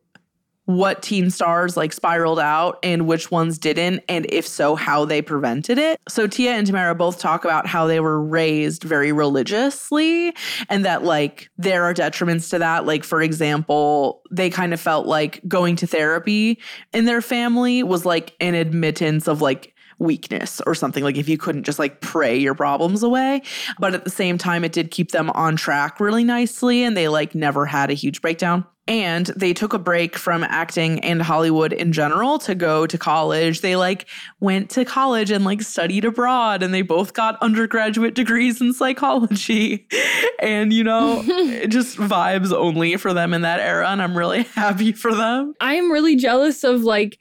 what 0.66 1.00
teen 1.00 1.30
stars 1.30 1.76
like 1.76 1.92
spiraled 1.92 2.40
out 2.40 2.78
and 2.82 3.06
which 3.06 3.30
ones 3.30 3.56
didn't, 3.58 4.02
and 4.08 4.26
if 4.28 4.46
so, 4.46 4.74
how 4.74 5.04
they 5.04 5.22
prevented 5.22 5.78
it. 5.78 6.00
So 6.08 6.26
Tia 6.26 6.52
and 6.52 6.66
Tamera 6.66 6.96
both 6.96 7.18
talk 7.18 7.44
about 7.44 7.66
how 7.66 7.86
they 7.86 8.00
were 8.00 8.20
raised 8.22 8.82
very 8.82 9.12
religiously 9.12 10.34
and 10.68 10.84
that 10.84 11.04
like 11.04 11.48
there 11.56 11.84
are 11.84 11.94
detriments 11.94 12.50
to 12.50 12.58
that. 12.58 12.84
Like, 12.84 13.04
for 13.04 13.22
example, 13.22 14.22
they 14.30 14.50
kind 14.50 14.74
of 14.74 14.80
felt 14.80 15.06
like 15.06 15.40
going 15.46 15.76
to 15.76 15.86
therapy 15.86 16.58
in 16.92 17.04
their 17.04 17.22
family 17.22 17.84
was 17.84 18.04
like 18.04 18.34
an 18.40 18.54
admittance 18.54 19.28
of 19.28 19.40
like 19.40 19.72
weakness 19.98 20.60
or 20.66 20.74
something 20.74 21.02
like 21.02 21.16
if 21.16 21.28
you 21.28 21.38
couldn't 21.38 21.64
just 21.64 21.78
like 21.78 22.00
pray 22.00 22.36
your 22.36 22.54
problems 22.54 23.02
away 23.02 23.40
but 23.78 23.94
at 23.94 24.04
the 24.04 24.10
same 24.10 24.36
time 24.36 24.64
it 24.64 24.72
did 24.72 24.90
keep 24.90 25.10
them 25.10 25.30
on 25.30 25.56
track 25.56 25.98
really 26.00 26.24
nicely 26.24 26.82
and 26.82 26.96
they 26.96 27.08
like 27.08 27.34
never 27.34 27.66
had 27.66 27.90
a 27.90 27.94
huge 27.94 28.20
breakdown 28.20 28.64
and 28.88 29.26
they 29.36 29.52
took 29.52 29.72
a 29.72 29.78
break 29.78 30.16
from 30.16 30.44
acting 30.44 31.00
and 31.00 31.20
Hollywood 31.20 31.72
in 31.72 31.92
general 31.92 32.38
to 32.40 32.54
go 32.54 32.86
to 32.86 32.96
college. 32.96 33.60
They 33.60 33.74
like 33.74 34.06
went 34.38 34.70
to 34.70 34.84
college 34.84 35.30
and 35.32 35.44
like 35.44 35.62
studied 35.62 36.04
abroad 36.04 36.62
and 36.62 36.72
they 36.72 36.82
both 36.82 37.12
got 37.12 37.40
undergraduate 37.42 38.14
degrees 38.14 38.60
in 38.60 38.72
psychology. 38.72 39.86
And 40.38 40.70
you 40.70 40.84
know, 40.84 41.24
it 41.26 41.68
just 41.70 41.96
vibes 41.96 42.52
only 42.52 42.96
for 42.96 43.14
them 43.14 43.32
in 43.32 43.40
that 43.40 43.58
era 43.58 43.88
and 43.88 44.02
I'm 44.02 44.16
really 44.16 44.42
happy 44.54 44.92
for 44.92 45.14
them. 45.14 45.54
I'm 45.60 45.90
really 45.90 46.14
jealous 46.14 46.62
of 46.62 46.82
like 46.82 47.18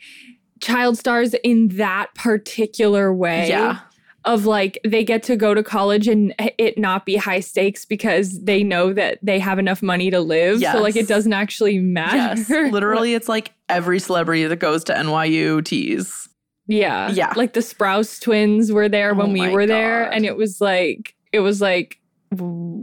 child 0.66 0.98
stars 0.98 1.36
in 1.44 1.70
that 1.70 2.14
particular 2.16 3.14
way. 3.14 3.50
Yeah. 3.50 3.80
Of 4.24 4.48
like 4.48 4.80
they 4.84 5.04
get 5.04 5.22
to 5.24 5.36
go 5.36 5.54
to 5.54 5.62
college 5.62 6.08
and 6.08 6.34
it 6.40 6.80
not 6.80 7.06
be 7.06 7.16
high 7.16 7.42
stakes 7.42 7.86
because 7.86 8.44
they 8.44 8.64
know 8.64 8.92
that 8.92 9.20
they 9.22 9.38
have 9.38 9.60
enough 9.60 9.84
money 9.84 10.10
to 10.10 10.20
live. 10.20 10.62
So 10.62 10.82
like 10.82 10.96
it 10.96 11.08
doesn't 11.08 11.34
actually 11.34 11.78
matter. 11.78 12.42
Yes. 12.42 12.50
Literally 12.72 13.14
it's 13.14 13.30
like 13.30 13.52
every 13.70 14.00
celebrity 14.00 14.46
that 14.48 14.56
goes 14.56 14.84
to 14.86 14.94
NYU 14.94 15.64
tees. 15.64 16.28
Yeah. 16.66 17.12
Yeah. 17.12 17.34
Like 17.36 17.54
the 17.54 17.60
Sprouse 17.60 18.20
twins 18.20 18.72
were 18.72 18.90
there 18.90 19.12
Oh 19.12 19.16
when 19.18 19.32
we 19.32 19.48
were 19.50 19.68
there. 19.68 20.12
And 20.12 20.26
it 20.26 20.36
was 20.36 20.60
like, 20.60 21.14
it 21.32 21.42
was 21.42 21.62
like, 21.62 22.00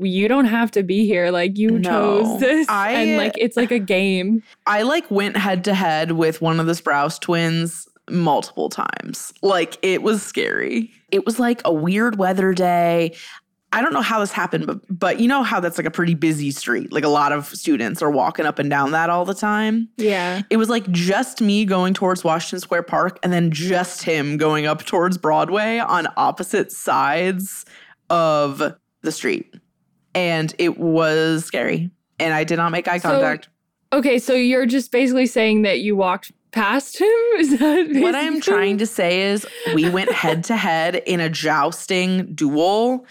you 0.01 0.29
don't 0.29 0.47
have 0.47 0.71
to 0.73 0.83
be 0.83 1.07
here. 1.07 1.31
Like 1.31 1.59
you 1.59 1.71
No. 1.79 2.23
chose 2.23 2.41
this. 2.41 2.69
I- 2.69 2.93
and 2.93 3.17
like 3.17 3.35
it's 3.37 3.57
like 3.57 3.71
a 3.71 3.79
game. 3.79 4.43
I 4.67 4.83
like 4.83 5.11
went 5.11 5.37
head 5.37 5.65
to 5.65 5.75
head 5.75 6.13
with 6.13 6.41
one 6.43 6.61
of 6.61 6.67
the 6.67 6.73
Sprouse 6.73 7.21
twins 7.21 7.89
multiple 8.11 8.69
times. 8.69 9.33
Like 9.43 9.79
it 9.83 10.03
was 10.03 10.23
scary. 10.23 10.91
It 11.11 11.25
was 11.27 11.39
like 11.39 11.63
a 11.65 11.73
weird 11.73 12.19
weather 12.19 12.53
day. 12.53 13.15
I 13.75 13.81
don't 13.81 13.95
know 13.95 14.03
how 14.03 14.21
this 14.21 14.33
happened, 14.33 14.67
but 14.67 14.81
but 14.91 15.19
you 15.19 15.27
know 15.27 15.43
how 15.43 15.59
that's 15.59 15.79
like 15.79 15.87
a 15.87 15.91
pretty 15.91 16.13
busy 16.13 16.51
street. 16.51 16.93
Like 16.93 17.05
a 17.05 17.09
lot 17.09 17.33
of 17.33 17.47
students 17.47 18.03
are 18.03 18.11
walking 18.11 18.45
up 18.45 18.59
and 18.59 18.69
down 18.69 18.91
that 18.91 19.09
all 19.09 19.25
the 19.25 19.33
time. 19.33 19.89
Yeah. 19.97 20.43
It 20.51 20.59
was 20.59 20.69
like 20.69 20.91
just 20.91 21.41
me 21.41 21.65
going 21.65 21.95
towards 21.95 22.23
Washington 22.23 22.61
Square 22.61 22.83
Park 22.83 23.19
and 23.23 23.33
then 23.33 23.51
just 23.51 24.03
him 24.03 24.37
going 24.37 24.67
up 24.67 24.85
towards 24.85 25.17
Broadway 25.17 25.79
on 25.79 26.07
opposite 26.19 26.71
sides 26.71 27.65
of 28.11 28.75
the 29.03 29.13
street. 29.13 29.55
And 30.15 30.55
it 30.59 30.79
was 30.79 31.45
scary. 31.45 31.91
And 32.19 32.33
I 32.35 32.45
did 32.45 32.57
not 32.57 32.71
make 32.73 32.89
eye 32.89 32.99
So- 32.99 33.11
contact. 33.11 33.49
Okay. 33.93 34.19
So 34.19 34.33
you're 34.35 34.67
just 34.67 34.91
basically 34.91 35.27
saying 35.27 35.63
that 35.63 35.81
you 35.81 35.97
walked 35.97 36.33
past 36.51 36.99
him? 36.99 37.09
Is 37.39 37.59
that 37.59 37.89
What 38.01 38.15
I'm 38.15 38.41
trying 38.41 38.79
to 38.79 38.87
say 38.87 39.23
is 39.23 39.47
we 39.75 39.89
went 39.89 40.11
head 40.13 40.45
to 40.45 40.57
head 40.57 40.97
in 40.97 41.21
a 41.21 41.29
jousting 41.31 42.35
duel 42.35 43.07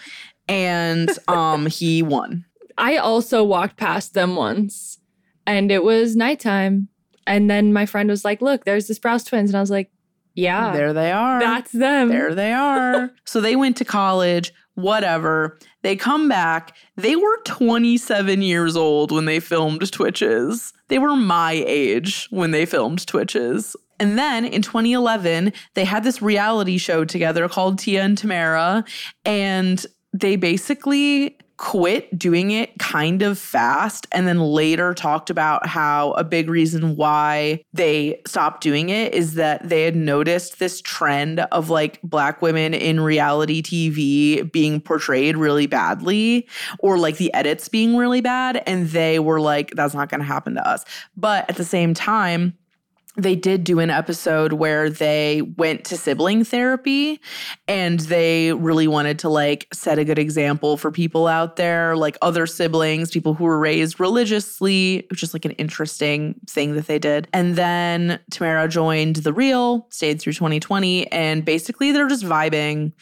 and 0.48 1.10
um 1.28 1.66
he 1.66 2.02
won. 2.02 2.44
I 2.78 2.96
also 2.96 3.44
walked 3.44 3.76
past 3.76 4.14
them 4.14 4.34
once 4.36 4.98
and 5.46 5.70
it 5.70 5.84
was 5.84 6.16
nighttime. 6.16 6.88
And 7.26 7.48
then 7.50 7.72
my 7.72 7.86
friend 7.86 8.08
was 8.08 8.24
like, 8.24 8.40
look, 8.42 8.64
there's 8.64 8.86
the 8.88 8.94
Sprouse 8.94 9.24
twins. 9.26 9.50
And 9.50 9.56
I 9.56 9.60
was 9.60 9.70
like, 9.70 9.90
yeah, 10.34 10.72
There 10.72 10.92
they 10.92 11.12
are. 11.12 11.38
that's 11.40 11.70
them. 11.72 12.08
there 12.08 12.34
they 12.34 12.52
are. 12.52 13.10
so 13.24 13.40
they 13.40 13.54
went 13.54 13.76
to 13.76 13.84
college, 13.84 14.52
whatever. 14.74 15.58
They 15.82 15.96
come 15.96 16.28
back. 16.28 16.76
They 16.96 17.16
were 17.16 17.42
27 17.44 18.42
years 18.42 18.76
old 18.76 19.12
when 19.12 19.24
they 19.24 19.40
filmed 19.40 19.90
Twitches. 19.92 20.72
They 20.88 20.98
were 20.98 21.16
my 21.16 21.52
age 21.66 22.26
when 22.30 22.50
they 22.50 22.66
filmed 22.66 23.06
Twitches. 23.06 23.76
And 23.98 24.18
then 24.18 24.44
in 24.44 24.62
2011, 24.62 25.52
they 25.74 25.84
had 25.84 26.04
this 26.04 26.20
reality 26.20 26.78
show 26.78 27.04
together 27.04 27.48
called 27.48 27.78
Tia 27.78 28.02
and 28.02 28.18
Tamera. 28.18 28.86
And 29.24 29.84
they 30.12 30.36
basically 30.36 31.38
quit 31.62 32.18
doing 32.18 32.50
it 32.50 32.76
kind 32.80 33.22
of 33.22 33.38
fast 33.38 34.08
and 34.10 34.26
then 34.26 34.40
later 34.40 34.92
talked 34.92 35.30
about 35.30 35.64
how 35.64 36.10
a 36.14 36.24
big 36.24 36.50
reason 36.50 36.96
why 36.96 37.62
they 37.72 38.20
stopped 38.26 38.60
doing 38.60 38.88
it 38.88 39.14
is 39.14 39.34
that 39.34 39.68
they 39.68 39.84
had 39.84 39.94
noticed 39.94 40.58
this 40.58 40.82
trend 40.82 41.38
of 41.52 41.70
like 41.70 42.02
black 42.02 42.42
women 42.42 42.74
in 42.74 42.98
reality 42.98 43.62
TV 43.62 44.50
being 44.50 44.80
portrayed 44.80 45.36
really 45.36 45.68
badly 45.68 46.48
or 46.80 46.98
like 46.98 47.18
the 47.18 47.32
edits 47.32 47.68
being 47.68 47.96
really 47.96 48.20
bad 48.20 48.60
and 48.66 48.88
they 48.88 49.20
were 49.20 49.40
like 49.40 49.70
that's 49.76 49.94
not 49.94 50.08
going 50.08 50.20
to 50.20 50.26
happen 50.26 50.54
to 50.54 50.68
us. 50.68 50.84
But 51.16 51.48
at 51.48 51.54
the 51.54 51.64
same 51.64 51.94
time 51.94 52.58
they 53.16 53.36
did 53.36 53.64
do 53.64 53.78
an 53.78 53.90
episode 53.90 54.54
where 54.54 54.88
they 54.88 55.42
went 55.56 55.84
to 55.84 55.96
sibling 55.98 56.44
therapy 56.44 57.20
and 57.68 58.00
they 58.00 58.52
really 58.54 58.88
wanted 58.88 59.18
to 59.18 59.28
like 59.28 59.68
set 59.72 59.98
a 59.98 60.04
good 60.04 60.18
example 60.18 60.78
for 60.78 60.90
people 60.90 61.26
out 61.26 61.56
there 61.56 61.94
like 61.94 62.16
other 62.22 62.46
siblings 62.46 63.10
people 63.10 63.34
who 63.34 63.44
were 63.44 63.58
raised 63.58 64.00
religiously 64.00 64.96
it 64.96 65.10
was 65.10 65.20
just 65.20 65.34
like 65.34 65.44
an 65.44 65.50
interesting 65.52 66.34
thing 66.48 66.74
that 66.74 66.86
they 66.86 66.98
did. 66.98 67.28
And 67.32 67.56
then 67.56 68.18
Tamera 68.30 68.68
joined 68.68 69.16
the 69.16 69.32
real 69.32 69.86
stayed 69.90 70.20
through 70.20 70.32
2020 70.32 71.10
and 71.12 71.44
basically 71.44 71.92
they're 71.92 72.08
just 72.08 72.24
vibing 72.24 72.92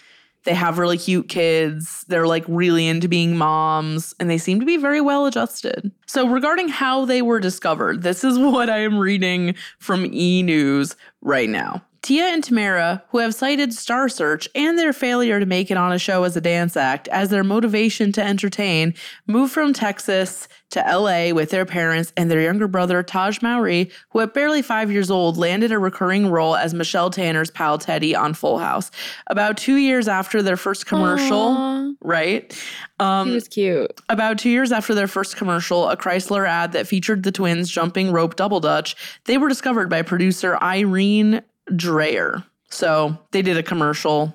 they 0.45 0.55
have 0.55 0.79
really 0.79 0.99
cute 0.99 1.29
kids. 1.29 2.05
They're 2.09 2.27
like 2.27 2.45
really 2.49 2.87
into 2.87 3.09
being 3.09 3.37
moms 3.37 4.15
and 4.19 4.31
they 4.31 4.39
seem 4.39 4.61
to 4.61 4.67
be 4.67 4.77
very 4.77 5.01
well 5.01 5.27
adjusted. 5.27 5.91
So, 6.07 6.29
regarding 6.29 6.69
how 6.69 7.05
they 7.05 7.23
were 7.23 7.41
discovered, 7.41 8.03
this 8.03 8.25
is 8.25 8.39
what 8.39 8.71
I 8.71 8.79
am 8.79 8.99
reading 8.99 9.55
from 9.79 10.07
E 10.07 10.43
News 10.43 10.97
right 11.21 11.49
now. 11.49 11.83
Tia 12.03 12.25
and 12.25 12.43
Tamera, 12.43 13.03
who 13.11 13.19
have 13.19 13.35
cited 13.35 13.75
Star 13.75 14.09
Search 14.09 14.49
and 14.55 14.79
their 14.79 14.93
failure 14.93 15.39
to 15.39 15.45
make 15.45 15.71
it 15.71 15.77
on 15.77 15.93
a 15.93 15.99
show 15.99 16.25
as 16.25 16.35
a 16.35 16.41
dance 16.41 16.77
act 16.77 17.09
as 17.09 17.29
their 17.29 17.45
motivation 17.45 18.11
to 18.13 18.23
entertain, 18.23 18.95
move 19.27 19.51
from 19.51 19.75
Texas 19.75 20.49
to 20.71 20.81
LA 20.81 21.33
with 21.35 21.51
their 21.51 21.67
parents 21.67 22.13
and 22.17 22.31
their 22.31 22.41
younger 22.41 22.67
brother 22.69 23.03
Taj 23.03 23.43
Mowry, 23.43 23.91
who 24.11 24.21
at 24.21 24.33
barely 24.33 24.63
five 24.63 24.91
years 24.91 25.11
old 25.11 25.37
landed 25.37 25.73
a 25.73 25.79
recurring 25.79 26.29
role 26.31 26.57
as 26.57 26.73
Michelle 26.73 27.11
Tanner's 27.11 27.51
pal 27.51 27.77
Teddy 27.77 28.15
on 28.15 28.33
Full 28.33 28.59
House. 28.59 28.91
About 29.27 29.59
two 29.59 29.77
years 29.77 30.09
after 30.09 30.43
their 30.43 30.57
first 30.57 30.87
commercial, 30.87 31.39
Aw, 31.39 31.91
right? 32.01 32.57
Um, 32.99 33.29
he 33.29 33.35
was 33.35 33.49
cute. 33.49 34.01
about 34.09 34.39
two 34.39 34.51
years 34.51 34.73
after 34.73 34.95
their 34.95 35.09
first 35.09 35.37
commercial, 35.37 35.89
a 35.89 35.97
Chrysler 35.97 36.49
ad 36.49 36.73
that 36.73 36.87
featured 36.87 37.25
the 37.25 37.33
twins 37.33 37.69
jumping 37.71 38.11
rope 38.13 38.37
double 38.37 38.61
dutch, 38.61 38.97
they 39.25 39.37
were 39.37 39.49
discovered 39.49 39.91
by 39.91 40.03
producer 40.03 40.57
Irene 40.63 41.43
Dreyer. 41.77 42.43
So 42.71 43.19
they 43.33 43.43
did 43.43 43.57
a 43.57 43.63
commercial, 43.63 44.35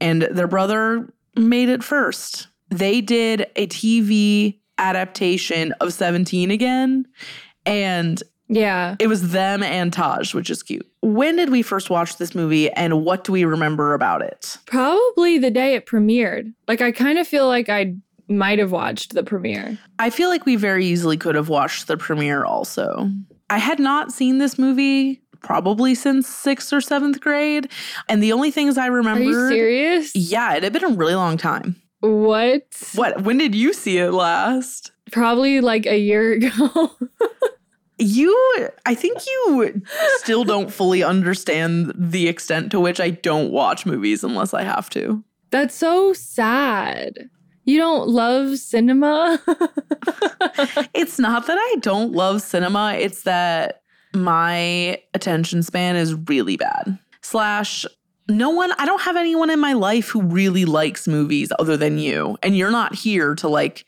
and 0.00 0.22
their 0.22 0.46
brother 0.48 1.08
made 1.36 1.68
it 1.68 1.82
first. 1.82 2.48
They 2.70 3.00
did 3.00 3.46
a 3.56 3.66
TV 3.66 4.58
adaptation 4.76 5.72
of 5.80 5.92
17 5.92 6.50
again, 6.50 7.06
and 7.66 8.22
Yeah. 8.48 8.96
it 8.98 9.06
was 9.08 9.32
them 9.32 9.62
and 9.62 9.92
Taj, 9.92 10.34
which 10.34 10.50
is 10.50 10.62
cute. 10.62 10.86
When 11.00 11.36
did 11.36 11.50
we 11.50 11.62
first 11.62 11.90
watch 11.90 12.16
this 12.18 12.34
movie, 12.34 12.70
and 12.72 13.04
what 13.04 13.24
do 13.24 13.32
we 13.32 13.44
remember 13.44 13.94
about 13.94 14.22
it? 14.22 14.58
Probably 14.66 15.38
the 15.38 15.50
day 15.50 15.74
it 15.74 15.86
premiered. 15.86 16.52
Like, 16.66 16.80
I 16.80 16.92
kind 16.92 17.18
of 17.18 17.26
feel 17.26 17.46
like 17.46 17.68
I 17.68 17.94
might 18.28 18.58
have 18.58 18.72
watched 18.72 19.14
the 19.14 19.22
premiere. 19.22 19.78
I 19.98 20.10
feel 20.10 20.28
like 20.28 20.44
we 20.44 20.56
very 20.56 20.84
easily 20.84 21.16
could 21.16 21.34
have 21.34 21.48
watched 21.48 21.86
the 21.86 21.96
premiere 21.96 22.44
also. 22.44 23.10
I 23.50 23.56
had 23.58 23.78
not 23.78 24.12
seen 24.12 24.36
this 24.38 24.58
movie 24.58 25.22
probably 25.40 25.94
since 25.94 26.28
sixth 26.28 26.72
or 26.72 26.80
seventh 26.80 27.20
grade. 27.20 27.70
And 28.08 28.22
the 28.22 28.32
only 28.32 28.50
things 28.50 28.78
I 28.78 28.86
remember. 28.86 29.22
Are 29.22 29.24
you 29.24 29.48
serious? 29.48 30.14
Yeah, 30.14 30.54
it 30.54 30.62
had 30.62 30.72
been 30.72 30.84
a 30.84 30.88
really 30.88 31.14
long 31.14 31.36
time. 31.36 31.76
What? 32.00 32.62
What? 32.94 33.22
When 33.22 33.38
did 33.38 33.54
you 33.54 33.72
see 33.72 33.98
it 33.98 34.12
last? 34.12 34.92
Probably 35.10 35.60
like 35.60 35.86
a 35.86 35.98
year 35.98 36.32
ago. 36.32 36.92
You, 38.00 38.68
I 38.86 38.94
think 38.94 39.18
you 39.26 39.82
still 40.18 40.44
don't 40.44 40.72
fully 40.72 41.02
understand 41.02 41.92
the 41.96 42.28
extent 42.28 42.70
to 42.70 42.78
which 42.78 43.00
I 43.00 43.10
don't 43.10 43.50
watch 43.50 43.86
movies 43.86 44.22
unless 44.22 44.54
I 44.54 44.62
have 44.62 44.88
to. 44.90 45.24
That's 45.50 45.74
so 45.74 46.12
sad. 46.12 47.28
You 47.64 47.78
don't 47.78 48.08
love 48.08 48.58
cinema? 48.58 49.42
It's 50.94 51.18
not 51.18 51.46
that 51.46 51.58
I 51.58 51.76
don't 51.80 52.12
love 52.12 52.40
cinema, 52.40 52.94
it's 52.94 53.22
that 53.22 53.82
my 54.22 55.00
attention 55.14 55.62
span 55.62 55.96
is 55.96 56.14
really 56.14 56.56
bad. 56.56 56.98
Slash, 57.22 57.84
no 58.28 58.50
one, 58.50 58.72
I 58.78 58.86
don't 58.86 59.02
have 59.02 59.16
anyone 59.16 59.50
in 59.50 59.58
my 59.60 59.72
life 59.72 60.08
who 60.08 60.22
really 60.22 60.64
likes 60.64 61.08
movies 61.08 61.50
other 61.58 61.76
than 61.76 61.98
you. 61.98 62.36
And 62.42 62.56
you're 62.56 62.70
not 62.70 62.94
here 62.94 63.34
to 63.36 63.48
like 63.48 63.84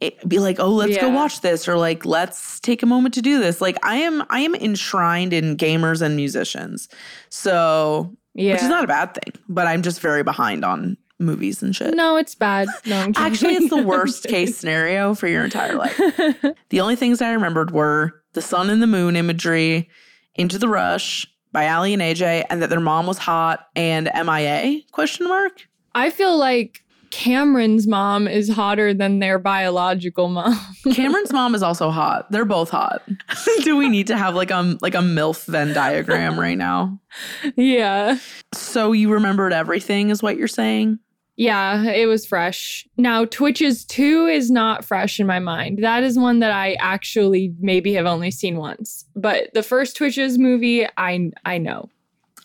it- 0.00 0.26
be 0.28 0.38
like, 0.38 0.58
oh, 0.58 0.70
let's 0.70 0.96
go 0.96 1.10
watch 1.10 1.40
this 1.42 1.68
or 1.68 1.76
like, 1.76 2.04
let's 2.06 2.58
take 2.60 2.82
a 2.82 2.86
moment 2.86 3.14
to 3.14 3.22
do 3.22 3.38
this. 3.38 3.60
Like, 3.60 3.76
I 3.84 3.96
am, 3.96 4.24
I 4.30 4.40
am 4.40 4.54
enshrined 4.54 5.32
in 5.32 5.56
gamers 5.56 6.00
and 6.02 6.16
musicians. 6.16 6.88
So, 7.28 8.14
yeah. 8.34 8.52
which 8.54 8.62
is 8.62 8.68
not 8.68 8.84
a 8.84 8.86
bad 8.86 9.14
thing, 9.14 9.34
but 9.48 9.66
I'm 9.66 9.82
just 9.82 10.00
very 10.00 10.22
behind 10.22 10.64
on 10.64 10.96
movies 11.18 11.62
and 11.62 11.76
shit. 11.76 11.94
no, 11.94 12.16
it's 12.16 12.34
bad. 12.34 12.66
No, 12.86 12.96
I'm 12.98 13.12
Actually, 13.14 13.56
it's 13.56 13.68
the 13.68 13.82
worst 13.82 14.24
case 14.24 14.56
scenario 14.56 15.14
for 15.14 15.28
your 15.28 15.44
entire 15.44 15.74
life. 15.74 16.00
The 16.70 16.80
only 16.80 16.96
things 16.96 17.20
I 17.20 17.32
remembered 17.32 17.72
were 17.72 18.19
the 18.32 18.42
sun 18.42 18.70
and 18.70 18.82
the 18.82 18.86
moon 18.86 19.16
imagery, 19.16 19.88
Into 20.34 20.58
the 20.58 20.68
Rush 20.68 21.26
by 21.52 21.64
Aly 21.64 21.92
and 21.92 22.02
AJ, 22.02 22.44
and 22.48 22.62
that 22.62 22.70
their 22.70 22.80
mom 22.80 23.06
was 23.06 23.18
hot 23.18 23.68
and 23.74 24.10
MIA? 24.14 24.80
Question 24.92 25.28
mark. 25.28 25.68
I 25.94 26.10
feel 26.10 26.36
like 26.38 26.84
Cameron's 27.10 27.86
mom 27.88 28.28
is 28.28 28.48
hotter 28.48 28.94
than 28.94 29.18
their 29.18 29.38
biological 29.38 30.28
mom. 30.28 30.58
Cameron's 30.92 31.32
mom 31.32 31.54
is 31.54 31.62
also 31.62 31.90
hot. 31.90 32.30
They're 32.30 32.44
both 32.44 32.70
hot. 32.70 33.02
Do 33.62 33.76
we 33.76 33.88
need 33.88 34.06
to 34.08 34.16
have 34.16 34.34
like 34.34 34.50
a 34.50 34.78
like 34.80 34.94
a 34.94 34.98
MILF 34.98 35.44
Venn 35.46 35.72
diagram 35.72 36.38
right 36.38 36.56
now? 36.56 37.00
yeah. 37.56 38.18
So 38.54 38.92
you 38.92 39.12
remembered 39.12 39.52
everything, 39.52 40.10
is 40.10 40.22
what 40.22 40.36
you're 40.36 40.48
saying? 40.48 41.00
Yeah, 41.40 41.84
it 41.84 42.04
was 42.04 42.26
fresh. 42.26 42.86
Now, 42.98 43.24
Twitches 43.24 43.86
2 43.86 44.26
is 44.26 44.50
not 44.50 44.84
fresh 44.84 45.18
in 45.18 45.26
my 45.26 45.38
mind. 45.38 45.82
That 45.82 46.02
is 46.02 46.18
one 46.18 46.40
that 46.40 46.52
I 46.52 46.74
actually 46.74 47.54
maybe 47.58 47.94
have 47.94 48.04
only 48.04 48.30
seen 48.30 48.58
once. 48.58 49.06
But 49.16 49.48
the 49.54 49.62
first 49.62 49.96
Twitches 49.96 50.36
movie, 50.36 50.86
I 50.98 51.30
I 51.46 51.56
know. 51.56 51.88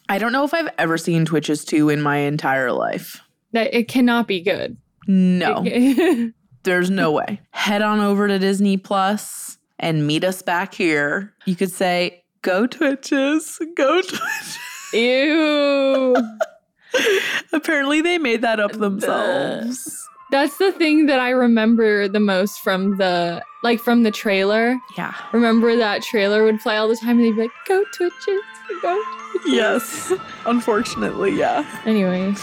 I 0.08 0.18
don't 0.18 0.32
know 0.32 0.46
if 0.46 0.54
I've 0.54 0.70
ever 0.78 0.98
seen 0.98 1.26
Twitches 1.26 1.66
2 1.66 1.90
in 1.90 2.02
my 2.02 2.20
entire 2.20 2.72
life. 2.72 3.22
That 3.52 3.74
it 3.74 3.90
cannot 3.90 4.30
be 4.30 4.40
good. 4.40 4.78
No. 5.08 5.66
There's 6.64 6.90
no 6.90 7.12
way. 7.12 7.42
Head 7.52 7.82
on 7.82 8.00
over 8.00 8.30
to 8.30 8.40
Disney 8.40 8.78
Plus 8.78 9.58
and 9.78 10.08
meet 10.08 10.24
us 10.24 10.42
back 10.42 10.74
here. 10.74 11.34
You 11.44 11.58
could 11.58 11.74
say, 11.74 12.24
go 12.44 12.66
Twitches, 12.66 13.60
go 13.76 14.02
Twitches. 14.02 14.58
Ew. 14.94 16.16
Apparently, 17.54 18.02
they 18.02 18.18
made 18.18 18.42
that 18.42 18.60
up 18.60 18.74
themselves. 18.74 20.08
That's 20.32 20.58
the 20.58 20.72
thing 20.72 21.06
that 21.06 21.20
I 21.20 21.30
remember 21.30 22.08
the 22.08 22.20
most 22.20 22.60
from 22.60 22.98
the 22.98 23.44
like 23.64 23.80
from 23.80 24.04
the 24.04 24.12
trailer. 24.12 24.78
Yeah. 24.98 25.14
Remember 25.32 25.76
that 25.76 26.02
trailer 26.02 26.44
would 26.44 26.60
play 26.60 26.78
all 26.78 26.88
the 26.88 26.96
time 26.96 27.18
and 27.20 27.22
they'd 27.22 27.32
be 27.32 27.42
like, 27.44 27.52
go 27.68 27.84
Twitches, 27.94 28.42
go 28.82 29.04
Twitches. 29.32 29.54
Yes. 29.54 30.14
Unfortunately, 30.46 31.38
yeah. 31.38 31.64
Anyway. 31.86 32.34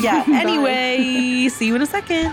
Yeah. 0.00 0.24
Anyway, 0.28 1.48
see 1.50 1.66
you 1.66 1.74
in 1.76 1.82
a 1.82 1.86
second. 1.86 2.32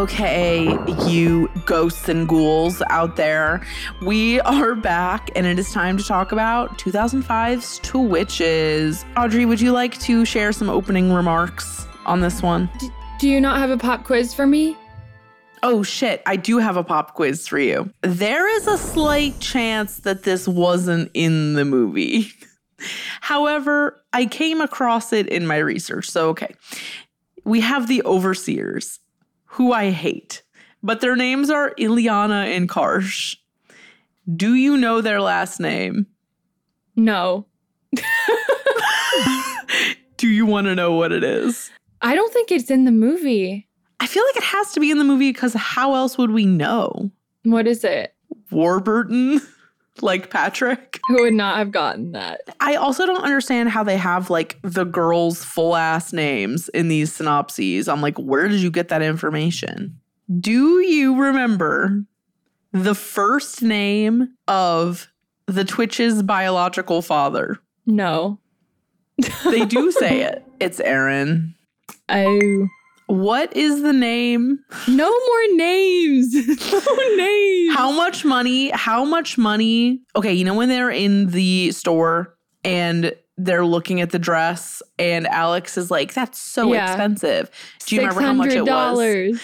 Okay, 0.00 0.78
you 1.06 1.50
ghosts 1.66 2.08
and 2.08 2.26
ghouls 2.26 2.82
out 2.88 3.16
there, 3.16 3.60
we 4.00 4.40
are 4.40 4.74
back 4.74 5.30
and 5.36 5.44
it 5.44 5.58
is 5.58 5.72
time 5.72 5.98
to 5.98 6.02
talk 6.02 6.32
about 6.32 6.78
2005's 6.78 7.80
Twitches. 7.80 9.04
Audrey, 9.18 9.44
would 9.44 9.60
you 9.60 9.72
like 9.72 10.00
to 10.00 10.24
share 10.24 10.52
some 10.52 10.70
opening 10.70 11.12
remarks 11.12 11.86
on 12.06 12.22
this 12.22 12.40
one? 12.40 12.70
Do 13.18 13.28
you 13.28 13.42
not 13.42 13.58
have 13.58 13.68
a 13.68 13.76
pop 13.76 14.04
quiz 14.04 14.32
for 14.32 14.46
me? 14.46 14.74
Oh 15.62 15.82
shit, 15.82 16.22
I 16.24 16.36
do 16.36 16.56
have 16.56 16.78
a 16.78 16.82
pop 16.82 17.12
quiz 17.12 17.46
for 17.46 17.58
you. 17.58 17.92
There 18.00 18.48
is 18.56 18.66
a 18.68 18.78
slight 18.78 19.38
chance 19.38 19.98
that 19.98 20.22
this 20.22 20.48
wasn't 20.48 21.10
in 21.12 21.52
the 21.52 21.66
movie. 21.66 22.32
However, 23.20 24.02
I 24.14 24.24
came 24.24 24.62
across 24.62 25.12
it 25.12 25.26
in 25.26 25.46
my 25.46 25.58
research. 25.58 26.08
So, 26.08 26.30
okay. 26.30 26.54
We 27.44 27.60
have 27.60 27.86
the 27.86 28.02
overseers, 28.04 28.98
who 29.50 29.72
I 29.72 29.90
hate, 29.90 30.42
but 30.82 31.00
their 31.00 31.16
names 31.16 31.50
are 31.50 31.74
Ileana 31.74 32.56
and 32.56 32.68
Karsh. 32.68 33.36
Do 34.32 34.54
you 34.54 34.76
know 34.76 35.00
their 35.00 35.20
last 35.20 35.58
name? 35.58 36.06
No. 36.94 37.46
Do 40.16 40.28
you 40.28 40.46
want 40.46 40.66
to 40.66 40.74
know 40.74 40.92
what 40.92 41.10
it 41.12 41.24
is? 41.24 41.70
I 42.00 42.14
don't 42.14 42.32
think 42.32 42.52
it's 42.52 42.70
in 42.70 42.84
the 42.84 42.92
movie. 42.92 43.66
I 43.98 44.06
feel 44.06 44.22
like 44.24 44.36
it 44.36 44.44
has 44.44 44.72
to 44.72 44.80
be 44.80 44.90
in 44.90 44.98
the 44.98 45.04
movie 45.04 45.32
because 45.32 45.54
how 45.54 45.94
else 45.94 46.16
would 46.16 46.30
we 46.30 46.46
know? 46.46 47.10
What 47.42 47.66
is 47.66 47.82
it? 47.82 48.14
Warburton, 48.50 49.40
like 50.02 50.30
Patrick. 50.30 51.00
Who 51.08 51.22
would 51.22 51.34
not 51.34 51.58
have 51.58 51.70
gotten 51.70 52.12
that? 52.12 52.42
I 52.60 52.76
also 52.76 53.06
don't 53.06 53.22
understand 53.22 53.68
how 53.70 53.82
they 53.84 53.96
have 53.96 54.30
like 54.30 54.58
the 54.62 54.84
girls' 54.84 55.44
full 55.44 55.76
ass 55.76 56.12
names 56.12 56.68
in 56.70 56.88
these 56.88 57.12
synopses. 57.12 57.88
I'm 57.88 58.00
like, 58.00 58.18
where 58.18 58.48
did 58.48 58.60
you 58.60 58.70
get 58.70 58.88
that 58.88 59.02
information? 59.02 59.98
Do 60.38 60.80
you 60.80 61.20
remember 61.20 62.04
the 62.72 62.94
first 62.94 63.62
name 63.62 64.28
of 64.46 65.08
the 65.46 65.64
Twitch's 65.64 66.22
biological 66.22 67.02
father? 67.02 67.58
No. 67.86 68.38
They 69.44 69.64
do 69.66 69.90
say 69.98 70.22
it. 70.22 70.44
It's 70.60 70.80
Aaron. 70.80 71.54
Oh. 72.08 72.68
What 73.10 73.56
is 73.56 73.82
the 73.82 73.92
name? 73.92 74.60
No 74.86 75.10
more 75.10 75.56
names. 75.56 76.32
no 76.72 77.16
names. 77.16 77.74
How 77.74 77.90
much 77.90 78.24
money? 78.24 78.70
How 78.70 79.04
much 79.04 79.36
money? 79.36 80.00
Okay, 80.14 80.32
you 80.32 80.44
know 80.44 80.54
when 80.54 80.68
they're 80.68 80.90
in 80.90 81.26
the 81.26 81.72
store 81.72 82.36
and 82.64 83.12
they're 83.36 83.64
looking 83.64 84.00
at 84.00 84.10
the 84.10 84.18
dress 84.18 84.80
and 84.98 85.26
Alex 85.26 85.76
is 85.76 85.90
like, 85.90 86.14
that's 86.14 86.38
so 86.38 86.72
Yeah. 86.72 86.86
expensive. 86.92 87.50
Do 87.86 87.96
you 87.96 88.02
remember 88.02 88.20
how 88.20 88.32
much 88.34 88.52
it 88.52 88.64
was? 88.64 89.40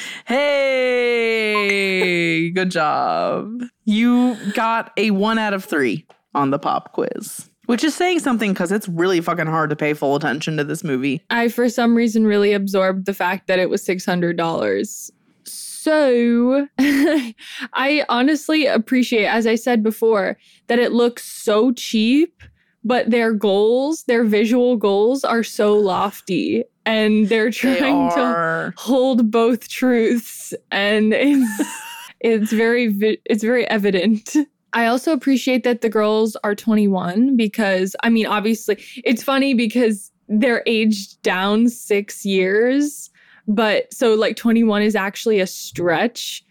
Hey, 1.07 2.51
good 2.51 2.71
job. 2.71 3.63
You 3.85 4.37
got 4.53 4.93
a 4.97 5.11
one 5.11 5.39
out 5.39 5.55
of 5.55 5.65
three 5.65 6.07
on 6.35 6.51
the 6.51 6.59
pop 6.59 6.93
quiz, 6.93 7.49
which 7.67 7.85
is 7.85 7.95
saying 7.95 8.21
something 8.21 8.53
because 8.53 8.73
it's 8.73 8.89
really 8.89 9.21
fucking 9.21 9.47
hard 9.47 9.71
to 9.71 9.77
pay 9.77 9.95
full 9.95 10.17
attention 10.17 10.57
to 10.57 10.65
this 10.65 10.83
movie. 10.83 11.23
I, 11.31 11.49
for 11.49 11.69
some 11.69 11.95
reason, 11.95 12.27
really 12.27 12.53
absorbed 12.53 13.07
the 13.07 13.15
fact 13.15 13.47
that 13.49 13.59
it 13.59 13.71
was 13.71 13.85
$600. 13.85 15.11
So 15.45 16.67
I 16.79 18.05
honestly 18.09 18.67
appreciate, 18.67 19.27
as 19.27 19.47
I 19.47 19.55
said 19.55 19.83
before, 19.83 20.37
that 20.67 20.79
it 20.79 20.93
looks 20.93 21.25
so 21.25 21.73
cheap, 21.73 22.43
but 22.83 23.11
their 23.11 23.33
goals, 23.33 24.05
their 24.05 24.25
visual 24.25 24.77
goals 24.77 25.23
are 25.23 25.45
so 25.45 25.75
lofty 25.75 26.65
and 26.87 27.29
they're 27.29 27.51
They 27.51 27.79
trying 27.79 28.11
to 28.13 28.73
hold 28.77 29.31
both 29.31 29.69
truths 29.69 30.55
and 30.71 31.13
it's 31.13 31.69
it's 32.21 32.53
very 32.53 32.89
vi- 32.89 33.19
it's 33.27 33.43
very 33.43 33.69
evident 33.69 34.37
i 34.77 34.87
also 34.87 35.13
appreciate 35.13 35.65
that 35.65 35.81
the 35.81 35.89
girls 35.89 36.37
are 36.45 36.55
21 36.55 37.37
because 37.37 37.97
i 38.05 38.09
mean 38.09 38.27
obviously 38.27 38.77
it's 39.05 39.23
funny 39.23 39.53
because 39.55 40.13
they're 40.29 40.63
aged 40.67 41.21
down 41.23 41.69
6 41.69 42.25
years 42.25 43.11
but 43.49 43.93
so 43.93 44.15
like 44.15 44.37
21 44.37 44.83
is 44.83 44.95
actually 44.97 45.41
a 45.41 45.47
stretch 45.47 46.45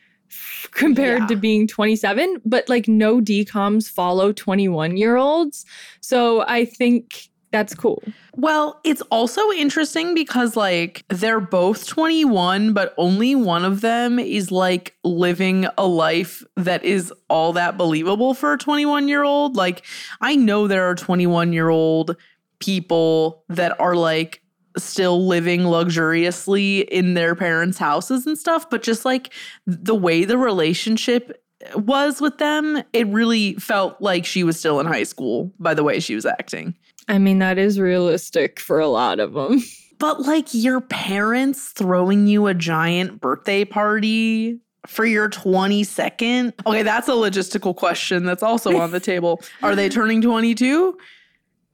compared 0.71 1.21
Yeah. 1.21 1.27
to 1.27 1.35
being 1.35 1.67
27 1.67 2.41
but 2.45 2.67
like 2.67 2.87
no 2.87 3.21
decoms 3.21 3.89
follow 3.89 4.31
21 4.33 4.97
year 4.97 5.15
olds 5.15 5.65
so 6.01 6.41
i 6.47 6.65
think 6.65 7.29
that's 7.55 7.73
cool 7.73 8.03
Well, 8.35 8.81
it's 8.83 9.01
also 9.03 9.49
interesting 9.51 10.13
because 10.13 10.57
like 10.57 11.05
they're 11.07 11.39
both 11.39 11.87
21, 11.87 12.73
but 12.73 12.93
only 12.97 13.33
one 13.33 13.63
of 13.63 13.79
them 13.79 14.19
is 14.19 14.51
like 14.51 14.95
living 15.05 15.67
a 15.77 15.87
life 15.87 16.43
that 16.57 16.83
is 16.83 17.13
all 17.29 17.53
that 17.53 17.77
believable 17.77 18.33
for 18.33 18.51
a 18.51 18.57
21 18.57 19.07
year 19.07 19.23
old. 19.23 19.55
Like, 19.55 19.85
I 20.19 20.35
know 20.35 20.67
there 20.67 20.89
are 20.89 20.95
21 20.95 21.53
year 21.53 21.69
old 21.69 22.17
people 22.59 23.43
that 23.47 23.79
are 23.79 23.95
like 23.95 24.41
still 24.77 25.25
living 25.25 25.63
luxuriously 25.63 26.81
in 26.81 27.13
their 27.13 27.35
parents' 27.35 27.77
houses 27.77 28.27
and 28.27 28.37
stuff, 28.37 28.69
but 28.69 28.83
just 28.83 29.05
like 29.05 29.33
the 29.65 29.95
way 29.95 30.25
the 30.25 30.37
relationship 30.37 31.41
was 31.75 32.19
with 32.19 32.37
them, 32.37 32.83
it 32.91 33.07
really 33.07 33.55
felt 33.55 34.01
like 34.01 34.25
she 34.25 34.43
was 34.43 34.59
still 34.59 34.79
in 34.79 34.85
high 34.85 35.03
school 35.03 35.53
by 35.57 35.73
the 35.73 35.83
way 35.83 36.01
she 36.01 36.15
was 36.15 36.25
acting. 36.25 36.75
I 37.07 37.17
mean 37.17 37.39
that 37.39 37.57
is 37.57 37.79
realistic 37.79 38.59
for 38.59 38.79
a 38.79 38.87
lot 38.87 39.19
of 39.19 39.33
them 39.33 39.61
But 39.97 40.23
like 40.23 40.53
your 40.53 40.81
parents 40.81 41.69
throwing 41.69 42.27
you 42.27 42.47
a 42.47 42.53
giant 42.53 43.21
birthday 43.21 43.63
party 43.63 44.59
for 44.85 45.05
your 45.05 45.29
22nd? 45.29 46.51
Okay, 46.67 46.83
that's 46.83 47.07
a 47.07 47.11
logistical 47.11 47.73
question 47.73 48.25
that's 48.25 48.43
also 48.43 48.77
on 48.77 48.91
the 48.91 48.99
table. 49.11 49.41
Are 49.63 49.73
they 49.73 49.87
turning 49.87 50.21
22? 50.21 50.97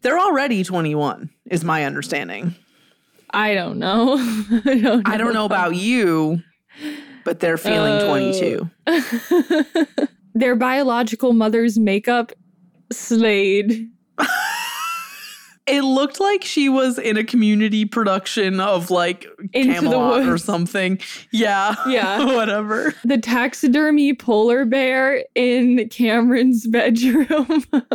They're 0.03 0.19
already 0.19 0.63
21, 0.63 1.31
is 1.49 1.63
my 1.63 1.83
understanding. 1.83 2.53
I 3.31 3.55
don't 3.55 3.79
know. 3.79 4.17
I 4.19 4.59
don't 4.63 4.81
know. 4.83 5.01
I 5.03 5.17
don't 5.17 5.33
know 5.33 5.45
about 5.45 5.75
you, 5.75 6.43
but 7.25 7.39
they're 7.39 7.57
feeling 7.57 8.03
Oh. 8.03 8.07
22. 8.07 8.69
Their 10.35 10.55
biological 10.55 11.33
mother's 11.33 11.79
makeup 11.79 12.33
slayed. 12.91 13.89
It 15.67 15.81
looked 15.81 16.19
like 16.19 16.43
she 16.43 16.69
was 16.69 16.97
in 16.97 17.17
a 17.17 17.23
community 17.23 17.85
production 17.85 18.59
of 18.59 18.89
like 18.89 19.25
Into 19.53 19.73
the 19.73 19.79
Camelot 19.79 20.27
or 20.27 20.37
something. 20.37 20.99
Yeah. 21.31 21.75
Yeah. 21.87 22.23
Whatever. 22.35 22.93
The 23.03 23.17
taxidermy 23.17 24.13
polar 24.13 24.65
bear 24.65 25.25
in 25.35 25.89
Cameron's 25.89 26.67
bedroom. 26.67 27.65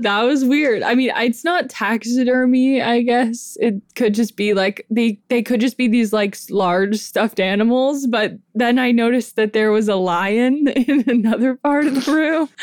that 0.00 0.22
was 0.22 0.44
weird. 0.44 0.82
I 0.82 0.94
mean, 0.94 1.10
it's 1.16 1.44
not 1.44 1.68
taxidermy, 1.70 2.82
I 2.82 3.02
guess. 3.02 3.56
It 3.60 3.82
could 3.94 4.14
just 4.14 4.36
be 4.36 4.54
like 4.54 4.86
they 4.90 5.18
they 5.28 5.42
could 5.42 5.60
just 5.60 5.76
be 5.76 5.88
these 5.88 6.12
like 6.12 6.36
large 6.50 6.96
stuffed 6.96 7.40
animals, 7.40 8.06
but 8.06 8.32
then 8.54 8.78
I 8.78 8.92
noticed 8.92 9.36
that 9.36 9.52
there 9.52 9.70
was 9.72 9.88
a 9.88 9.96
lion 9.96 10.68
in 10.76 11.08
another 11.08 11.56
part 11.56 11.86
of 11.86 12.04
the 12.04 12.12
room. 12.12 12.48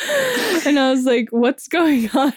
And 0.64 0.78
I 0.78 0.92
was 0.92 1.06
like, 1.06 1.30
what's 1.32 1.68
going 1.68 2.10
on? 2.12 2.34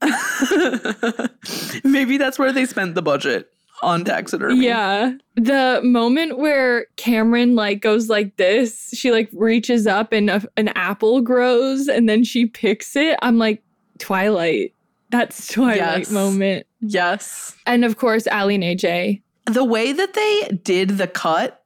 Maybe 1.84 2.16
that's 2.16 2.38
where 2.38 2.52
they 2.52 2.64
spent 2.64 2.94
the 2.94 3.02
budget 3.02 3.50
on 3.82 4.04
taxidermy. 4.04 4.64
Yeah. 4.64 5.12
The 5.34 5.80
moment 5.84 6.38
where 6.38 6.86
Cameron 6.96 7.54
like 7.54 7.80
goes 7.80 8.08
like 8.08 8.36
this, 8.36 8.90
she 8.94 9.10
like 9.10 9.28
reaches 9.32 9.86
up 9.86 10.12
and 10.12 10.30
a, 10.30 10.42
an 10.56 10.68
apple 10.68 11.20
grows 11.20 11.88
and 11.88 12.08
then 12.08 12.24
she 12.24 12.46
picks 12.46 12.96
it. 12.96 13.18
I'm 13.22 13.38
like 13.38 13.62
Twilight. 13.98 14.72
That's 15.10 15.48
Twilight 15.48 15.76
Yes. 15.76 16.10
moment. 16.10 16.66
Yes. 16.80 17.54
And 17.66 17.84
of 17.84 17.96
course, 17.96 18.26
Aly 18.26 18.56
and 18.56 18.64
AJ. 18.64 19.22
The 19.46 19.64
way 19.64 19.92
that 19.92 20.14
they 20.14 20.56
did 20.64 20.90
the 20.98 21.06
cut, 21.06 21.62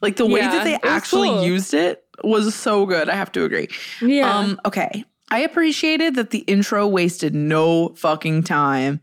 like 0.00 0.16
the 0.16 0.26
way 0.26 0.40
Yeah, 0.40 0.50
that 0.52 0.64
they 0.64 0.78
actually 0.88 1.28
cool. 1.28 1.44
used 1.44 1.74
it 1.74 2.02
was 2.24 2.54
so 2.54 2.86
good. 2.86 3.08
I 3.08 3.14
have 3.14 3.30
to 3.32 3.44
agree. 3.44 3.68
Yeah. 4.00 4.34
Um, 4.34 4.60
okay. 4.64 5.04
I 5.30 5.40
appreciated 5.40 6.14
that 6.14 6.30
the 6.30 6.38
intro 6.40 6.86
wasted 6.86 7.34
no 7.34 7.90
fucking 7.90 8.44
time. 8.44 9.00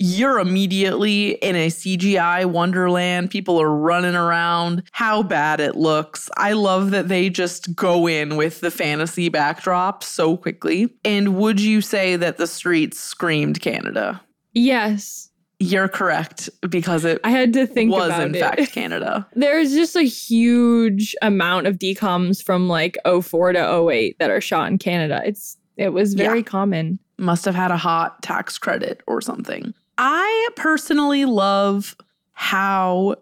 You're 0.00 0.38
immediately 0.38 1.30
in 1.32 1.56
a 1.56 1.68
CGI 1.68 2.44
wonderland. 2.46 3.30
People 3.30 3.60
are 3.60 3.74
running 3.74 4.14
around. 4.14 4.84
How 4.92 5.22
bad 5.22 5.58
it 5.60 5.74
looks. 5.76 6.30
I 6.36 6.52
love 6.52 6.90
that 6.92 7.08
they 7.08 7.30
just 7.30 7.74
go 7.74 8.06
in 8.06 8.36
with 8.36 8.60
the 8.60 8.70
fantasy 8.70 9.28
backdrop 9.28 10.04
so 10.04 10.36
quickly. 10.36 10.88
And 11.04 11.36
would 11.36 11.60
you 11.60 11.80
say 11.80 12.16
that 12.16 12.36
the 12.38 12.46
streets 12.46 12.98
screamed 13.00 13.60
Canada? 13.60 14.20
yes. 14.54 15.24
You're 15.60 15.88
correct 15.88 16.48
because 16.70 17.04
it 17.04 17.20
I 17.24 17.30
had 17.30 17.52
to 17.54 17.66
think 17.66 17.90
was 17.90 18.16
in 18.20 18.32
it. 18.36 18.38
fact 18.38 18.70
Canada. 18.70 19.26
There's 19.34 19.72
just 19.72 19.96
a 19.96 20.04
huge 20.04 21.16
amount 21.20 21.66
of 21.66 21.78
decoms 21.78 22.40
from 22.40 22.68
like 22.68 22.96
04 23.04 23.54
to 23.54 23.88
08 23.90 24.16
that 24.20 24.30
are 24.30 24.40
shot 24.40 24.70
in 24.70 24.78
Canada. 24.78 25.20
It's 25.24 25.56
it 25.76 25.92
was 25.92 26.14
very 26.14 26.38
Yeah. 26.38 26.44
common. 26.44 27.00
must 27.18 27.44
have 27.44 27.56
had 27.56 27.72
a 27.72 27.76
hot 27.76 28.22
tax 28.22 28.56
credit 28.56 29.02
or 29.08 29.20
something. 29.20 29.74
I 29.98 30.48
personally 30.56 31.24
love 31.24 31.96
how 32.32 33.16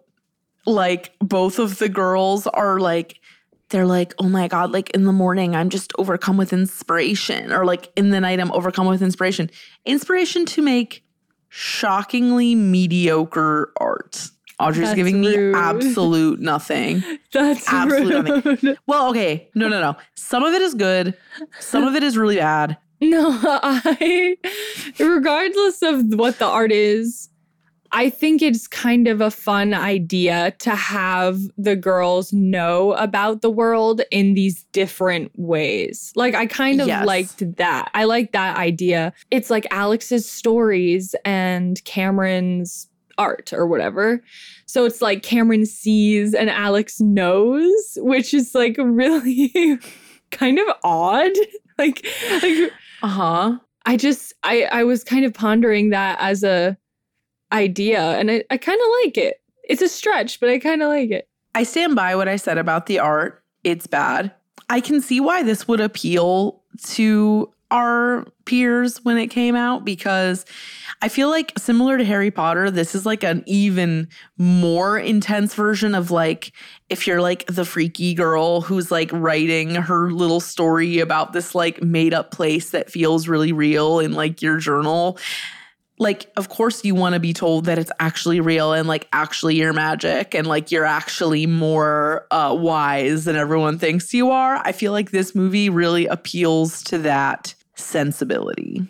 like 0.65 1.13
both 1.19 1.59
of 1.59 1.79
the 1.79 1.89
girls 1.89 2.45
are 2.47 2.79
like 2.79 3.19
they're 3.69 3.85
like, 3.87 4.13
"Oh 4.19 4.29
my 4.29 4.47
god, 4.47 4.71
like 4.71 4.91
in 4.91 5.03
the 5.05 5.11
morning 5.11 5.55
I'm 5.55 5.69
just 5.69 5.91
overcome 5.97 6.37
with 6.37 6.53
inspiration 6.53 7.51
or 7.51 7.65
like 7.65 7.91
in 7.97 8.11
the 8.11 8.21
night 8.21 8.39
I'm 8.39 8.51
overcome 8.51 8.87
with 8.87 9.01
inspiration." 9.01 9.49
Inspiration 9.85 10.45
to 10.45 10.61
make 10.61 11.03
shockingly 11.49 12.55
mediocre 12.55 13.73
art. 13.77 14.29
Audrey's 14.59 14.87
That's 14.87 14.95
giving 14.95 15.21
me 15.21 15.53
absolute 15.53 16.39
nothing. 16.53 17.03
That's 17.31 17.67
Absolute 17.71 18.27
rude. 18.27 18.45
nothing. 18.45 18.77
Well, 18.87 19.09
okay. 19.09 19.49
No, 19.53 19.67
no, 19.67 19.79
no. 19.79 19.95
Some 20.15 20.43
of 20.43 20.53
it 20.53 20.61
is 20.61 20.73
good. 20.73 21.15
Some 21.59 21.83
of 21.83 21.95
it 21.95 22.01
is 22.03 22.17
really 22.17 22.37
bad. 22.37 22.77
No, 23.01 23.37
I, 23.43 24.37
regardless 24.99 25.81
of 25.83 26.15
what 26.15 26.39
the 26.39 26.45
art 26.45 26.71
is, 26.71 27.29
I 27.91 28.09
think 28.09 28.41
it's 28.41 28.67
kind 28.67 29.07
of 29.07 29.21
a 29.21 29.31
fun 29.31 29.73
idea 29.73 30.51
to 30.59 30.71
have 30.71 31.39
the 31.57 31.75
girls 31.75 32.33
know 32.33 32.93
about 32.93 33.41
the 33.41 33.49
world 33.51 34.01
in 34.11 34.33
these 34.33 34.63
different 34.73 35.31
ways. 35.37 36.11
Like, 36.15 36.33
I 36.35 36.47
kind 36.47 36.81
of 36.81 36.87
Yes. 36.87 37.05
liked 37.05 37.55
that. 37.57 37.89
I 37.93 38.05
like 38.05 38.31
that 38.33 38.57
idea. 38.57 39.13
It's 39.31 39.49
like 39.49 39.67
Alex's 39.71 40.29
stories 40.29 41.15
and 41.23 41.81
Cameron's 41.85 42.89
art 43.17 43.53
or 43.53 43.65
whatever. 43.67 44.21
So 44.65 44.85
it's 44.85 45.01
like 45.01 45.23
Cameron 45.23 45.65
sees 45.65 46.33
and 46.33 46.49
Alex 46.49 46.99
knows, 46.99 47.97
which 48.01 48.33
is 48.33 48.53
like 48.53 48.75
really 48.79 49.79
kind 50.31 50.59
of 50.59 50.65
odd. 50.83 51.31
like, 51.77 52.05
like 52.41 52.71
Uh-huh. 53.01 53.57
I 53.85 53.97
just 53.97 54.33
I 54.43 54.63
I 54.63 54.83
was 54.83 55.03
kind 55.03 55.25
of 55.25 55.33
pondering 55.33 55.89
that 55.89 56.17
as 56.19 56.43
a 56.43 56.77
idea 57.51 58.01
and 58.01 58.29
I, 58.29 58.43
I 58.49 58.57
kind 58.57 58.79
of 58.79 58.87
like 59.03 59.17
it. 59.17 59.41
It's 59.63 59.81
a 59.81 59.87
stretch, 59.87 60.39
but 60.39 60.49
I 60.49 60.59
kind 60.59 60.81
of 60.81 60.89
like 60.89 61.11
it. 61.11 61.27
I 61.55 61.63
stand 61.63 61.95
by 61.95 62.15
what 62.15 62.27
I 62.27 62.35
said 62.35 62.57
about 62.57 62.85
the 62.85 62.99
art. 62.99 63.43
It's 63.63 63.87
bad. 63.87 64.31
I 64.69 64.81
can 64.81 65.01
see 65.01 65.19
why 65.19 65.43
this 65.43 65.67
would 65.67 65.79
appeal 65.79 66.61
to 66.83 67.51
our 67.69 68.25
peers 68.45 69.03
when 69.03 69.17
it 69.17 69.27
came 69.27 69.55
out 69.55 69.83
because 69.83 70.45
I 71.01 71.09
feel 71.09 71.29
like 71.29 71.51
similar 71.57 71.97
to 71.97 72.05
Harry 72.05 72.31
Potter, 72.31 72.71
this 72.71 72.95
is 72.95 73.05
like 73.05 73.23
an 73.23 73.43
even 73.45 74.07
more 74.37 74.97
intense 74.97 75.53
version 75.53 75.93
of 75.93 76.09
like 76.09 76.53
if 76.89 77.05
you're 77.05 77.21
like 77.21 77.45
the 77.47 77.65
freaky 77.65 78.13
girl 78.13 78.61
who's 78.61 78.89
like 78.89 79.11
writing 79.11 79.75
her 79.75 80.11
little 80.11 80.39
story 80.39 80.99
about 80.99 81.33
this 81.33 81.53
like 81.53 81.83
made 81.83 82.13
up 82.13 82.31
place 82.31 82.69
that 82.71 82.89
feels 82.89 83.27
really 83.27 83.51
real 83.51 83.99
in 83.99 84.13
like 84.13 84.41
your 84.41 84.57
journal 84.57 85.17
like 85.99 86.31
of 86.37 86.49
course 86.49 86.85
you 86.85 86.93
want 86.95 87.13
to 87.13 87.19
be 87.19 87.33
told 87.33 87.65
that 87.65 87.79
it's 87.79 87.91
actually 87.99 88.39
real 88.39 88.73
and 88.73 88.87
like 88.87 89.07
actually 89.13 89.55
your 89.55 89.73
magic 89.73 90.35
and 90.35 90.47
like 90.47 90.71
you're 90.71 90.85
actually 90.85 91.45
more 91.45 92.27
uh 92.31 92.55
wise 92.57 93.25
than 93.25 93.35
everyone 93.35 93.79
thinks 93.79 94.13
you 94.13 94.29
are. 94.29 94.61
I 94.63 94.71
feel 94.71 94.91
like 94.91 95.11
this 95.11 95.33
movie 95.33 95.69
really 95.69 96.05
appeals 96.05 96.83
to 96.83 96.99
that 96.99 97.55
sensibility. 97.77 98.85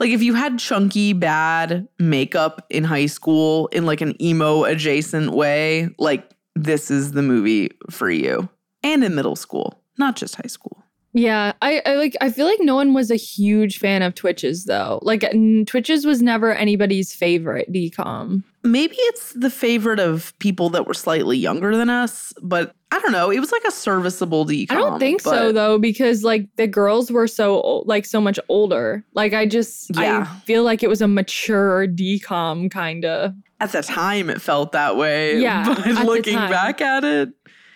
Like 0.00 0.10
if 0.10 0.22
you 0.22 0.34
had 0.34 0.58
chunky 0.58 1.12
bad 1.12 1.86
makeup 1.98 2.66
in 2.70 2.84
high 2.84 3.06
school 3.06 3.66
in 3.68 3.84
like 3.84 4.00
an 4.00 4.20
emo 4.20 4.64
adjacent 4.64 5.32
way 5.32 5.90
like 5.98 6.30
this 6.54 6.90
is 6.90 7.12
the 7.12 7.22
movie 7.22 7.70
for 7.90 8.10
you. 8.10 8.48
And 8.82 9.04
in 9.04 9.14
middle 9.14 9.36
school 9.36 9.82
not 9.98 10.16
just 10.16 10.36
high 10.36 10.48
school 10.48 10.81
Yeah, 11.14 11.52
I, 11.60 11.82
I 11.84 11.94
like 11.96 12.16
I 12.20 12.30
feel 12.30 12.46
like 12.46 12.60
no 12.60 12.74
one 12.74 12.94
was 12.94 13.10
a 13.10 13.16
huge 13.16 13.78
fan 13.78 14.00
of 14.02 14.14
Twitches 14.14 14.64
though. 14.64 14.98
Like 15.02 15.24
n- 15.24 15.64
Twitches 15.66 16.06
was 16.06 16.22
never 16.22 16.54
anybody's 16.54 17.12
favorite 17.12 17.70
decom. 17.72 18.42
maybe 18.64 18.94
it's 18.96 19.32
the 19.34 19.50
favorite 19.50 20.00
of 20.00 20.32
people 20.38 20.70
that 20.70 20.86
were 20.86 20.94
slightly 20.94 21.36
younger 21.36 21.76
than 21.76 21.90
us, 21.90 22.32
but 22.42 22.74
I 22.92 22.98
don't 23.00 23.12
know. 23.12 23.30
It 23.30 23.40
was 23.40 23.52
like 23.52 23.64
a 23.64 23.70
serviceable 23.70 24.46
decom. 24.46 24.70
I 24.70 24.74
don't 24.76 24.98
think 24.98 25.20
so 25.20 25.52
though 25.52 25.78
because 25.78 26.24
like 26.24 26.48
the 26.56 26.66
girls 26.66 27.10
were 27.10 27.26
so 27.26 27.82
like 27.86 28.06
so 28.06 28.20
much 28.20 28.38
older. 28.48 29.04
Like 29.14 29.34
I 29.34 29.44
just 29.46 29.94
Yeah. 29.94 30.26
I 30.30 30.40
feel 30.46 30.62
like 30.64 30.82
it 30.82 30.88
was 30.88 31.02
a 31.02 31.08
mature 31.08 31.86
decom 31.86 32.70
kind 32.70 33.04
of. 33.04 33.34
At 33.60 33.72
the 33.72 33.82
time, 33.82 34.28
it 34.30 34.40
felt 34.40 34.72
that 34.72 34.96
way. 34.96 35.38
Yeah, 35.40 35.64
but 35.94 36.06
looking 36.06 36.36
back 36.36 36.80
at 36.80 37.04
it, 37.04 37.30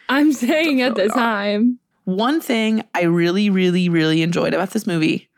I'm 0.08 0.32
saying 0.32 0.80
at 0.82 0.94
the 0.94 1.08
time. 1.08 1.78
One 2.06 2.40
thing 2.40 2.84
I 2.94 3.02
really, 3.02 3.50
really, 3.50 3.88
really 3.88 4.22
enjoyed 4.22 4.54
about 4.54 4.70
this 4.70 4.86
movie, 4.86 5.28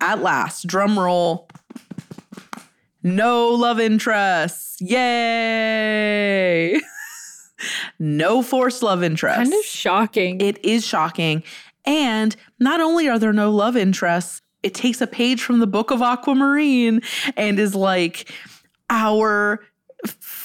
at 0.00 0.22
last, 0.22 0.66
drum 0.66 0.98
roll. 0.98 1.48
No 3.02 3.48
love 3.48 3.80
interests. 3.80 4.76
Yay! 4.80 6.78
no 7.98 8.42
forced 8.42 8.82
love 8.82 9.02
interests. 9.02 9.38
Kind 9.38 9.54
of 9.54 9.64
shocking. 9.64 10.40
It 10.40 10.62
is 10.64 10.86
shocking. 10.86 11.42
And 11.86 12.36
not 12.60 12.80
only 12.80 13.08
are 13.08 13.18
there 13.18 13.32
no 13.32 13.50
love 13.50 13.76
interests, 13.76 14.42
it 14.62 14.74
takes 14.74 15.00
a 15.00 15.06
page 15.06 15.40
from 15.40 15.60
the 15.60 15.66
book 15.66 15.90
of 15.90 16.02
Aquamarine 16.02 17.00
and 17.36 17.58
is 17.58 17.74
like 17.74 18.30
our 18.90 19.64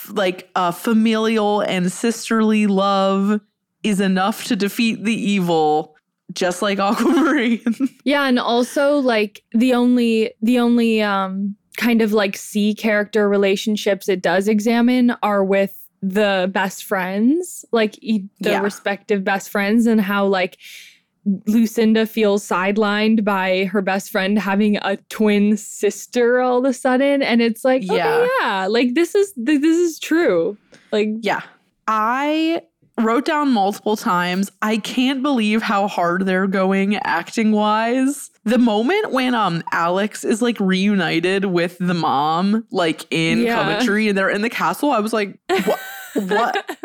like 0.10 0.50
uh, 0.56 0.72
familial 0.72 1.60
and 1.62 1.92
sisterly 1.92 2.68
love 2.68 3.42
is 3.84 4.00
enough 4.00 4.46
to 4.46 4.56
defeat 4.56 5.04
the 5.04 5.14
evil, 5.14 5.96
just 6.32 6.62
like 6.62 6.80
Aquamarine. 6.80 7.62
Yeah, 8.06 8.26
and 8.28 8.38
also 8.40 8.98
like 8.98 9.44
the 9.54 9.74
only 9.74 10.34
the 10.42 10.60
only 10.60 11.02
um 11.02 11.56
kind 11.78 12.02
of 12.02 12.14
like 12.14 12.36
C 12.38 12.76
character 12.76 13.28
relationships 13.30 14.08
it 14.10 14.22
does 14.22 14.48
examine 14.48 15.16
are 15.24 15.44
with 15.44 15.80
the 16.02 16.50
best 16.54 16.84
friends, 16.84 17.64
like 17.72 17.94
the 17.96 18.24
Yeah. 18.42 18.62
respective 18.62 19.24
best 19.24 19.50
friends 19.50 19.88
and 19.88 20.02
how 20.02 20.26
like 20.28 20.58
Lucinda 21.48 22.06
feels 22.06 22.46
sidelined 22.46 23.24
by 23.24 23.66
her 23.66 23.82
best 23.82 24.12
friend 24.12 24.38
having 24.38 24.76
a 24.82 24.98
twin 25.10 25.56
sister 25.56 26.42
all 26.42 26.58
of 26.60 26.66
a 26.66 26.74
sudden 26.74 27.24
and 27.24 27.42
it's 27.42 27.64
like 27.64 27.84
okay, 27.84 27.96
Yeah. 27.96 28.28
yeah, 28.42 28.68
like 28.68 28.94
this 28.96 29.16
is 29.16 29.32
th- 29.34 29.62
this 29.62 29.78
is 29.78 30.00
true. 30.00 30.58
Like 30.92 31.08
yeah. 31.22 31.42
I 31.88 32.62
wrote 33.00 33.26
down 33.26 33.52
multiple 33.52 33.96
times. 33.98 34.52
I 34.62 34.78
can't 34.78 35.22
believe 35.24 35.62
how 35.62 35.88
hard 35.88 36.26
they're 36.26 36.48
going 36.48 36.96
acting 36.98 37.52
wise. 37.52 38.30
The 38.46 38.58
moment 38.58 39.12
when 39.12 39.34
um 39.36 39.64
Alex 39.72 40.24
is 40.24 40.42
like 40.42 40.60
reunited 40.60 41.46
with 41.46 41.78
the 41.80 41.94
mom, 41.94 42.66
like 42.72 43.06
in 43.10 43.40
Yeah. 43.40 43.56
Coventry, 43.56 44.08
and 44.08 44.18
they're 44.18 44.30
in 44.30 44.42
the 44.42 44.50
castle, 44.50 44.92
I 44.92 45.00
was 45.00 45.14
like, 45.14 45.40
what? 45.48 45.80
what? 46.14 46.78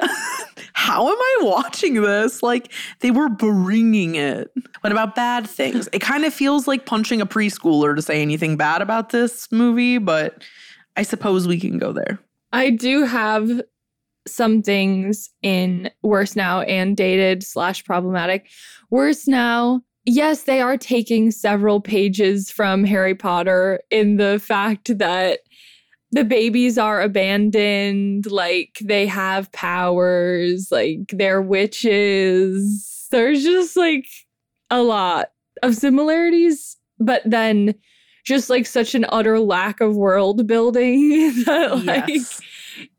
How 0.72 1.08
am 1.08 1.18
I 1.18 1.38
watching 1.42 2.00
this? 2.00 2.42
Like 2.42 2.72
they 3.00 3.10
were 3.10 3.28
bringing 3.28 4.14
it. 4.14 4.50
What 4.80 4.92
about 4.92 5.14
bad 5.14 5.46
things? 5.48 5.88
It 5.92 5.98
kind 5.98 6.24
of 6.24 6.32
feels 6.32 6.66
like 6.68 6.86
punching 6.86 7.20
a 7.20 7.26
preschooler 7.26 7.94
to 7.96 8.00
say 8.00 8.22
anything 8.22 8.56
bad 8.56 8.80
about 8.80 9.10
this 9.10 9.50
movie, 9.50 9.98
but 9.98 10.42
I 10.96 11.02
suppose 11.02 11.46
we 11.48 11.60
can 11.60 11.78
go 11.78 11.92
there. 11.92 12.18
I 12.52 12.70
do 12.70 13.04
have 13.04 13.60
some 14.30 14.62
things 14.62 15.30
in 15.42 15.90
worse 16.02 16.36
now 16.36 16.62
and 16.62 16.96
dated 16.96 17.42
slash 17.42 17.84
problematic. 17.84 18.48
Worse 18.90 19.26
now, 19.26 19.82
yes, 20.04 20.44
they 20.44 20.60
are 20.60 20.76
taking 20.76 21.30
several 21.30 21.80
pages 21.80 22.50
from 22.50 22.84
Harry 22.84 23.14
Potter 23.14 23.80
in 23.90 24.16
the 24.16 24.38
fact 24.38 24.96
that 24.98 25.40
the 26.10 26.24
babies 26.24 26.78
are 26.78 27.02
abandoned, 27.02 28.30
like 28.30 28.78
they 28.82 29.06
have 29.06 29.52
powers, 29.52 30.68
like 30.70 31.00
they're 31.12 31.42
witches. 31.42 33.06
There's 33.10 33.42
just 33.42 33.76
like 33.76 34.06
a 34.70 34.82
lot 34.82 35.32
of 35.62 35.74
similarities, 35.74 36.76
but 36.98 37.22
then 37.24 37.74
just 38.24 38.50
like 38.50 38.66
such 38.66 38.94
an 38.94 39.06
utter 39.08 39.38
lack 39.38 39.80
of 39.80 39.96
world 39.96 40.46
building 40.46 41.42
that 41.46 41.82
like 41.84 42.08
Yes. 42.08 42.40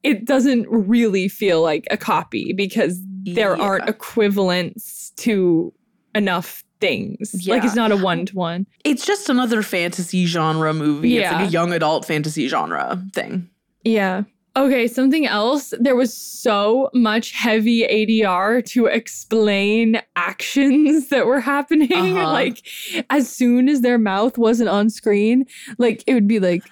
It 0.03 0.25
doesn't 0.25 0.67
really 0.69 1.27
feel 1.27 1.61
like 1.61 1.85
a 1.91 1.97
copy 1.97 2.53
because 2.53 2.99
there 3.23 3.55
Yeah. 3.57 3.63
aren't 3.63 3.89
equivalents 3.89 5.11
to 5.17 5.73
enough 6.15 6.63
things. 6.81 7.45
Like 7.45 7.63
it's 7.63 7.75
not 7.75 7.91
a 7.91 7.97
one 7.97 8.25
to 8.27 8.35
one. 8.35 8.65
It's 8.85 9.05
just 9.05 9.29
another 9.29 9.61
fantasy 9.61 10.25
genre 10.25 10.73
movie. 10.73 11.17
It's 11.17 11.23
Yeah. 11.23 11.37
like 11.39 11.47
a 11.49 11.51
young 11.51 11.73
adult 11.73 12.05
fantasy 12.05 12.47
genre 12.47 13.03
thing. 13.13 13.49
Yeah. 13.83 14.23
Okay, 14.55 14.87
something 14.87 15.27
else. 15.27 15.73
There 15.79 15.95
was 15.95 16.13
so 16.13 16.89
much 16.93 17.31
heavy 17.33 17.83
ADR 17.83 18.61
to 18.67 18.87
explain 18.87 20.01
actions 20.15 21.07
that 21.09 21.25
were 21.27 21.39
happening. 21.39 21.91
Uh-huh. 22.17 22.31
Like, 22.31 22.65
as 23.09 23.29
soon 23.29 23.69
as 23.69 23.81
their 23.81 23.97
mouth 23.99 24.37
wasn't 24.37 24.69
on 24.69 24.89
screen, 24.89 25.45
like, 25.77 26.03
it 26.07 26.13
would 26.13 26.27
be 26.27 26.39
like, 26.39 26.63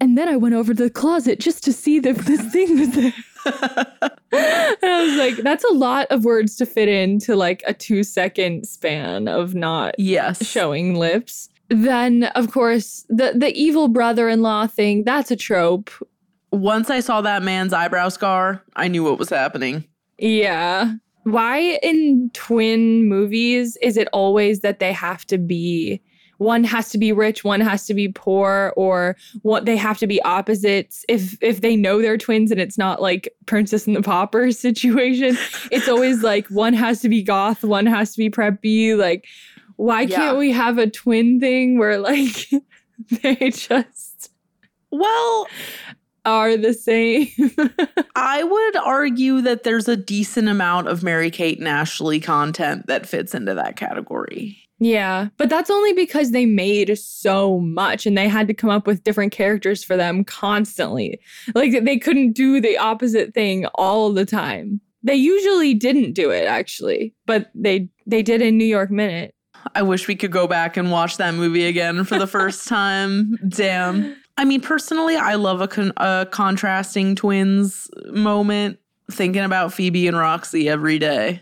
and 0.00 0.16
then 0.16 0.28
I 0.28 0.36
went 0.36 0.54
over 0.54 0.74
to 0.74 0.82
the 0.84 0.90
closet 0.90 1.40
just 1.40 1.64
to 1.64 1.72
see 1.72 1.96
if 1.98 2.18
this 2.26 2.40
thing 2.52 2.78
was 2.78 2.90
there. 2.90 3.12
and 3.46 4.12
I 4.82 5.04
was 5.04 5.16
like, 5.16 5.36
that's 5.44 5.64
a 5.64 5.72
lot 5.72 6.06
of 6.10 6.24
words 6.24 6.56
to 6.56 6.66
fit 6.66 6.88
into 6.88 7.36
like 7.36 7.62
a 7.66 7.72
two 7.74 8.02
second 8.02 8.66
span 8.66 9.28
of 9.28 9.54
not 9.54 9.94
Yes. 9.98 10.44
showing 10.46 10.94
lips. 10.96 11.48
Then, 11.68 12.24
of 12.34 12.52
course, 12.52 13.04
the 13.08 13.32
the 13.36 13.52
evil 13.54 13.88
brother-in-law 13.88 14.68
thing, 14.68 15.02
that's 15.04 15.30
a 15.30 15.36
trope. 15.36 15.90
Once 16.52 16.90
I 16.90 17.00
saw 17.00 17.20
that 17.22 17.42
man's 17.42 17.72
eyebrow 17.72 18.08
scar, 18.08 18.62
I 18.76 18.86
knew 18.88 19.02
what 19.02 19.18
was 19.18 19.30
happening. 19.30 19.84
Yeah. 20.18 20.94
Why 21.24 21.78
in 21.82 22.30
twin 22.34 23.08
movies 23.08 23.76
is 23.82 23.96
it 23.96 24.06
always 24.12 24.60
that 24.60 24.78
they 24.78 24.92
have 24.92 25.24
to 25.26 25.38
be 25.38 26.00
one 26.38 26.64
has 26.64 26.90
to 26.90 26.98
be 26.98 27.12
rich, 27.12 27.44
one 27.44 27.60
has 27.60 27.86
to 27.86 27.94
be 27.94 28.08
poor, 28.08 28.72
or 28.76 29.16
what 29.42 29.64
they 29.64 29.76
have 29.76 29.98
to 29.98 30.06
be 30.06 30.20
opposites. 30.22 31.04
If 31.08 31.36
if 31.42 31.60
they 31.60 31.76
know 31.76 32.00
they're 32.02 32.18
twins 32.18 32.50
and 32.50 32.60
it's 32.60 32.78
not 32.78 33.00
like 33.00 33.28
Princess 33.46 33.86
and 33.86 33.96
the 33.96 34.02
Pauper 34.02 34.50
situation, 34.52 35.36
it's 35.70 35.88
always 35.88 36.22
like 36.22 36.46
one 36.48 36.74
has 36.74 37.00
to 37.00 37.08
be 37.08 37.22
goth, 37.22 37.64
one 37.64 37.86
has 37.86 38.12
to 38.12 38.18
be 38.18 38.30
preppy. 38.30 38.96
Like, 38.96 39.26
why 39.76 40.02
Yeah. 40.02 40.16
can't 40.16 40.38
we 40.38 40.52
have 40.52 40.78
a 40.78 40.88
twin 40.90 41.40
thing 41.40 41.78
where 41.78 41.98
like 41.98 42.48
they 43.22 43.50
just 43.50 44.30
Well, 44.90 45.46
are 46.24 46.56
the 46.56 46.72
same? 46.74 47.28
I 48.16 48.42
would 48.42 48.76
argue 48.76 49.40
that 49.42 49.62
there's 49.62 49.86
a 49.88 49.96
decent 49.96 50.48
amount 50.48 50.88
of 50.88 51.02
Mary 51.02 51.30
Kate 51.30 51.58
and 51.58 51.68
Ashley 51.68 52.18
content 52.20 52.86
that 52.88 53.06
fits 53.06 53.34
into 53.34 53.54
that 53.54 53.76
category. 53.76 54.58
Yeah, 54.78 55.28
but 55.38 55.48
that's 55.48 55.70
only 55.70 55.94
because 55.94 56.32
they 56.32 56.44
made 56.44 56.96
so 56.98 57.60
much 57.60 58.04
and 58.06 58.16
they 58.16 58.28
had 58.28 58.46
to 58.48 58.54
come 58.54 58.68
up 58.70 58.86
with 58.86 59.04
different 59.04 59.32
characters 59.32 59.82
for 59.82 59.96
them 59.96 60.22
constantly. 60.22 61.18
Like 61.54 61.84
they 61.84 61.98
couldn't 61.98 62.32
do 62.32 62.60
the 62.60 62.76
opposite 62.76 63.32
thing 63.32 63.66
all 63.74 64.12
the 64.12 64.26
time. 64.26 64.80
They 65.02 65.14
usually 65.14 65.72
didn't 65.72 66.12
do 66.12 66.30
it 66.30 66.44
actually, 66.46 67.14
but 67.26 67.50
they 67.54 67.88
they 68.06 68.22
did 68.22 68.42
in 68.42 68.58
New 68.58 68.66
York 68.66 68.90
Minute. 68.90 69.34
I 69.74 69.82
wish 69.82 70.06
we 70.08 70.14
could 70.14 70.30
go 70.30 70.46
back 70.46 70.76
and 70.76 70.90
watch 70.90 71.16
that 71.16 71.34
movie 71.34 71.66
again 71.66 72.04
for 72.04 72.18
the 72.18 72.26
first 72.26 72.68
time. 72.68 73.36
Damn. 73.48 74.14
I 74.36 74.44
mean, 74.44 74.60
personally, 74.60 75.16
I 75.16 75.34
love 75.36 75.60
a, 75.62 75.68
con- 75.68 75.94
a 75.96 76.26
contrasting 76.30 77.16
twins 77.16 77.88
moment. 78.10 78.78
Thinking 79.10 79.42
about 79.42 79.72
Phoebe 79.72 80.08
and 80.08 80.16
Roxy 80.16 80.68
every 80.68 80.98
day. 80.98 81.40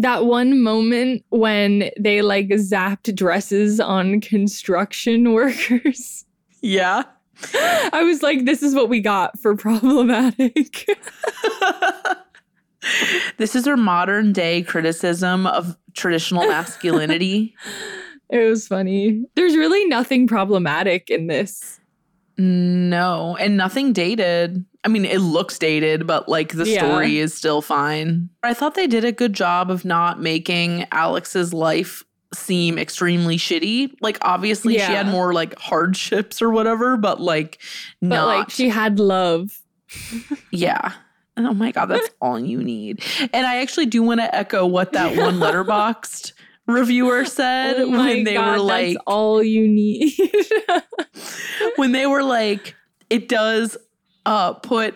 That 0.00 0.24
one 0.24 0.62
moment 0.62 1.24
when 1.28 1.90
they 1.98 2.22
like 2.22 2.48
zapped 2.48 3.14
dresses 3.14 3.80
on 3.80 4.22
construction 4.22 5.32
workers. 5.34 6.24
Yeah. 6.62 7.02
I 7.54 8.02
was 8.02 8.22
like, 8.22 8.44
this 8.44 8.62
is 8.62 8.74
what 8.74 8.88
we 8.88 9.00
got 9.00 9.38
for 9.38 9.56
problematic. 9.56 10.88
this 13.38 13.54
is 13.54 13.66
our 13.66 13.76
modern 13.76 14.32
day 14.32 14.62
criticism 14.62 15.46
of 15.46 15.76
traditional 15.94 16.46
masculinity. 16.46 17.54
it 18.30 18.48
was 18.48 18.68
funny. 18.68 19.24
There's 19.34 19.56
really 19.56 19.86
nothing 19.86 20.26
problematic 20.26 21.10
in 21.10 21.26
this. 21.26 21.79
No, 22.44 23.36
and 23.38 23.56
nothing 23.58 23.92
dated. 23.92 24.64
I 24.82 24.88
mean, 24.88 25.04
it 25.04 25.18
looks 25.18 25.58
dated, 25.58 26.06
but 26.06 26.26
like 26.28 26.52
the 26.54 26.66
Yeah. 26.66 26.78
story 26.78 27.18
is 27.18 27.34
still 27.34 27.60
fine. 27.60 28.30
I 28.42 28.54
thought 28.54 28.74
they 28.74 28.86
did 28.86 29.04
a 29.04 29.12
good 29.12 29.34
job 29.34 29.70
of 29.70 29.84
not 29.84 30.20
making 30.22 30.86
Alex's 30.90 31.52
life 31.52 32.02
seem 32.32 32.78
extremely 32.78 33.36
shitty. 33.36 33.92
Like, 34.00 34.16
obviously, 34.22 34.74
she 34.74 34.80
had 34.80 35.08
more 35.08 35.34
like 35.34 35.58
hardships 35.58 36.40
or 36.40 36.48
whatever, 36.50 36.96
but 36.96 37.20
like, 37.20 37.60
But 38.00 38.08
not. 38.08 38.26
like 38.26 38.50
she 38.50 38.70
had 38.70 38.98
love. 38.98 39.60
yeah. 40.50 40.92
Oh 41.36 41.52
my 41.54 41.72
God, 41.72 41.86
that's 41.86 42.08
all 42.22 42.38
you 42.40 42.62
need. 42.62 43.02
And 43.34 43.46
I 43.46 43.56
actually 43.60 43.86
do 43.86 44.02
want 44.02 44.20
to 44.20 44.34
echo 44.34 44.64
what 44.66 44.92
that 44.92 45.14
one 45.16 45.34
Letterboxd 45.40 46.32
reviewer 46.72 47.24
said 47.26 47.76
Oh 47.80 47.90
when 47.90 48.24
they 48.24 48.34
God, 48.34 48.52
were 48.58 48.62
like, 48.64 48.94
that's 48.94 49.04
all 49.06 49.42
you 49.42 49.66
need. 49.68 50.12
when 51.76 51.92
they 51.92 52.06
were 52.06 52.22
like, 52.22 52.74
it 53.08 53.28
does 53.28 53.76
uh, 54.26 54.54
put 54.54 54.94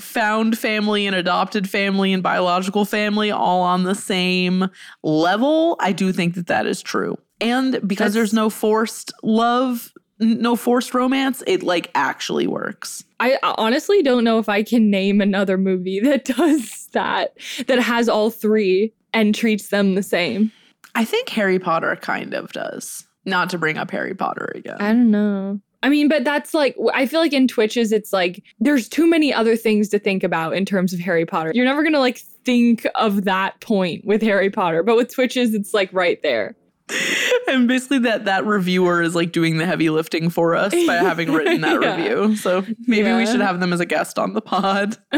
found 0.00 0.58
family 0.58 1.06
and 1.06 1.16
adopted 1.16 1.68
family 1.68 2.12
and 2.12 2.22
biological 2.22 2.84
family 2.84 3.30
all 3.30 3.62
on 3.62 3.84
the 3.84 3.94
same 3.94 4.68
level. 5.02 5.76
I 5.80 5.92
do 5.92 6.12
think 6.12 6.34
that 6.34 6.48
that 6.48 6.66
is 6.66 6.82
true. 6.82 7.16
And 7.40 7.72
because 7.86 8.12
That's- 8.12 8.14
there's 8.14 8.32
no 8.34 8.50
forced 8.50 9.12
love, 9.22 9.92
no 10.18 10.54
forced 10.56 10.92
romance, 10.94 11.42
it 11.46 11.62
like 11.62 11.90
actually 11.94 12.46
works. 12.46 13.04
I 13.20 13.38
honestly 13.42 14.02
don't 14.02 14.24
know 14.24 14.38
if 14.38 14.48
I 14.48 14.62
can 14.62 14.90
name 14.90 15.20
another 15.22 15.56
movie 15.56 16.00
that 16.00 16.24
does 16.36 16.88
that, 16.92 17.36
that 17.66 17.78
has 17.78 18.08
all 18.08 18.30
three 18.30 18.92
and 19.14 19.34
treats 19.34 19.68
them 19.68 19.94
the 19.94 20.02
same. 20.02 20.52
I 20.96 21.04
think 21.04 21.28
Harry 21.28 21.58
Potter 21.58 21.94
kind 22.00 22.34
of 22.34 22.52
does. 22.52 23.04
Not 23.24 23.50
to 23.50 23.58
bring 23.58 23.76
up 23.76 23.90
Harry 23.90 24.14
Potter 24.14 24.50
again. 24.54 24.76
I 24.80 24.88
don't 24.88 25.10
know. 25.10 25.60
I 25.82 25.88
mean, 25.88 26.08
but 26.08 26.24
that's 26.24 26.54
like, 26.54 26.74
I 26.94 27.06
feel 27.06 27.20
like 27.20 27.32
in 27.32 27.46
Twitches, 27.46 27.92
it's 27.92 28.12
like 28.12 28.42
there's 28.60 28.88
too 28.88 29.08
many 29.08 29.32
other 29.32 29.56
things 29.56 29.88
to 29.90 29.98
think 29.98 30.24
about 30.24 30.54
in 30.54 30.64
terms 30.64 30.92
of 30.92 31.00
Harry 31.00 31.26
Potter. 31.26 31.52
You're 31.54 31.64
never 31.64 31.82
going 31.82 31.92
to 31.92 32.00
like 32.00 32.18
think 32.44 32.86
of 32.94 33.24
that 33.24 33.60
point 33.60 34.04
with 34.04 34.22
Harry 34.22 34.50
Potter, 34.50 34.82
but 34.82 34.96
with 34.96 35.12
Twitches, 35.14 35.54
it's 35.54 35.74
like 35.74 35.92
right 35.92 36.20
there. 36.22 36.56
and 37.48 37.66
basically 37.68 37.98
that 37.98 38.24
that 38.26 38.46
reviewer 38.46 39.02
is 39.02 39.14
like 39.16 39.32
doing 39.32 39.58
the 39.58 39.66
heavy 39.66 39.90
lifting 39.90 40.30
for 40.30 40.54
us 40.54 40.72
by 40.86 40.94
having 40.96 41.32
written 41.32 41.60
that 41.60 41.82
Yeah. 41.82 41.96
review. 41.96 42.36
So 42.36 42.64
maybe 42.86 43.12
we 43.12 43.26
should 43.26 43.40
have 43.40 43.58
them 43.60 43.72
as 43.72 43.80
a 43.80 43.86
guest 43.86 44.18
on 44.20 44.34
the 44.34 44.40
pod. 44.40 44.96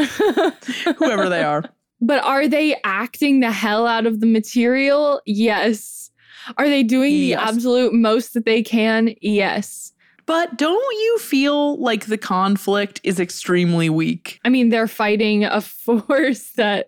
Whoever 0.97 1.29
they 1.29 1.43
are. 1.43 1.63
But 2.01 2.23
are 2.23 2.47
they 2.47 2.75
acting 2.83 3.39
the 3.39 3.51
hell 3.51 3.85
out 3.85 4.05
of 4.05 4.19
the 4.19 4.25
material? 4.25 5.21
Yes. 5.25 6.11
Are 6.57 6.67
they 6.67 6.83
doing 6.83 7.13
Yes. 7.13 7.39
the 7.39 7.47
absolute 7.47 7.93
most 7.93 8.33
that 8.33 8.45
they 8.45 8.63
can? 8.63 9.13
Yes. 9.21 9.91
But 10.29 10.57
don't 10.57 10.95
you 10.99 11.17
feel 11.17 11.77
like 11.77 12.05
the 12.05 12.15
conflict 12.15 13.01
is 13.03 13.19
extremely 13.19 13.89
weak? 13.89 14.39
I 14.45 14.49
mean, 14.49 14.69
they're 14.69 14.87
fighting 14.87 15.43
a 15.43 15.59
force 15.61 16.51
that 16.51 16.85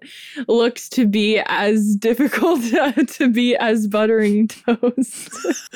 looks 0.47 0.87
to 0.89 1.07
be 1.07 1.41
as 1.47 1.95
difficult 1.95 2.61
to 3.07 3.29
be 3.33 3.55
as 3.55 3.87
buttering 3.87 4.47
toast. 4.47 5.29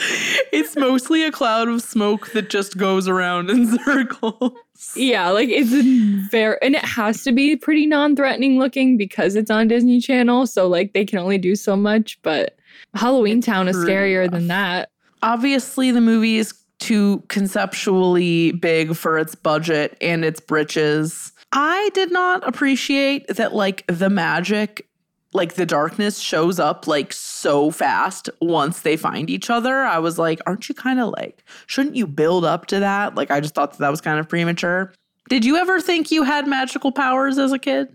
it's 0.54 0.76
mostly 0.76 1.24
a 1.24 1.32
cloud 1.32 1.68
of 1.68 1.82
smoke 1.82 2.34
that 2.34 2.52
just 2.52 2.78
goes 2.78 3.08
around 3.08 3.50
in 3.50 3.80
circles. 3.80 4.54
yeah, 4.96 5.32
like 5.32 5.50
it's 5.50 6.30
very, 6.30 6.58
and 6.62 6.76
it 6.76 6.86
has 6.86 7.24
to 7.24 7.32
be 7.32 7.56
pretty 7.56 7.88
non 7.88 8.16
threatening 8.16 8.60
looking 8.60 8.96
because 8.96 9.36
it's 9.36 9.50
on 9.50 9.68
Disney 9.70 10.00
Channel. 10.00 10.46
So, 10.46 10.68
like, 10.68 10.94
they 10.94 11.04
can 11.04 11.18
only 11.18 11.40
do 11.40 11.56
so 11.56 11.76
much, 11.76 12.22
but 12.22 12.60
Halloweentown 12.96 13.68
is 13.68 13.76
scarier 13.78 14.26
rough. 14.26 14.34
than 14.34 14.50
that. 14.50 14.92
Obviously, 15.24 15.90
the 15.90 16.02
movie 16.02 16.38
is 16.38 16.54
too 16.80 17.24
conceptually 17.30 18.52
big 18.52 18.96
for 18.96 19.18
its 19.18 19.36
budget 19.36 19.98
and 20.02 20.26
its 20.26 20.40
britches. 20.40 21.32
I 21.52 21.90
did 21.94 22.12
not 22.12 22.48
appreciate 22.48 23.28
that, 23.28 23.54
like, 23.54 23.86
the 23.88 24.10
magic, 24.10 24.88
like, 25.34 25.54
the 25.54 25.66
darkness 25.66 26.20
shows 26.20 26.60
up, 26.60 26.88
like, 26.88 27.14
so 27.14 27.72
fast 27.72 28.30
once 28.42 28.82
they 28.82 28.98
find 28.98 29.30
each 29.30 29.50
other. 29.50 29.76
I 29.82 30.00
was 30.00 30.20
like, 30.20 30.40
aren't 30.46 30.68
you 30.68 30.76
kind 30.76 31.00
of 31.00 31.14
like, 31.18 31.44
shouldn't 31.68 31.96
you 31.96 32.08
build 32.08 32.44
up 32.44 32.66
to 32.68 32.80
that? 32.80 33.16
Like, 33.16 33.32
I 33.32 33.40
just 33.40 33.56
thought 33.56 33.72
that 33.72 33.80
that 33.80 33.92
was 33.92 34.02
kind 34.02 34.20
of 34.20 34.28
premature. 34.28 34.94
Did 35.30 35.46
you 35.46 35.56
ever 35.58 35.80
think 35.80 36.12
you 36.12 36.24
had 36.24 36.48
magical 36.48 36.92
powers 36.92 37.38
as 37.38 37.52
a 37.52 37.60
kid? 37.60 37.88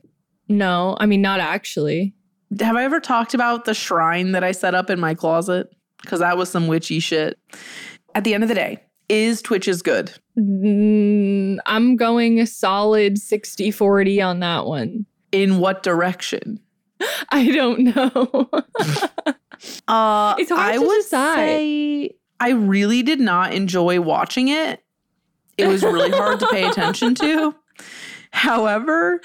No, 0.49 0.97
I 0.99 1.07
mean, 1.07 1.23
not 1.23 1.41
actually. 1.41 2.15
Have 2.59 2.77
I 2.77 2.85
ever 2.85 2.99
talked 2.99 3.35
about 3.35 3.67
the 3.67 3.75
shrine 3.75 4.33
that 4.33 4.43
I 4.43 4.53
set 4.53 4.75
up 4.75 4.91
in 4.91 4.99
my 4.99 5.15
closet? 5.15 5.69
Because 6.03 6.21
that 6.21 6.37
was 6.37 6.49
some 6.49 6.67
witchy 6.67 6.99
shit. 6.99 7.39
At 8.15 8.25
the 8.25 8.35
end 8.35 8.43
of 8.43 8.49
the 8.49 8.55
day, 8.55 8.83
is 9.09 9.43
Twitch 9.43 9.65
Twitches 9.65 9.83
good? 9.83 10.13
Mm, 10.39 11.59
I'm 11.67 11.97
going 11.97 12.41
a 12.41 12.47
solid 12.47 13.19
60 13.19 13.71
40 13.71 14.23
on 14.23 14.41
that 14.41 14.67
one. 14.67 15.07
In 15.33 15.59
what 15.59 15.83
direction? 15.83 16.61
I 17.31 17.51
don't 17.51 17.95
know. 17.95 18.49
Uh, 19.89 20.35
It's 20.39 20.51
hard 20.51 20.61
I 20.61 20.75
to 20.77 20.81
would 20.81 21.03
decide. 21.03 21.37
say 21.37 22.11
I 22.41 22.51
really 22.51 23.03
did 23.03 23.21
not 23.21 23.53
enjoy 23.53 24.01
watching 24.01 24.49
it. 24.49 24.83
It 25.59 25.67
was 25.67 25.83
really 25.83 26.11
hard 26.11 26.41
to 26.41 26.47
pay 26.49 26.67
attention 26.67 27.15
to. 27.17 27.55
However, 28.33 29.21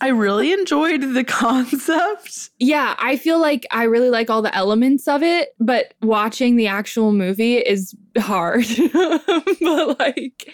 I 0.00 0.08
really 0.08 0.52
enjoyed 0.52 1.00
the 1.14 1.24
concept. 1.26 2.50
yeah, 2.58 2.94
I 2.98 3.16
feel 3.16 3.38
like 3.40 3.66
I 3.70 3.84
really 3.84 4.10
like 4.10 4.30
all 4.30 4.42
the 4.42 4.54
elements 4.54 5.08
of 5.08 5.22
it, 5.22 5.50
but 5.58 5.94
watching 6.02 6.56
the 6.56 6.66
actual 6.66 7.12
movie 7.12 7.56
is 7.56 7.94
hard. 8.18 8.64
but 8.92 9.98
like, 9.98 10.52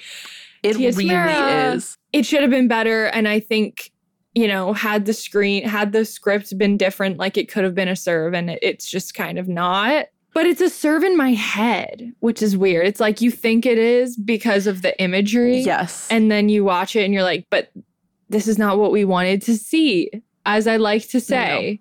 It 0.63 0.75
Tia 0.77 0.91
really 0.93 1.09
Samara. 1.09 1.73
is. 1.75 1.99
it 2.13 2.25
should 2.27 2.43
have 2.43 2.51
been 2.51 2.69
better. 2.69 3.07
And 3.07 3.27
I 3.29 3.41
think, 3.41 3.91
you 4.35 4.47
know, 4.49 4.73
had 4.73 5.05
the 5.07 5.13
screen, 5.13 5.65
had 5.69 5.93
the 5.93 6.05
script 6.05 6.57
been 6.57 6.77
different, 6.77 7.19
like 7.19 7.37
it 7.37 7.51
could 7.51 7.65
have 7.65 7.75
been 7.75 7.89
a 7.89 7.97
serve, 7.97 8.35
and 8.35 8.51
it- 8.51 8.61
it's 8.63 8.89
just 8.91 9.15
kind 9.15 9.39
of 9.39 9.49
not. 9.49 10.07
But 10.33 10.45
it's 10.47 10.61
a 10.61 10.69
serve 10.69 11.03
in 11.03 11.17
my 11.17 11.33
head, 11.33 12.13
which 12.21 12.43
is 12.43 12.57
weird. 12.59 12.87
It's 12.87 13.01
like 13.01 13.23
you 13.23 13.31
think 13.31 13.65
it 13.65 13.79
is 13.79 14.17
because 14.19 14.67
of 14.67 14.83
the 14.83 14.99
imagery. 15.01 15.59
Yes. 15.61 16.07
And 16.11 16.31
then 16.31 16.51
you 16.51 16.63
watch 16.63 16.95
it 16.95 17.05
and 17.05 17.15
you're 17.15 17.23
like, 17.23 17.47
but 17.51 17.71
this 18.29 18.49
is 18.49 18.59
not 18.59 18.79
what 18.79 18.93
we 18.93 19.05
wanted 19.05 19.43
to 19.43 19.57
see. 19.57 20.11
As 20.45 20.67
I 20.67 20.77
like 20.77 21.09
to 21.09 21.21
say 21.21 21.81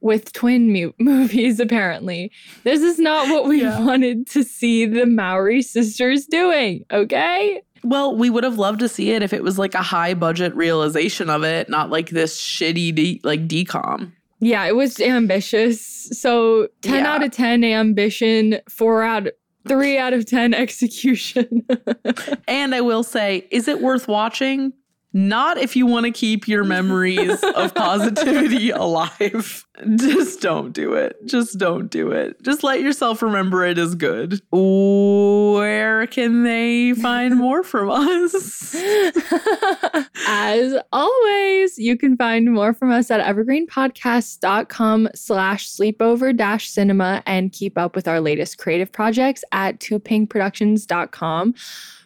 with 0.00 0.32
twin 0.32 0.72
mu- 0.72 0.92
movies, 0.98 1.60
apparently, 1.60 2.30
this 2.64 2.80
is 2.82 2.98
not 2.98 3.28
what 3.28 3.46
we 3.46 3.62
Yeah. 3.62 3.80
wanted 3.84 4.26
to 4.28 4.42
see 4.42 4.84
the 4.86 5.06
Mowry 5.06 5.62
sisters 5.62 6.26
doing. 6.26 6.84
Okay. 6.92 7.62
Well, 7.84 8.14
we 8.16 8.30
would 8.30 8.44
have 8.44 8.58
loved 8.58 8.80
to 8.80 8.88
see 8.88 9.10
it 9.10 9.22
if 9.22 9.32
it 9.32 9.42
was 9.42 9.58
like 9.58 9.74
a 9.74 9.82
high 9.82 10.14
budget 10.14 10.54
realization 10.54 11.28
of 11.30 11.42
it, 11.42 11.68
not 11.68 11.90
like 11.90 12.10
this 12.10 12.38
shitty 12.40 12.94
de- 12.94 13.20
like 13.24 13.48
decom. 13.48 14.12
Yeah, 14.40 14.64
it 14.66 14.74
was 14.76 15.00
ambitious. 15.00 16.08
So 16.12 16.68
10 16.82 17.04
Yeah. 17.04 17.12
out 17.14 17.22
of 17.24 17.30
10 17.30 17.64
ambition, 17.64 18.58
4 18.68 19.02
out 19.02 19.28
3 19.68 19.98
out 19.98 20.12
of 20.12 20.26
10 20.26 20.52
execution. 20.64 21.64
And 22.48 22.74
I 22.74 22.80
will 22.80 23.02
say, 23.04 23.46
is 23.50 23.68
it 23.68 23.80
worth 23.80 24.08
watching? 24.08 24.72
Not 25.12 25.58
if 25.58 25.76
you 25.76 25.86
want 25.86 26.06
to 26.06 26.12
keep 26.12 26.48
your 26.48 26.64
memories 26.72 27.42
of 27.42 27.74
positivity 27.74 28.70
alive. 28.74 29.66
Just 29.96 30.40
don't 30.40 30.72
do 30.72 30.94
it. 30.94 31.16
Just 31.26 31.58
don't 31.58 31.90
do 31.90 32.12
it. 32.12 32.40
Just 32.42 32.62
let 32.62 32.80
yourself 32.80 33.22
remember 33.22 33.64
it 33.64 33.78
is 33.78 33.94
good. 33.94 34.40
Where 34.50 36.06
can 36.06 36.44
they 36.44 36.92
find 36.94 37.36
more 37.36 37.62
from 37.62 37.90
us? 37.90 38.74
As 40.26 40.74
always, 40.92 41.78
you 41.78 41.96
can 41.96 42.16
find 42.16 42.52
more 42.52 42.74
from 42.74 42.90
us 42.90 43.10
at 43.10 43.20
evergreenpodcast.com 43.24 45.08
slash 45.14 45.68
sleepover 45.68 46.36
dash 46.36 46.68
cinema 46.68 47.22
and 47.26 47.52
keep 47.52 47.76
up 47.78 47.96
with 47.96 48.06
our 48.06 48.20
latest 48.20 48.58
creative 48.58 48.92
projects 48.92 49.42
at 49.52 49.78
toopinkproductions.com. 49.80 51.54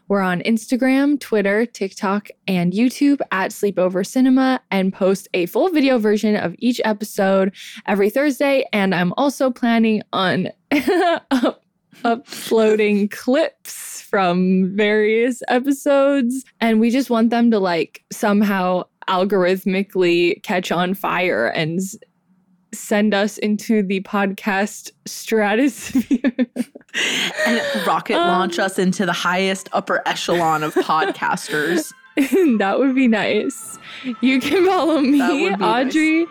We're 0.09 0.20
on 0.20 0.40
Instagram, 0.42 1.18
Twitter, 1.18 1.66
TikTok, 1.66 2.28
and 2.46 2.72
YouTube 2.72 3.20
at 3.32 3.50
Sleepover 3.50 4.07
Cinema 4.07 4.61
and 4.70 4.92
post 4.92 5.26
a 5.34 5.46
full 5.46 5.68
video 5.70 5.98
version 5.98 6.36
of 6.36 6.54
each 6.59 6.80
episode 6.84 7.52
every 7.86 8.11
Thursday. 8.11 8.64
And 8.72 8.94
I'm 8.94 9.12
also 9.16 9.50
planning 9.50 10.02
on 10.12 10.50
up- 11.32 11.64
uploading 12.04 13.09
clips 13.11 14.02
from 14.02 14.76
various 14.76 15.42
episodes. 15.48 16.44
And 16.61 16.78
we 16.78 16.90
just 16.90 17.11
want 17.11 17.30
them 17.30 17.50
to 17.50 17.59
like 17.59 18.04
somehow 18.12 18.84
algorithmically 19.09 20.42
catch 20.44 20.70
on 20.70 20.94
fire 20.94 21.48
and 21.48 21.80
send 22.77 23.14
us 23.14 23.39
into 23.39 23.83
the 23.83 24.01
podcast 24.03 24.93
stratosphere. 25.07 26.33
and 27.47 27.87
rocket 27.87 28.14
Um, 28.16 28.29
launch 28.29 28.59
us 28.59 28.79
into 28.79 29.05
the 29.07 29.12
highest 29.12 29.68
upper 29.72 30.03
echelon 30.07 30.62
of 30.62 30.74
podcasters. 30.74 31.93
that 32.59 32.79
would 32.79 32.95
be 32.95 33.09
nice. 33.09 33.79
You 34.20 34.41
can 34.41 34.66
follow 34.66 35.01
me, 35.01 35.18
be 35.18 35.51
nice. 35.51 35.87
Audrey, 35.89 36.27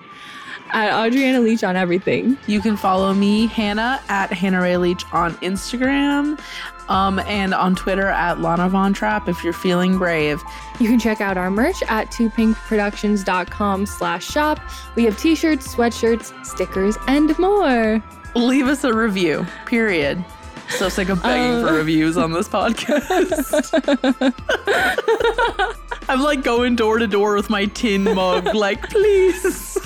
at 0.72 0.92
Audriana 0.92 1.44
Leach 1.44 1.64
on 1.64 1.76
everything. 1.76 2.38
You 2.48 2.60
can 2.60 2.76
follow 2.76 3.14
me, 3.14 3.46
Hannah, 3.48 4.02
at 4.10 4.34
Hannah 4.34 4.62
Ray 4.62 4.78
Leach 4.78 5.04
on 5.14 5.34
Instagram. 5.36 6.40
Um, 6.88 7.18
and 7.20 7.54
on 7.54 7.76
Twitter 7.76 8.08
at 8.08 8.40
Lana 8.42 8.70
Von 8.70 8.94
Trapp 8.94 9.28
if 9.28 9.44
you're 9.44 9.54
feeling 9.54 9.98
brave. 9.98 10.42
You 10.80 10.88
can 10.88 11.00
check 11.00 11.20
out 11.20 11.36
our 11.38 11.50
merch 11.50 11.82
at 11.88 12.12
toopinkproductions.com 12.12 13.86
slash 13.88 14.26
shop. 14.26 14.60
We 14.96 15.04
have 15.06 15.18
t-shirts, 15.18 15.74
sweatshirts, 15.76 16.46
stickers, 16.46 16.96
and 17.08 17.38
more. 17.40 18.04
Leave 18.36 18.68
us 18.68 18.84
a 18.84 18.94
review, 18.94 19.46
period. 19.66 20.24
So 20.70 20.90
sick 20.90 21.10
of 21.10 21.22
begging 21.24 21.64
Uh. 21.64 21.68
for 21.68 21.74
reviews 21.76 22.18
on 22.18 22.32
this 22.34 22.48
podcast. 22.50 23.72
I'm 26.10 26.22
like 26.22 26.44
going 26.44 26.76
door 26.76 27.00
to 27.00 27.08
door 27.08 27.36
with 27.36 27.50
my 27.50 27.66
tin 27.66 28.04
mug, 28.04 28.54
like, 28.54 28.90
please. 28.90 29.44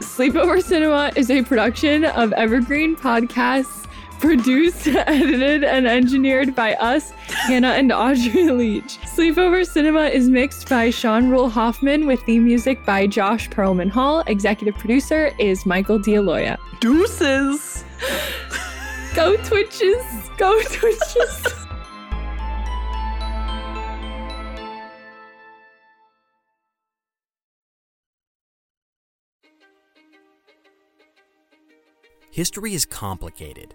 Sleepover 0.00 0.62
Cinema 0.62 1.12
is 1.16 1.30
a 1.30 1.42
production 1.42 2.04
of 2.04 2.32
Evergreen 2.34 2.94
Podcasts, 2.96 3.86
produced, 4.20 4.86
edited, 4.86 5.64
and 5.64 5.86
engineered 5.86 6.54
by 6.54 6.74
us, 6.74 7.10
Hannah 7.10 7.70
and 7.70 7.90
Audrey 7.90 8.50
Leach. 8.50 8.98
Sleepover 9.00 9.66
Cinema 9.66 10.04
is 10.04 10.28
mixed 10.28 10.68
by 10.68 10.90
Sean 10.90 11.28
Rule 11.28 11.48
Hoffman 11.48 12.06
with 12.06 12.20
theme 12.22 12.44
music 12.44 12.84
by 12.84 13.06
Josh 13.06 13.48
Perlman 13.48 13.90
Hall. 13.90 14.22
Executive 14.26 14.74
producer 14.76 15.32
is 15.38 15.64
Michael 15.66 15.98
D'Aloia. 15.98 16.58
Deuces. 16.80 17.84
Go 19.14 19.36
Twitches! 19.38 20.04
Go 20.36 20.60
Twitches! 20.62 21.46
History 32.30 32.74
is 32.74 32.86
complicated. 32.86 33.74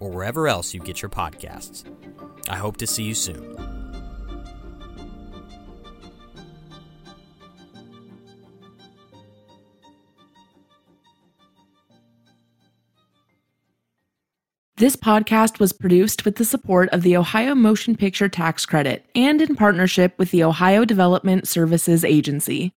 or 0.00 0.10
wherever 0.10 0.48
else 0.48 0.74
you 0.74 0.80
get 0.80 1.02
your 1.02 1.10
podcasts. 1.10 1.84
I 2.48 2.56
hope 2.56 2.76
to 2.78 2.86
see 2.86 3.04
you 3.04 3.14
soon. 3.14 3.56
This 14.78 14.94
podcast 14.94 15.58
was 15.58 15.72
produced 15.72 16.26
with 16.26 16.36
the 16.36 16.44
support 16.44 16.90
of 16.90 17.00
the 17.00 17.16
Ohio 17.16 17.54
Motion 17.54 17.96
Picture 17.96 18.28
Tax 18.28 18.66
Credit 18.66 19.06
and 19.14 19.40
in 19.40 19.56
partnership 19.56 20.12
with 20.18 20.32
the 20.32 20.44
Ohio 20.44 20.84
Development 20.84 21.48
Services 21.48 22.04
Agency. 22.04 22.74